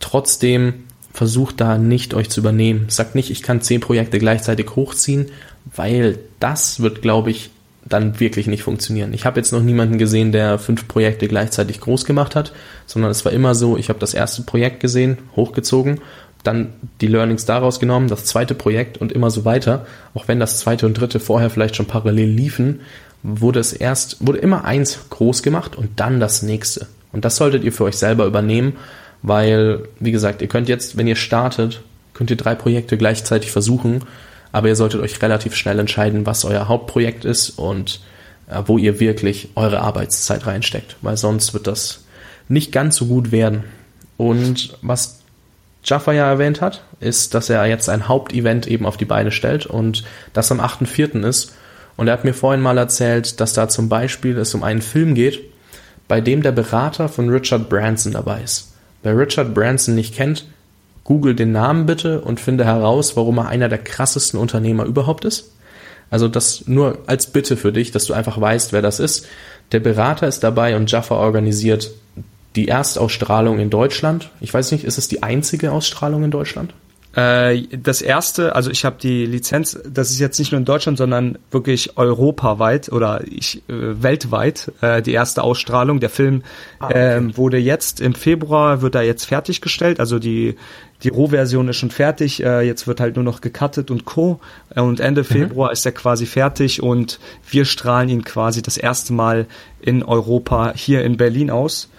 Trotzdem 0.00 0.82
versucht 1.12 1.60
da 1.60 1.78
nicht 1.78 2.12
euch 2.12 2.28
zu 2.28 2.40
übernehmen. 2.40 2.86
Sagt 2.88 3.14
nicht, 3.14 3.30
ich 3.30 3.40
kann 3.40 3.60
zehn 3.60 3.80
Projekte 3.80 4.18
gleichzeitig 4.18 4.74
hochziehen, 4.74 5.26
weil 5.76 6.18
das 6.40 6.80
wird, 6.80 7.02
glaube 7.02 7.30
ich, 7.30 7.50
dann 7.84 8.18
wirklich 8.18 8.48
nicht 8.48 8.64
funktionieren. 8.64 9.14
Ich 9.14 9.26
habe 9.26 9.38
jetzt 9.38 9.52
noch 9.52 9.62
niemanden 9.62 9.96
gesehen, 9.96 10.32
der 10.32 10.58
fünf 10.58 10.88
Projekte 10.88 11.28
gleichzeitig 11.28 11.80
groß 11.80 12.04
gemacht 12.04 12.34
hat, 12.34 12.52
sondern 12.86 13.12
es 13.12 13.24
war 13.24 13.30
immer 13.30 13.54
so, 13.54 13.76
ich 13.76 13.90
habe 13.90 14.00
das 14.00 14.12
erste 14.12 14.42
Projekt 14.42 14.80
gesehen, 14.80 15.18
hochgezogen 15.36 16.00
dann 16.44 16.74
die 17.00 17.06
Learnings 17.06 17.46
daraus 17.46 17.80
genommen, 17.80 18.08
das 18.08 18.24
zweite 18.24 18.54
Projekt 18.54 18.98
und 18.98 19.10
immer 19.10 19.30
so 19.30 19.44
weiter. 19.44 19.86
Auch 20.14 20.28
wenn 20.28 20.38
das 20.38 20.58
zweite 20.58 20.86
und 20.86 20.94
dritte 20.94 21.18
vorher 21.18 21.50
vielleicht 21.50 21.74
schon 21.74 21.86
parallel 21.86 22.28
liefen, 22.28 22.80
wurde 23.22 23.58
es 23.58 23.72
erst, 23.72 24.24
wurde 24.24 24.38
immer 24.38 24.64
eins 24.64 24.98
groß 25.10 25.42
gemacht 25.42 25.74
und 25.76 25.98
dann 25.98 26.20
das 26.20 26.42
nächste. 26.42 26.86
Und 27.12 27.24
das 27.24 27.36
solltet 27.36 27.64
ihr 27.64 27.72
für 27.72 27.84
euch 27.84 27.96
selber 27.96 28.26
übernehmen, 28.26 28.74
weil, 29.22 29.88
wie 29.98 30.12
gesagt, 30.12 30.42
ihr 30.42 30.48
könnt 30.48 30.68
jetzt, 30.68 30.98
wenn 30.98 31.06
ihr 31.06 31.16
startet, 31.16 31.80
könnt 32.12 32.30
ihr 32.30 32.36
drei 32.36 32.54
Projekte 32.54 32.98
gleichzeitig 32.98 33.50
versuchen, 33.50 34.02
aber 34.52 34.68
ihr 34.68 34.76
solltet 34.76 35.00
euch 35.00 35.20
relativ 35.22 35.56
schnell 35.56 35.78
entscheiden, 35.78 36.26
was 36.26 36.44
euer 36.44 36.68
Hauptprojekt 36.68 37.24
ist 37.24 37.50
und 37.50 38.00
äh, 38.48 38.62
wo 38.66 38.76
ihr 38.76 39.00
wirklich 39.00 39.48
eure 39.54 39.80
Arbeitszeit 39.80 40.46
reinsteckt, 40.46 40.96
weil 41.00 41.16
sonst 41.16 41.54
wird 41.54 41.66
das 41.66 42.04
nicht 42.48 42.70
ganz 42.70 42.96
so 42.96 43.06
gut 43.06 43.32
werden. 43.32 43.64
Und 44.16 44.76
was 44.82 45.23
Jaffa 45.84 46.12
ja 46.12 46.26
erwähnt 46.26 46.60
hat, 46.60 46.82
ist, 47.00 47.34
dass 47.34 47.50
er 47.50 47.66
jetzt 47.66 47.88
ein 47.88 48.08
Hauptevent 48.08 48.66
eben 48.66 48.86
auf 48.86 48.96
die 48.96 49.04
Beine 49.04 49.30
stellt 49.30 49.66
und 49.66 50.04
das 50.32 50.50
am 50.50 50.60
8.4. 50.60 51.26
ist. 51.26 51.54
Und 51.96 52.08
er 52.08 52.14
hat 52.14 52.24
mir 52.24 52.34
vorhin 52.34 52.62
mal 52.62 52.78
erzählt, 52.78 53.40
dass 53.40 53.52
da 53.52 53.68
zum 53.68 53.88
Beispiel 53.88 54.36
es 54.38 54.54
um 54.54 54.62
einen 54.62 54.82
Film 54.82 55.14
geht, 55.14 55.40
bei 56.08 56.20
dem 56.20 56.42
der 56.42 56.52
Berater 56.52 57.08
von 57.08 57.28
Richard 57.28 57.68
Branson 57.68 58.12
dabei 58.12 58.42
ist. 58.42 58.72
Wer 59.02 59.16
Richard 59.18 59.54
Branson 59.54 59.94
nicht 59.94 60.14
kennt, 60.14 60.46
google 61.04 61.34
den 61.34 61.52
Namen 61.52 61.86
bitte 61.86 62.20
und 62.22 62.40
finde 62.40 62.64
heraus, 62.64 63.16
warum 63.16 63.38
er 63.38 63.48
einer 63.48 63.68
der 63.68 63.78
krassesten 63.78 64.40
Unternehmer 64.40 64.84
überhaupt 64.84 65.24
ist. 65.24 65.52
Also 66.10 66.28
das 66.28 66.66
nur 66.66 66.98
als 67.06 67.26
Bitte 67.26 67.56
für 67.56 67.72
dich, 67.72 67.90
dass 67.90 68.06
du 68.06 68.14
einfach 68.14 68.40
weißt, 68.40 68.72
wer 68.72 68.82
das 68.82 69.00
ist. 69.00 69.26
Der 69.72 69.80
Berater 69.80 70.28
ist 70.28 70.40
dabei 70.40 70.76
und 70.76 70.90
Jaffa 70.90 71.16
organisiert 71.16 71.90
die 72.56 72.68
Erstausstrahlung 72.68 73.58
in 73.58 73.70
Deutschland. 73.70 74.30
Ich 74.40 74.52
weiß 74.52 74.72
nicht, 74.72 74.84
ist 74.84 74.98
es 74.98 75.08
die 75.08 75.22
einzige 75.22 75.72
Ausstrahlung 75.72 76.24
in 76.24 76.30
Deutschland? 76.30 76.72
Äh, 77.16 77.62
das 77.76 78.02
erste, 78.02 78.56
also 78.56 78.70
ich 78.70 78.84
habe 78.84 78.96
die 79.00 79.24
Lizenz, 79.24 79.78
das 79.88 80.10
ist 80.10 80.18
jetzt 80.18 80.38
nicht 80.38 80.50
nur 80.50 80.58
in 80.58 80.64
Deutschland, 80.64 80.98
sondern 80.98 81.38
wirklich 81.50 81.96
europaweit 81.96 82.90
oder 82.90 83.22
ich, 83.24 83.62
äh, 83.68 84.02
weltweit 84.02 84.72
äh, 84.80 85.00
die 85.00 85.12
erste 85.12 85.42
Ausstrahlung. 85.42 86.00
Der 86.00 86.10
Film 86.10 86.42
ah, 86.80 86.86
okay. 86.86 87.16
ähm, 87.16 87.36
wurde 87.36 87.58
jetzt 87.58 88.00
im 88.00 88.14
Februar, 88.14 88.82
wird 88.82 88.96
er 88.96 89.02
jetzt 89.02 89.26
fertiggestellt, 89.26 90.00
also 90.00 90.18
die 90.18 90.56
die 91.02 91.10
Rohversion 91.10 91.68
ist 91.68 91.76
schon 91.76 91.90
fertig, 91.90 92.42
äh, 92.42 92.62
jetzt 92.62 92.86
wird 92.86 92.98
halt 92.98 93.16
nur 93.16 93.24
noch 93.24 93.42
gecuttet 93.42 93.90
und 93.90 94.06
co. 94.06 94.40
Und 94.74 95.00
Ende 95.00 95.20
mhm. 95.20 95.26
Februar 95.26 95.70
ist 95.70 95.84
er 95.84 95.92
quasi 95.92 96.24
fertig 96.24 96.82
und 96.82 97.20
wir 97.48 97.66
strahlen 97.66 98.08
ihn 98.08 98.24
quasi 98.24 98.62
das 98.62 98.78
erste 98.78 99.12
Mal 99.12 99.46
in 99.80 100.02
Europa 100.02 100.72
hier 100.74 101.04
in 101.04 101.18
Berlin 101.18 101.50
aus. 101.50 101.90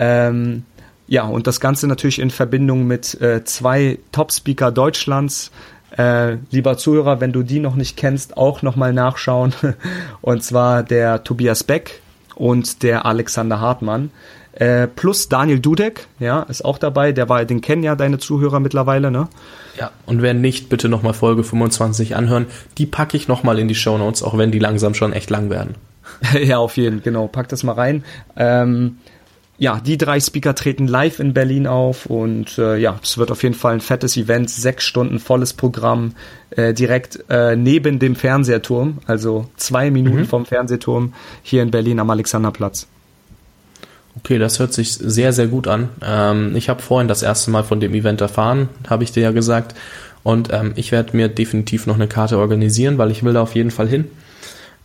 Ähm, 0.00 0.64
ja, 1.06 1.24
und 1.24 1.46
das 1.46 1.60
Ganze 1.60 1.86
natürlich 1.86 2.18
in 2.18 2.30
Verbindung 2.30 2.86
mit 2.86 3.20
äh, 3.20 3.44
zwei 3.44 3.98
Top-Speaker 4.12 4.72
Deutschlands. 4.72 5.50
Äh, 5.96 6.36
lieber 6.50 6.78
Zuhörer, 6.78 7.20
wenn 7.20 7.32
du 7.32 7.42
die 7.42 7.58
noch 7.58 7.74
nicht 7.74 7.96
kennst, 7.96 8.36
auch 8.36 8.62
nochmal 8.62 8.92
nachschauen. 8.92 9.52
und 10.22 10.42
zwar 10.42 10.82
der 10.82 11.22
Tobias 11.22 11.64
Beck 11.64 12.00
und 12.34 12.82
der 12.82 13.04
Alexander 13.04 13.60
Hartmann. 13.60 14.10
Äh, 14.52 14.86
plus 14.86 15.28
Daniel 15.28 15.60
Dudek, 15.60 16.06
ja, 16.18 16.42
ist 16.42 16.64
auch 16.64 16.78
dabei. 16.78 17.12
Der 17.12 17.28
war, 17.28 17.44
den 17.44 17.60
kennen 17.60 17.82
ja 17.82 17.94
deine 17.94 18.18
Zuhörer 18.18 18.60
mittlerweile, 18.60 19.10
ne? 19.10 19.28
Ja, 19.78 19.90
und 20.06 20.22
wer 20.22 20.34
nicht, 20.34 20.68
bitte 20.68 20.88
nochmal 20.88 21.14
Folge 21.14 21.44
25 21.44 22.16
anhören. 22.16 22.46
Die 22.78 22.86
packe 22.86 23.16
ich 23.16 23.28
nochmal 23.28 23.58
in 23.58 23.68
die 23.68 23.74
Show 23.74 23.98
Notes, 23.98 24.22
auch 24.22 24.38
wenn 24.38 24.50
die 24.50 24.58
langsam 24.58 24.94
schon 24.94 25.12
echt 25.12 25.30
lang 25.30 25.50
werden. 25.50 25.74
ja, 26.40 26.58
auf 26.58 26.76
jeden, 26.76 27.02
genau. 27.02 27.26
Pack 27.28 27.48
das 27.48 27.62
mal 27.62 27.72
rein. 27.72 28.04
Ähm, 28.36 28.98
ja, 29.60 29.78
die 29.78 29.98
drei 29.98 30.18
Speaker 30.20 30.54
treten 30.54 30.88
live 30.88 31.20
in 31.20 31.34
Berlin 31.34 31.66
auf 31.66 32.06
und 32.06 32.56
äh, 32.56 32.78
ja, 32.78 32.98
es 33.02 33.18
wird 33.18 33.30
auf 33.30 33.42
jeden 33.42 33.54
Fall 33.54 33.74
ein 33.74 33.82
fettes 33.82 34.16
Event, 34.16 34.48
sechs 34.48 34.84
Stunden 34.84 35.18
volles 35.18 35.52
Programm, 35.52 36.14
äh, 36.48 36.72
direkt 36.72 37.22
äh, 37.28 37.56
neben 37.56 37.98
dem 37.98 38.16
Fernsehturm, 38.16 39.00
also 39.06 39.50
zwei 39.56 39.90
Minuten 39.90 40.20
mhm. 40.20 40.26
vom 40.26 40.46
Fernsehturm 40.46 41.12
hier 41.42 41.62
in 41.62 41.70
Berlin 41.70 42.00
am 42.00 42.08
Alexanderplatz. 42.08 42.86
Okay, 44.16 44.38
das 44.38 44.58
hört 44.58 44.72
sich 44.72 44.94
sehr, 44.94 45.34
sehr 45.34 45.46
gut 45.46 45.68
an. 45.68 45.90
Ähm, 46.02 46.56
ich 46.56 46.70
habe 46.70 46.80
vorhin 46.80 47.06
das 47.06 47.22
erste 47.22 47.50
Mal 47.50 47.62
von 47.62 47.80
dem 47.80 47.92
Event 47.92 48.22
erfahren, 48.22 48.70
habe 48.88 49.04
ich 49.04 49.12
dir 49.12 49.22
ja 49.22 49.30
gesagt. 49.30 49.76
Und 50.22 50.50
ähm, 50.54 50.72
ich 50.76 50.90
werde 50.90 51.14
mir 51.14 51.28
definitiv 51.28 51.86
noch 51.86 51.96
eine 51.96 52.08
Karte 52.08 52.38
organisieren, 52.38 52.96
weil 52.96 53.10
ich 53.10 53.24
will 53.24 53.34
da 53.34 53.42
auf 53.42 53.54
jeden 53.54 53.70
Fall 53.70 53.88
hin. 53.88 54.06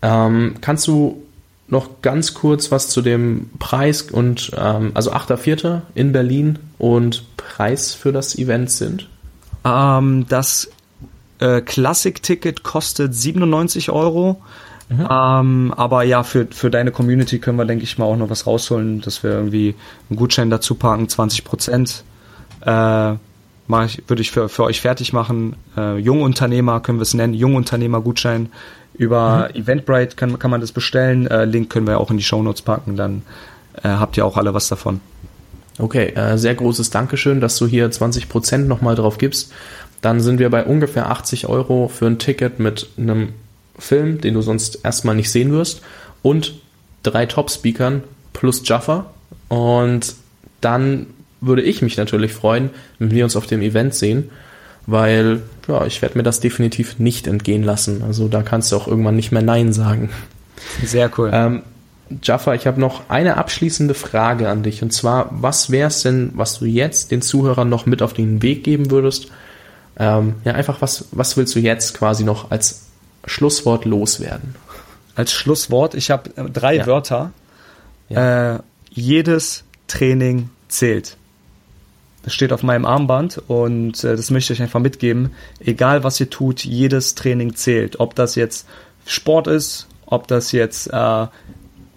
Ähm, 0.02 0.56
kannst 0.60 0.86
du 0.88 1.24
noch 1.68 2.02
ganz 2.02 2.34
kurz 2.34 2.72
was 2.72 2.90
zu 2.90 3.02
dem 3.02 3.50
Preis 3.60 4.04
und 4.04 4.52
ähm, 4.58 4.92
also 4.94 5.12
8.4. 5.12 5.82
in 5.96 6.12
Berlin 6.12 6.60
und 6.78 7.24
Preis 7.38 7.94
für 7.94 8.12
das 8.12 8.38
Event 8.38 8.70
sind? 8.70 9.10
Ähm, 9.64 10.26
das 10.30 10.70
äh, 11.40 11.62
Classic-Ticket 11.62 12.64
kostet 12.64 13.16
97 13.16 13.90
Euro. 13.90 14.42
Mhm. 14.90 15.08
Ähm, 15.10 15.74
aber 15.76 16.04
ja, 16.04 16.24
für, 16.24 16.48
für 16.52 16.70
deine 16.70 16.92
Community 16.92 17.40
können 17.40 17.58
wir, 17.58 17.66
denke 17.66 17.84
ich 17.84 17.98
mal, 17.98 18.06
auch 18.06 18.18
noch 18.18 18.30
was 18.30 18.46
rausholen, 18.46 19.02
dass 19.02 19.24
wir 19.24 19.32
irgendwie 19.32 19.74
einen 20.10 20.18
Gutschein 20.18 20.52
dazu 20.52 20.76
packen, 20.76 21.10
20 21.10 21.44
Prozent. 21.44 22.04
Äh, 22.62 23.16
ich, 23.86 24.04
würde 24.08 24.22
ich 24.22 24.32
für, 24.32 24.50
für 24.50 24.64
euch 24.64 24.82
fertig 24.82 25.14
machen. 25.14 25.56
Äh, 25.78 25.98
Jungunternehmer 25.98 26.80
können 26.82 27.00
wir 27.00 27.04
es 27.04 27.14
nennen, 27.14 27.34
Jungunternehmer-Gutschein 27.34 28.50
über 28.94 29.50
mhm. 29.50 29.62
Eventbrite 29.62 30.16
kann, 30.16 30.40
kann 30.40 30.52
man 30.52 30.62
das 30.62 30.72
bestellen. 30.72 31.28
Äh, 31.28 31.46
Link 31.46 31.70
können 31.70 31.88
wir 31.88 32.00
auch 32.00 32.12
in 32.12 32.18
die 32.18 32.24
Shownotes 32.24 32.62
packen, 32.62 32.96
dann 32.96 33.24
äh, 33.84 33.90
habt 33.90 34.18
ihr 34.18 34.26
auch 34.26 34.38
alle 34.38 34.54
was 34.54 34.68
davon. 34.68 35.02
Okay, 35.78 36.08
äh, 36.16 36.38
sehr 36.38 36.56
großes 36.56 36.90
Dankeschön, 36.90 37.42
dass 37.42 37.58
du 37.58 37.68
hier 37.68 37.92
20% 37.92 38.60
nochmal 38.60 38.96
drauf 38.96 39.18
gibst. 39.18 39.52
Dann 40.02 40.22
sind 40.22 40.40
wir 40.40 40.50
bei 40.50 40.64
ungefähr 40.64 41.10
80 41.10 41.48
Euro 41.48 41.90
für 41.90 42.06
ein 42.06 42.20
Ticket 42.20 42.60
mit 42.60 42.90
einem 42.98 43.34
Film, 43.78 44.22
den 44.22 44.36
du 44.36 44.42
sonst 44.42 44.80
erstmal 44.84 45.16
nicht 45.16 45.32
sehen 45.32 45.52
wirst, 45.52 45.82
und 46.22 46.56
drei 47.04 47.26
Top-Speakern 47.26 48.04
plus 48.32 48.62
Jaffa. 48.66 49.08
Und 49.50 50.16
dann 50.62 51.08
würde 51.46 51.62
ich 51.62 51.82
mich 51.82 51.98
natürlich 51.98 52.34
freuen, 52.34 52.70
wenn 53.00 53.12
wir 53.12 53.24
uns 53.24 53.36
auf 53.36 53.48
dem 53.48 53.62
Event 53.62 53.94
sehen 53.96 54.30
weil 54.88 55.42
ja, 55.68 55.86
ich 55.86 56.02
werde 56.02 56.18
mir 56.18 56.24
das 56.24 56.40
definitiv 56.40 57.00
nicht 57.00 57.28
entgehen 57.28 57.64
lassen. 57.64 58.04
Also 58.04 58.28
da 58.28 58.44
kannst 58.44 58.72
du 58.72 58.76
auch 58.76 58.88
irgendwann 58.88 59.16
nicht 59.16 59.32
mehr 59.32 59.42
Nein 59.42 59.74
sagen. 59.74 60.10
Sehr 60.84 61.12
cool. 61.18 61.32
Ähm, 61.34 61.64
Jaffa, 62.22 62.54
ich 62.54 62.68
habe 62.68 62.80
noch 62.80 63.10
eine 63.10 63.38
abschließende 63.38 63.96
Frage 63.96 64.48
an 64.50 64.62
dich. 64.62 64.84
Und 64.84 64.94
zwar, 64.94 65.30
was 65.32 65.72
wäre 65.72 65.88
es 65.88 66.04
denn, 66.04 66.32
was 66.36 66.60
du 66.60 66.66
jetzt 66.66 67.12
den 67.12 67.22
Zuhörern 67.22 67.68
noch 67.68 67.86
mit 67.86 68.02
auf 68.02 68.14
den 68.14 68.42
Weg 68.44 68.64
geben 68.64 68.92
würdest? 68.92 69.30
Ähm, 69.98 70.36
ja, 70.44 70.54
einfach, 70.54 70.82
was, 70.82 71.08
was 71.12 71.36
willst 71.36 71.56
du 71.56 71.60
jetzt 71.60 71.98
quasi 71.98 72.24
noch 72.24 72.52
als 72.52 72.86
Schlusswort 73.26 73.86
loswerden? 73.86 74.56
Als 75.16 75.32
Schlusswort, 75.32 75.96
ich 75.96 76.12
habe 76.12 76.30
drei 76.52 76.76
ja. 76.76 76.86
Wörter. 76.86 77.32
Ja. 78.10 78.56
Äh, 78.56 78.60
jedes 78.92 79.64
Training 79.88 80.50
zählt. 80.68 81.18
Das 82.26 82.34
steht 82.34 82.52
auf 82.52 82.64
meinem 82.64 82.86
Armband 82.86 83.40
und 83.48 84.04
äh, 84.04 84.16
das 84.16 84.32
möchte 84.32 84.52
ich 84.52 84.62
einfach 84.62 84.80
mitgeben. 84.80 85.30
Egal 85.60 86.04
was 86.04 86.20
ihr 86.20 86.28
tut, 86.32 86.66
jedes 86.66 87.14
Training 87.14 87.56
zählt. 87.56 88.00
Ob 88.00 88.16
das 88.16 88.34
jetzt 88.34 88.68
Sport 89.06 89.46
ist, 89.46 89.88
ob 90.08 90.28
das 90.28 90.52
jetzt 90.52 90.88
äh, 90.88 90.92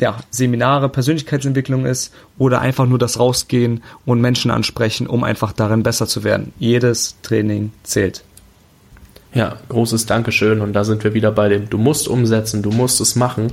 ja, 0.00 0.18
Seminare, 0.28 0.90
Persönlichkeitsentwicklung 0.90 1.86
ist 1.86 2.12
oder 2.36 2.60
einfach 2.60 2.84
nur 2.84 2.98
das 2.98 3.18
Rausgehen 3.18 3.82
und 4.04 4.20
Menschen 4.20 4.50
ansprechen, 4.50 5.06
um 5.06 5.24
einfach 5.24 5.52
darin 5.52 5.82
besser 5.82 6.06
zu 6.06 6.24
werden. 6.24 6.52
Jedes 6.58 7.16
Training 7.22 7.72
zählt. 7.82 8.22
Ja, 9.32 9.56
großes 9.70 10.04
Dankeschön. 10.04 10.60
Und 10.60 10.74
da 10.74 10.84
sind 10.84 11.04
wir 11.04 11.14
wieder 11.14 11.32
bei 11.32 11.48
dem, 11.48 11.70
du 11.70 11.78
musst 11.78 12.06
umsetzen, 12.06 12.62
du 12.62 12.70
musst 12.70 13.00
es 13.00 13.16
machen 13.16 13.50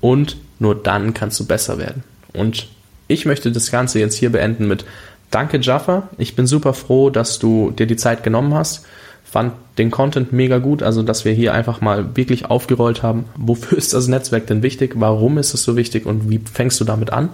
und 0.00 0.38
nur 0.58 0.74
dann 0.74 1.14
kannst 1.14 1.38
du 1.38 1.46
besser 1.46 1.78
werden. 1.78 2.02
Und 2.32 2.66
ich 3.06 3.26
möchte 3.26 3.52
das 3.52 3.70
Ganze 3.70 4.00
jetzt 4.00 4.16
hier 4.16 4.32
beenden 4.32 4.66
mit 4.66 4.84
Danke 5.30 5.58
Jaffa. 5.58 6.08
Ich 6.18 6.36
bin 6.36 6.46
super 6.46 6.72
froh, 6.72 7.10
dass 7.10 7.38
du 7.38 7.70
dir 7.70 7.86
die 7.86 7.96
Zeit 7.96 8.22
genommen 8.22 8.54
hast. 8.54 8.84
Fand 9.24 9.54
den 9.76 9.90
Content 9.90 10.32
mega 10.32 10.58
gut, 10.58 10.82
also 10.82 11.02
dass 11.02 11.24
wir 11.24 11.32
hier 11.32 11.52
einfach 11.52 11.80
mal 11.80 12.16
wirklich 12.16 12.46
aufgerollt 12.46 13.02
haben, 13.02 13.24
wofür 13.36 13.76
ist 13.76 13.92
das 13.92 14.06
Netzwerk 14.06 14.46
denn 14.46 14.62
wichtig, 14.62 14.92
warum 14.94 15.36
ist 15.36 15.52
es 15.52 15.64
so 15.64 15.76
wichtig 15.76 16.06
und 16.06 16.30
wie 16.30 16.40
fängst 16.50 16.80
du 16.80 16.84
damit 16.84 17.12
an? 17.12 17.30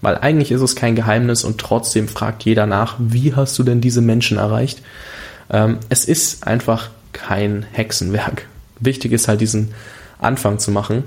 Weil 0.00 0.18
eigentlich 0.18 0.50
ist 0.52 0.60
es 0.60 0.76
kein 0.76 0.96
Geheimnis 0.96 1.44
und 1.44 1.58
trotzdem 1.58 2.08
fragt 2.08 2.44
jeder 2.44 2.66
nach, 2.66 2.96
wie 2.98 3.34
hast 3.34 3.58
du 3.58 3.62
denn 3.62 3.80
diese 3.80 4.00
Menschen 4.00 4.38
erreicht? 4.38 4.82
Ähm, 5.50 5.78
es 5.88 6.04
ist 6.04 6.46
einfach 6.46 6.90
kein 7.12 7.64
Hexenwerk. 7.72 8.46
Wichtig 8.80 9.12
ist 9.12 9.28
halt 9.28 9.40
diesen 9.40 9.72
Anfang 10.18 10.58
zu 10.58 10.70
machen. 10.70 11.04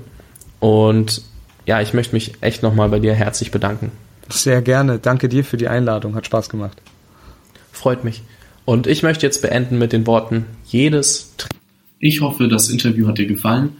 Und 0.59 1.21
ja, 1.65 1.81
ich 1.81 1.93
möchte 1.93 2.15
mich 2.15 2.33
echt 2.41 2.63
nochmal 2.63 2.89
bei 2.89 2.99
dir 2.99 3.13
herzlich 3.13 3.51
bedanken. 3.51 3.91
Sehr 4.31 4.61
gerne. 4.61 4.99
Danke 4.99 5.29
dir 5.29 5.43
für 5.43 5.57
die 5.57 5.67
Einladung. 5.67 6.15
Hat 6.15 6.25
Spaß 6.25 6.49
gemacht. 6.49 6.81
Freut 7.71 8.03
mich. 8.03 8.21
Und 8.65 8.87
ich 8.87 9.03
möchte 9.03 9.25
jetzt 9.25 9.41
beenden 9.41 9.77
mit 9.77 9.91
den 9.91 10.05
Worten, 10.07 10.45
jedes. 10.65 11.33
Ich 11.99 12.21
hoffe, 12.21 12.47
das 12.47 12.69
Interview 12.69 13.07
hat 13.07 13.17
dir 13.17 13.27
gefallen. 13.27 13.75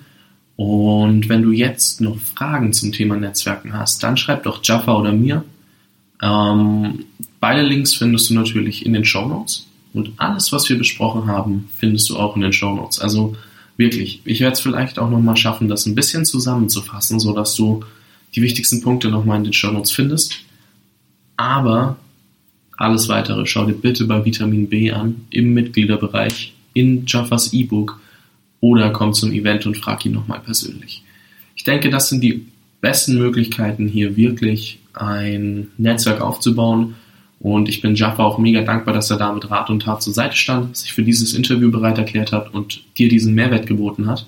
Und 0.56 1.30
wenn 1.30 1.42
du 1.42 1.52
jetzt 1.52 2.02
noch 2.02 2.18
Fragen 2.20 2.74
zum 2.74 2.92
Thema 2.92 3.18
Netzwerken 3.18 3.74
hast, 3.74 4.04
dann 4.04 4.18
schreib 4.18 4.44
doch 4.44 4.60
Jaffa 4.64 4.96
oder 4.98 5.12
mir. 5.12 5.44
Ähm, 6.22 7.06
beide 7.40 7.64
Links 7.64 7.96
findest 7.96 8.30
du 8.30 8.36
natürlich 8.36 8.86
in 8.86 8.94
den 8.94 9.06
Show 9.06 9.28
Notes. 9.28 9.68
Und 9.94 10.14
alles, 10.18 10.52
was 10.52 10.70
wir 10.70 10.78
besprochen 10.78 11.28
haben, 11.28 11.70
findest 11.78 12.10
du 12.10 12.18
auch 12.18 12.36
in 12.36 12.42
den 12.42 12.54
Show 12.54 12.74
Notes. 12.76 13.00
Also 13.00 13.36
wirklich, 13.78 14.22
ich 14.26 14.40
werde 14.40 14.54
es 14.54 14.62
vielleicht 14.62 15.00
auch 15.00 15.10
nochmal 15.10 15.36
schaffen, 15.36 15.68
das 15.68 15.86
ein 15.86 15.96
bisschen 15.96 16.26
zusammenzufassen, 16.26 17.20
sodass 17.20 17.56
du 17.56 17.84
die 18.36 18.42
wichtigsten 18.42 18.82
Punkte 18.82 19.10
nochmal 19.10 19.38
in 19.38 19.44
den 19.44 19.54
Show 19.54 19.72
Notes 19.72 19.92
findest. 19.92 20.36
Aber 21.38 21.98
alles 22.78 23.08
weitere 23.10 23.46
schau 23.46 23.66
dir 23.66 23.74
bitte 23.74 24.06
bei 24.06 24.24
Vitamin 24.24 24.68
B 24.68 24.92
an, 24.92 25.26
im 25.30 25.54
Mitgliederbereich, 25.54 26.54
in 26.74 27.06
Jaffas 27.06 27.54
E-Book 27.54 28.00
oder 28.60 28.92
komm 28.92 29.14
zum 29.14 29.32
Event 29.32 29.66
und 29.66 29.78
frag 29.78 30.06
ihn 30.06 30.14
nochmal 30.14 30.40
persönlich. 30.40 31.04
Ich 31.56 31.64
denke, 31.64 31.90
das 31.90 32.10
sind 32.10 32.22
die 32.22 32.46
besten 32.80 33.18
Möglichkeiten, 33.18 33.88
hier 33.88 34.16
wirklich 34.16 34.80
ein 34.94 35.68
Netzwerk 35.78 36.22
aufzubauen 36.22 36.96
und 37.40 37.70
ich 37.70 37.82
bin 37.82 37.96
Jaffa 37.96 38.24
auch 38.24 38.38
mega 38.38 38.62
dankbar, 38.62 38.94
dass 38.94 39.10
er 39.10 39.18
da 39.18 39.32
mit 39.32 39.50
Rat 39.50 39.70
und 39.70 39.82
Tat 39.82 40.02
zur 40.02 40.14
Seite 40.14 40.36
stand, 40.36 40.78
sich 40.78 40.94
für 40.94 41.04
dieses 41.04 41.34
Interview 41.34 41.72
bereit 41.72 41.98
erklärt 41.98 42.32
hat 42.32 42.54
und 42.54 42.84
dir 42.98 43.10
diesen 43.10 43.34
Mehrwert 43.34 43.66
geboten 43.66 44.08
hat. 44.08 44.26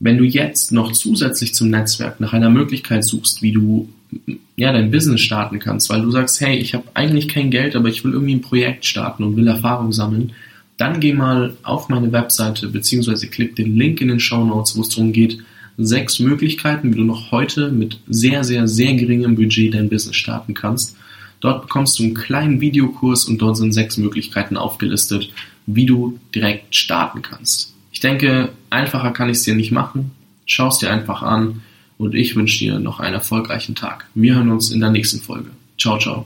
Wenn 0.00 0.18
du 0.18 0.24
jetzt 0.24 0.72
noch 0.72 0.92
zusätzlich 0.92 1.54
zum 1.54 1.70
Netzwerk 1.70 2.20
nach 2.20 2.32
einer 2.32 2.50
Möglichkeit 2.50 3.04
suchst, 3.04 3.42
wie 3.42 3.52
du 3.52 3.88
ja 4.56 4.72
dein 4.72 4.90
Business 4.90 5.20
starten 5.20 5.58
kannst, 5.58 5.90
weil 5.90 6.02
du 6.02 6.10
sagst, 6.10 6.40
hey, 6.40 6.56
ich 6.56 6.74
habe 6.74 6.84
eigentlich 6.94 7.28
kein 7.28 7.50
Geld, 7.50 7.76
aber 7.76 7.88
ich 7.88 8.04
will 8.04 8.12
irgendwie 8.12 8.34
ein 8.34 8.40
Projekt 8.40 8.86
starten 8.86 9.24
und 9.24 9.36
will 9.36 9.46
Erfahrung 9.46 9.92
sammeln, 9.92 10.32
dann 10.76 11.00
geh 11.00 11.12
mal 11.12 11.54
auf 11.62 11.88
meine 11.88 12.12
Webseite 12.12 12.68
beziehungsweise 12.68 13.28
klick 13.28 13.56
den 13.56 13.76
Link 13.76 14.00
in 14.00 14.08
den 14.08 14.20
Show 14.20 14.44
Notes, 14.44 14.76
wo 14.76 14.82
es 14.82 14.88
darum 14.90 15.12
geht, 15.12 15.38
sechs 15.76 16.18
Möglichkeiten, 16.18 16.92
wie 16.92 16.98
du 16.98 17.04
noch 17.04 17.30
heute 17.30 17.70
mit 17.70 17.98
sehr, 18.08 18.44
sehr, 18.44 18.66
sehr 18.66 18.94
geringem 18.94 19.36
Budget 19.36 19.74
dein 19.74 19.88
Business 19.88 20.16
starten 20.16 20.54
kannst. 20.54 20.96
Dort 21.40 21.62
bekommst 21.62 21.98
du 21.98 22.04
einen 22.04 22.14
kleinen 22.14 22.60
Videokurs 22.60 23.26
und 23.26 23.38
dort 23.38 23.56
sind 23.56 23.72
sechs 23.72 23.96
Möglichkeiten 23.96 24.56
aufgelistet, 24.56 25.32
wie 25.66 25.86
du 25.86 26.18
direkt 26.34 26.74
starten 26.74 27.22
kannst. 27.22 27.74
Ich 27.98 28.02
denke, 28.02 28.50
einfacher 28.70 29.10
kann 29.10 29.28
ich 29.28 29.38
es 29.38 29.42
dir 29.42 29.56
nicht 29.56 29.72
machen. 29.72 30.12
Schau 30.46 30.68
es 30.68 30.78
dir 30.78 30.92
einfach 30.92 31.20
an 31.20 31.62
und 31.96 32.14
ich 32.14 32.36
wünsche 32.36 32.60
dir 32.60 32.78
noch 32.78 33.00
einen 33.00 33.14
erfolgreichen 33.14 33.74
Tag. 33.74 34.06
Wir 34.14 34.36
hören 34.36 34.52
uns 34.52 34.70
in 34.70 34.78
der 34.78 34.90
nächsten 34.90 35.18
Folge. 35.18 35.50
Ciao, 35.76 35.98
ciao. 35.98 36.24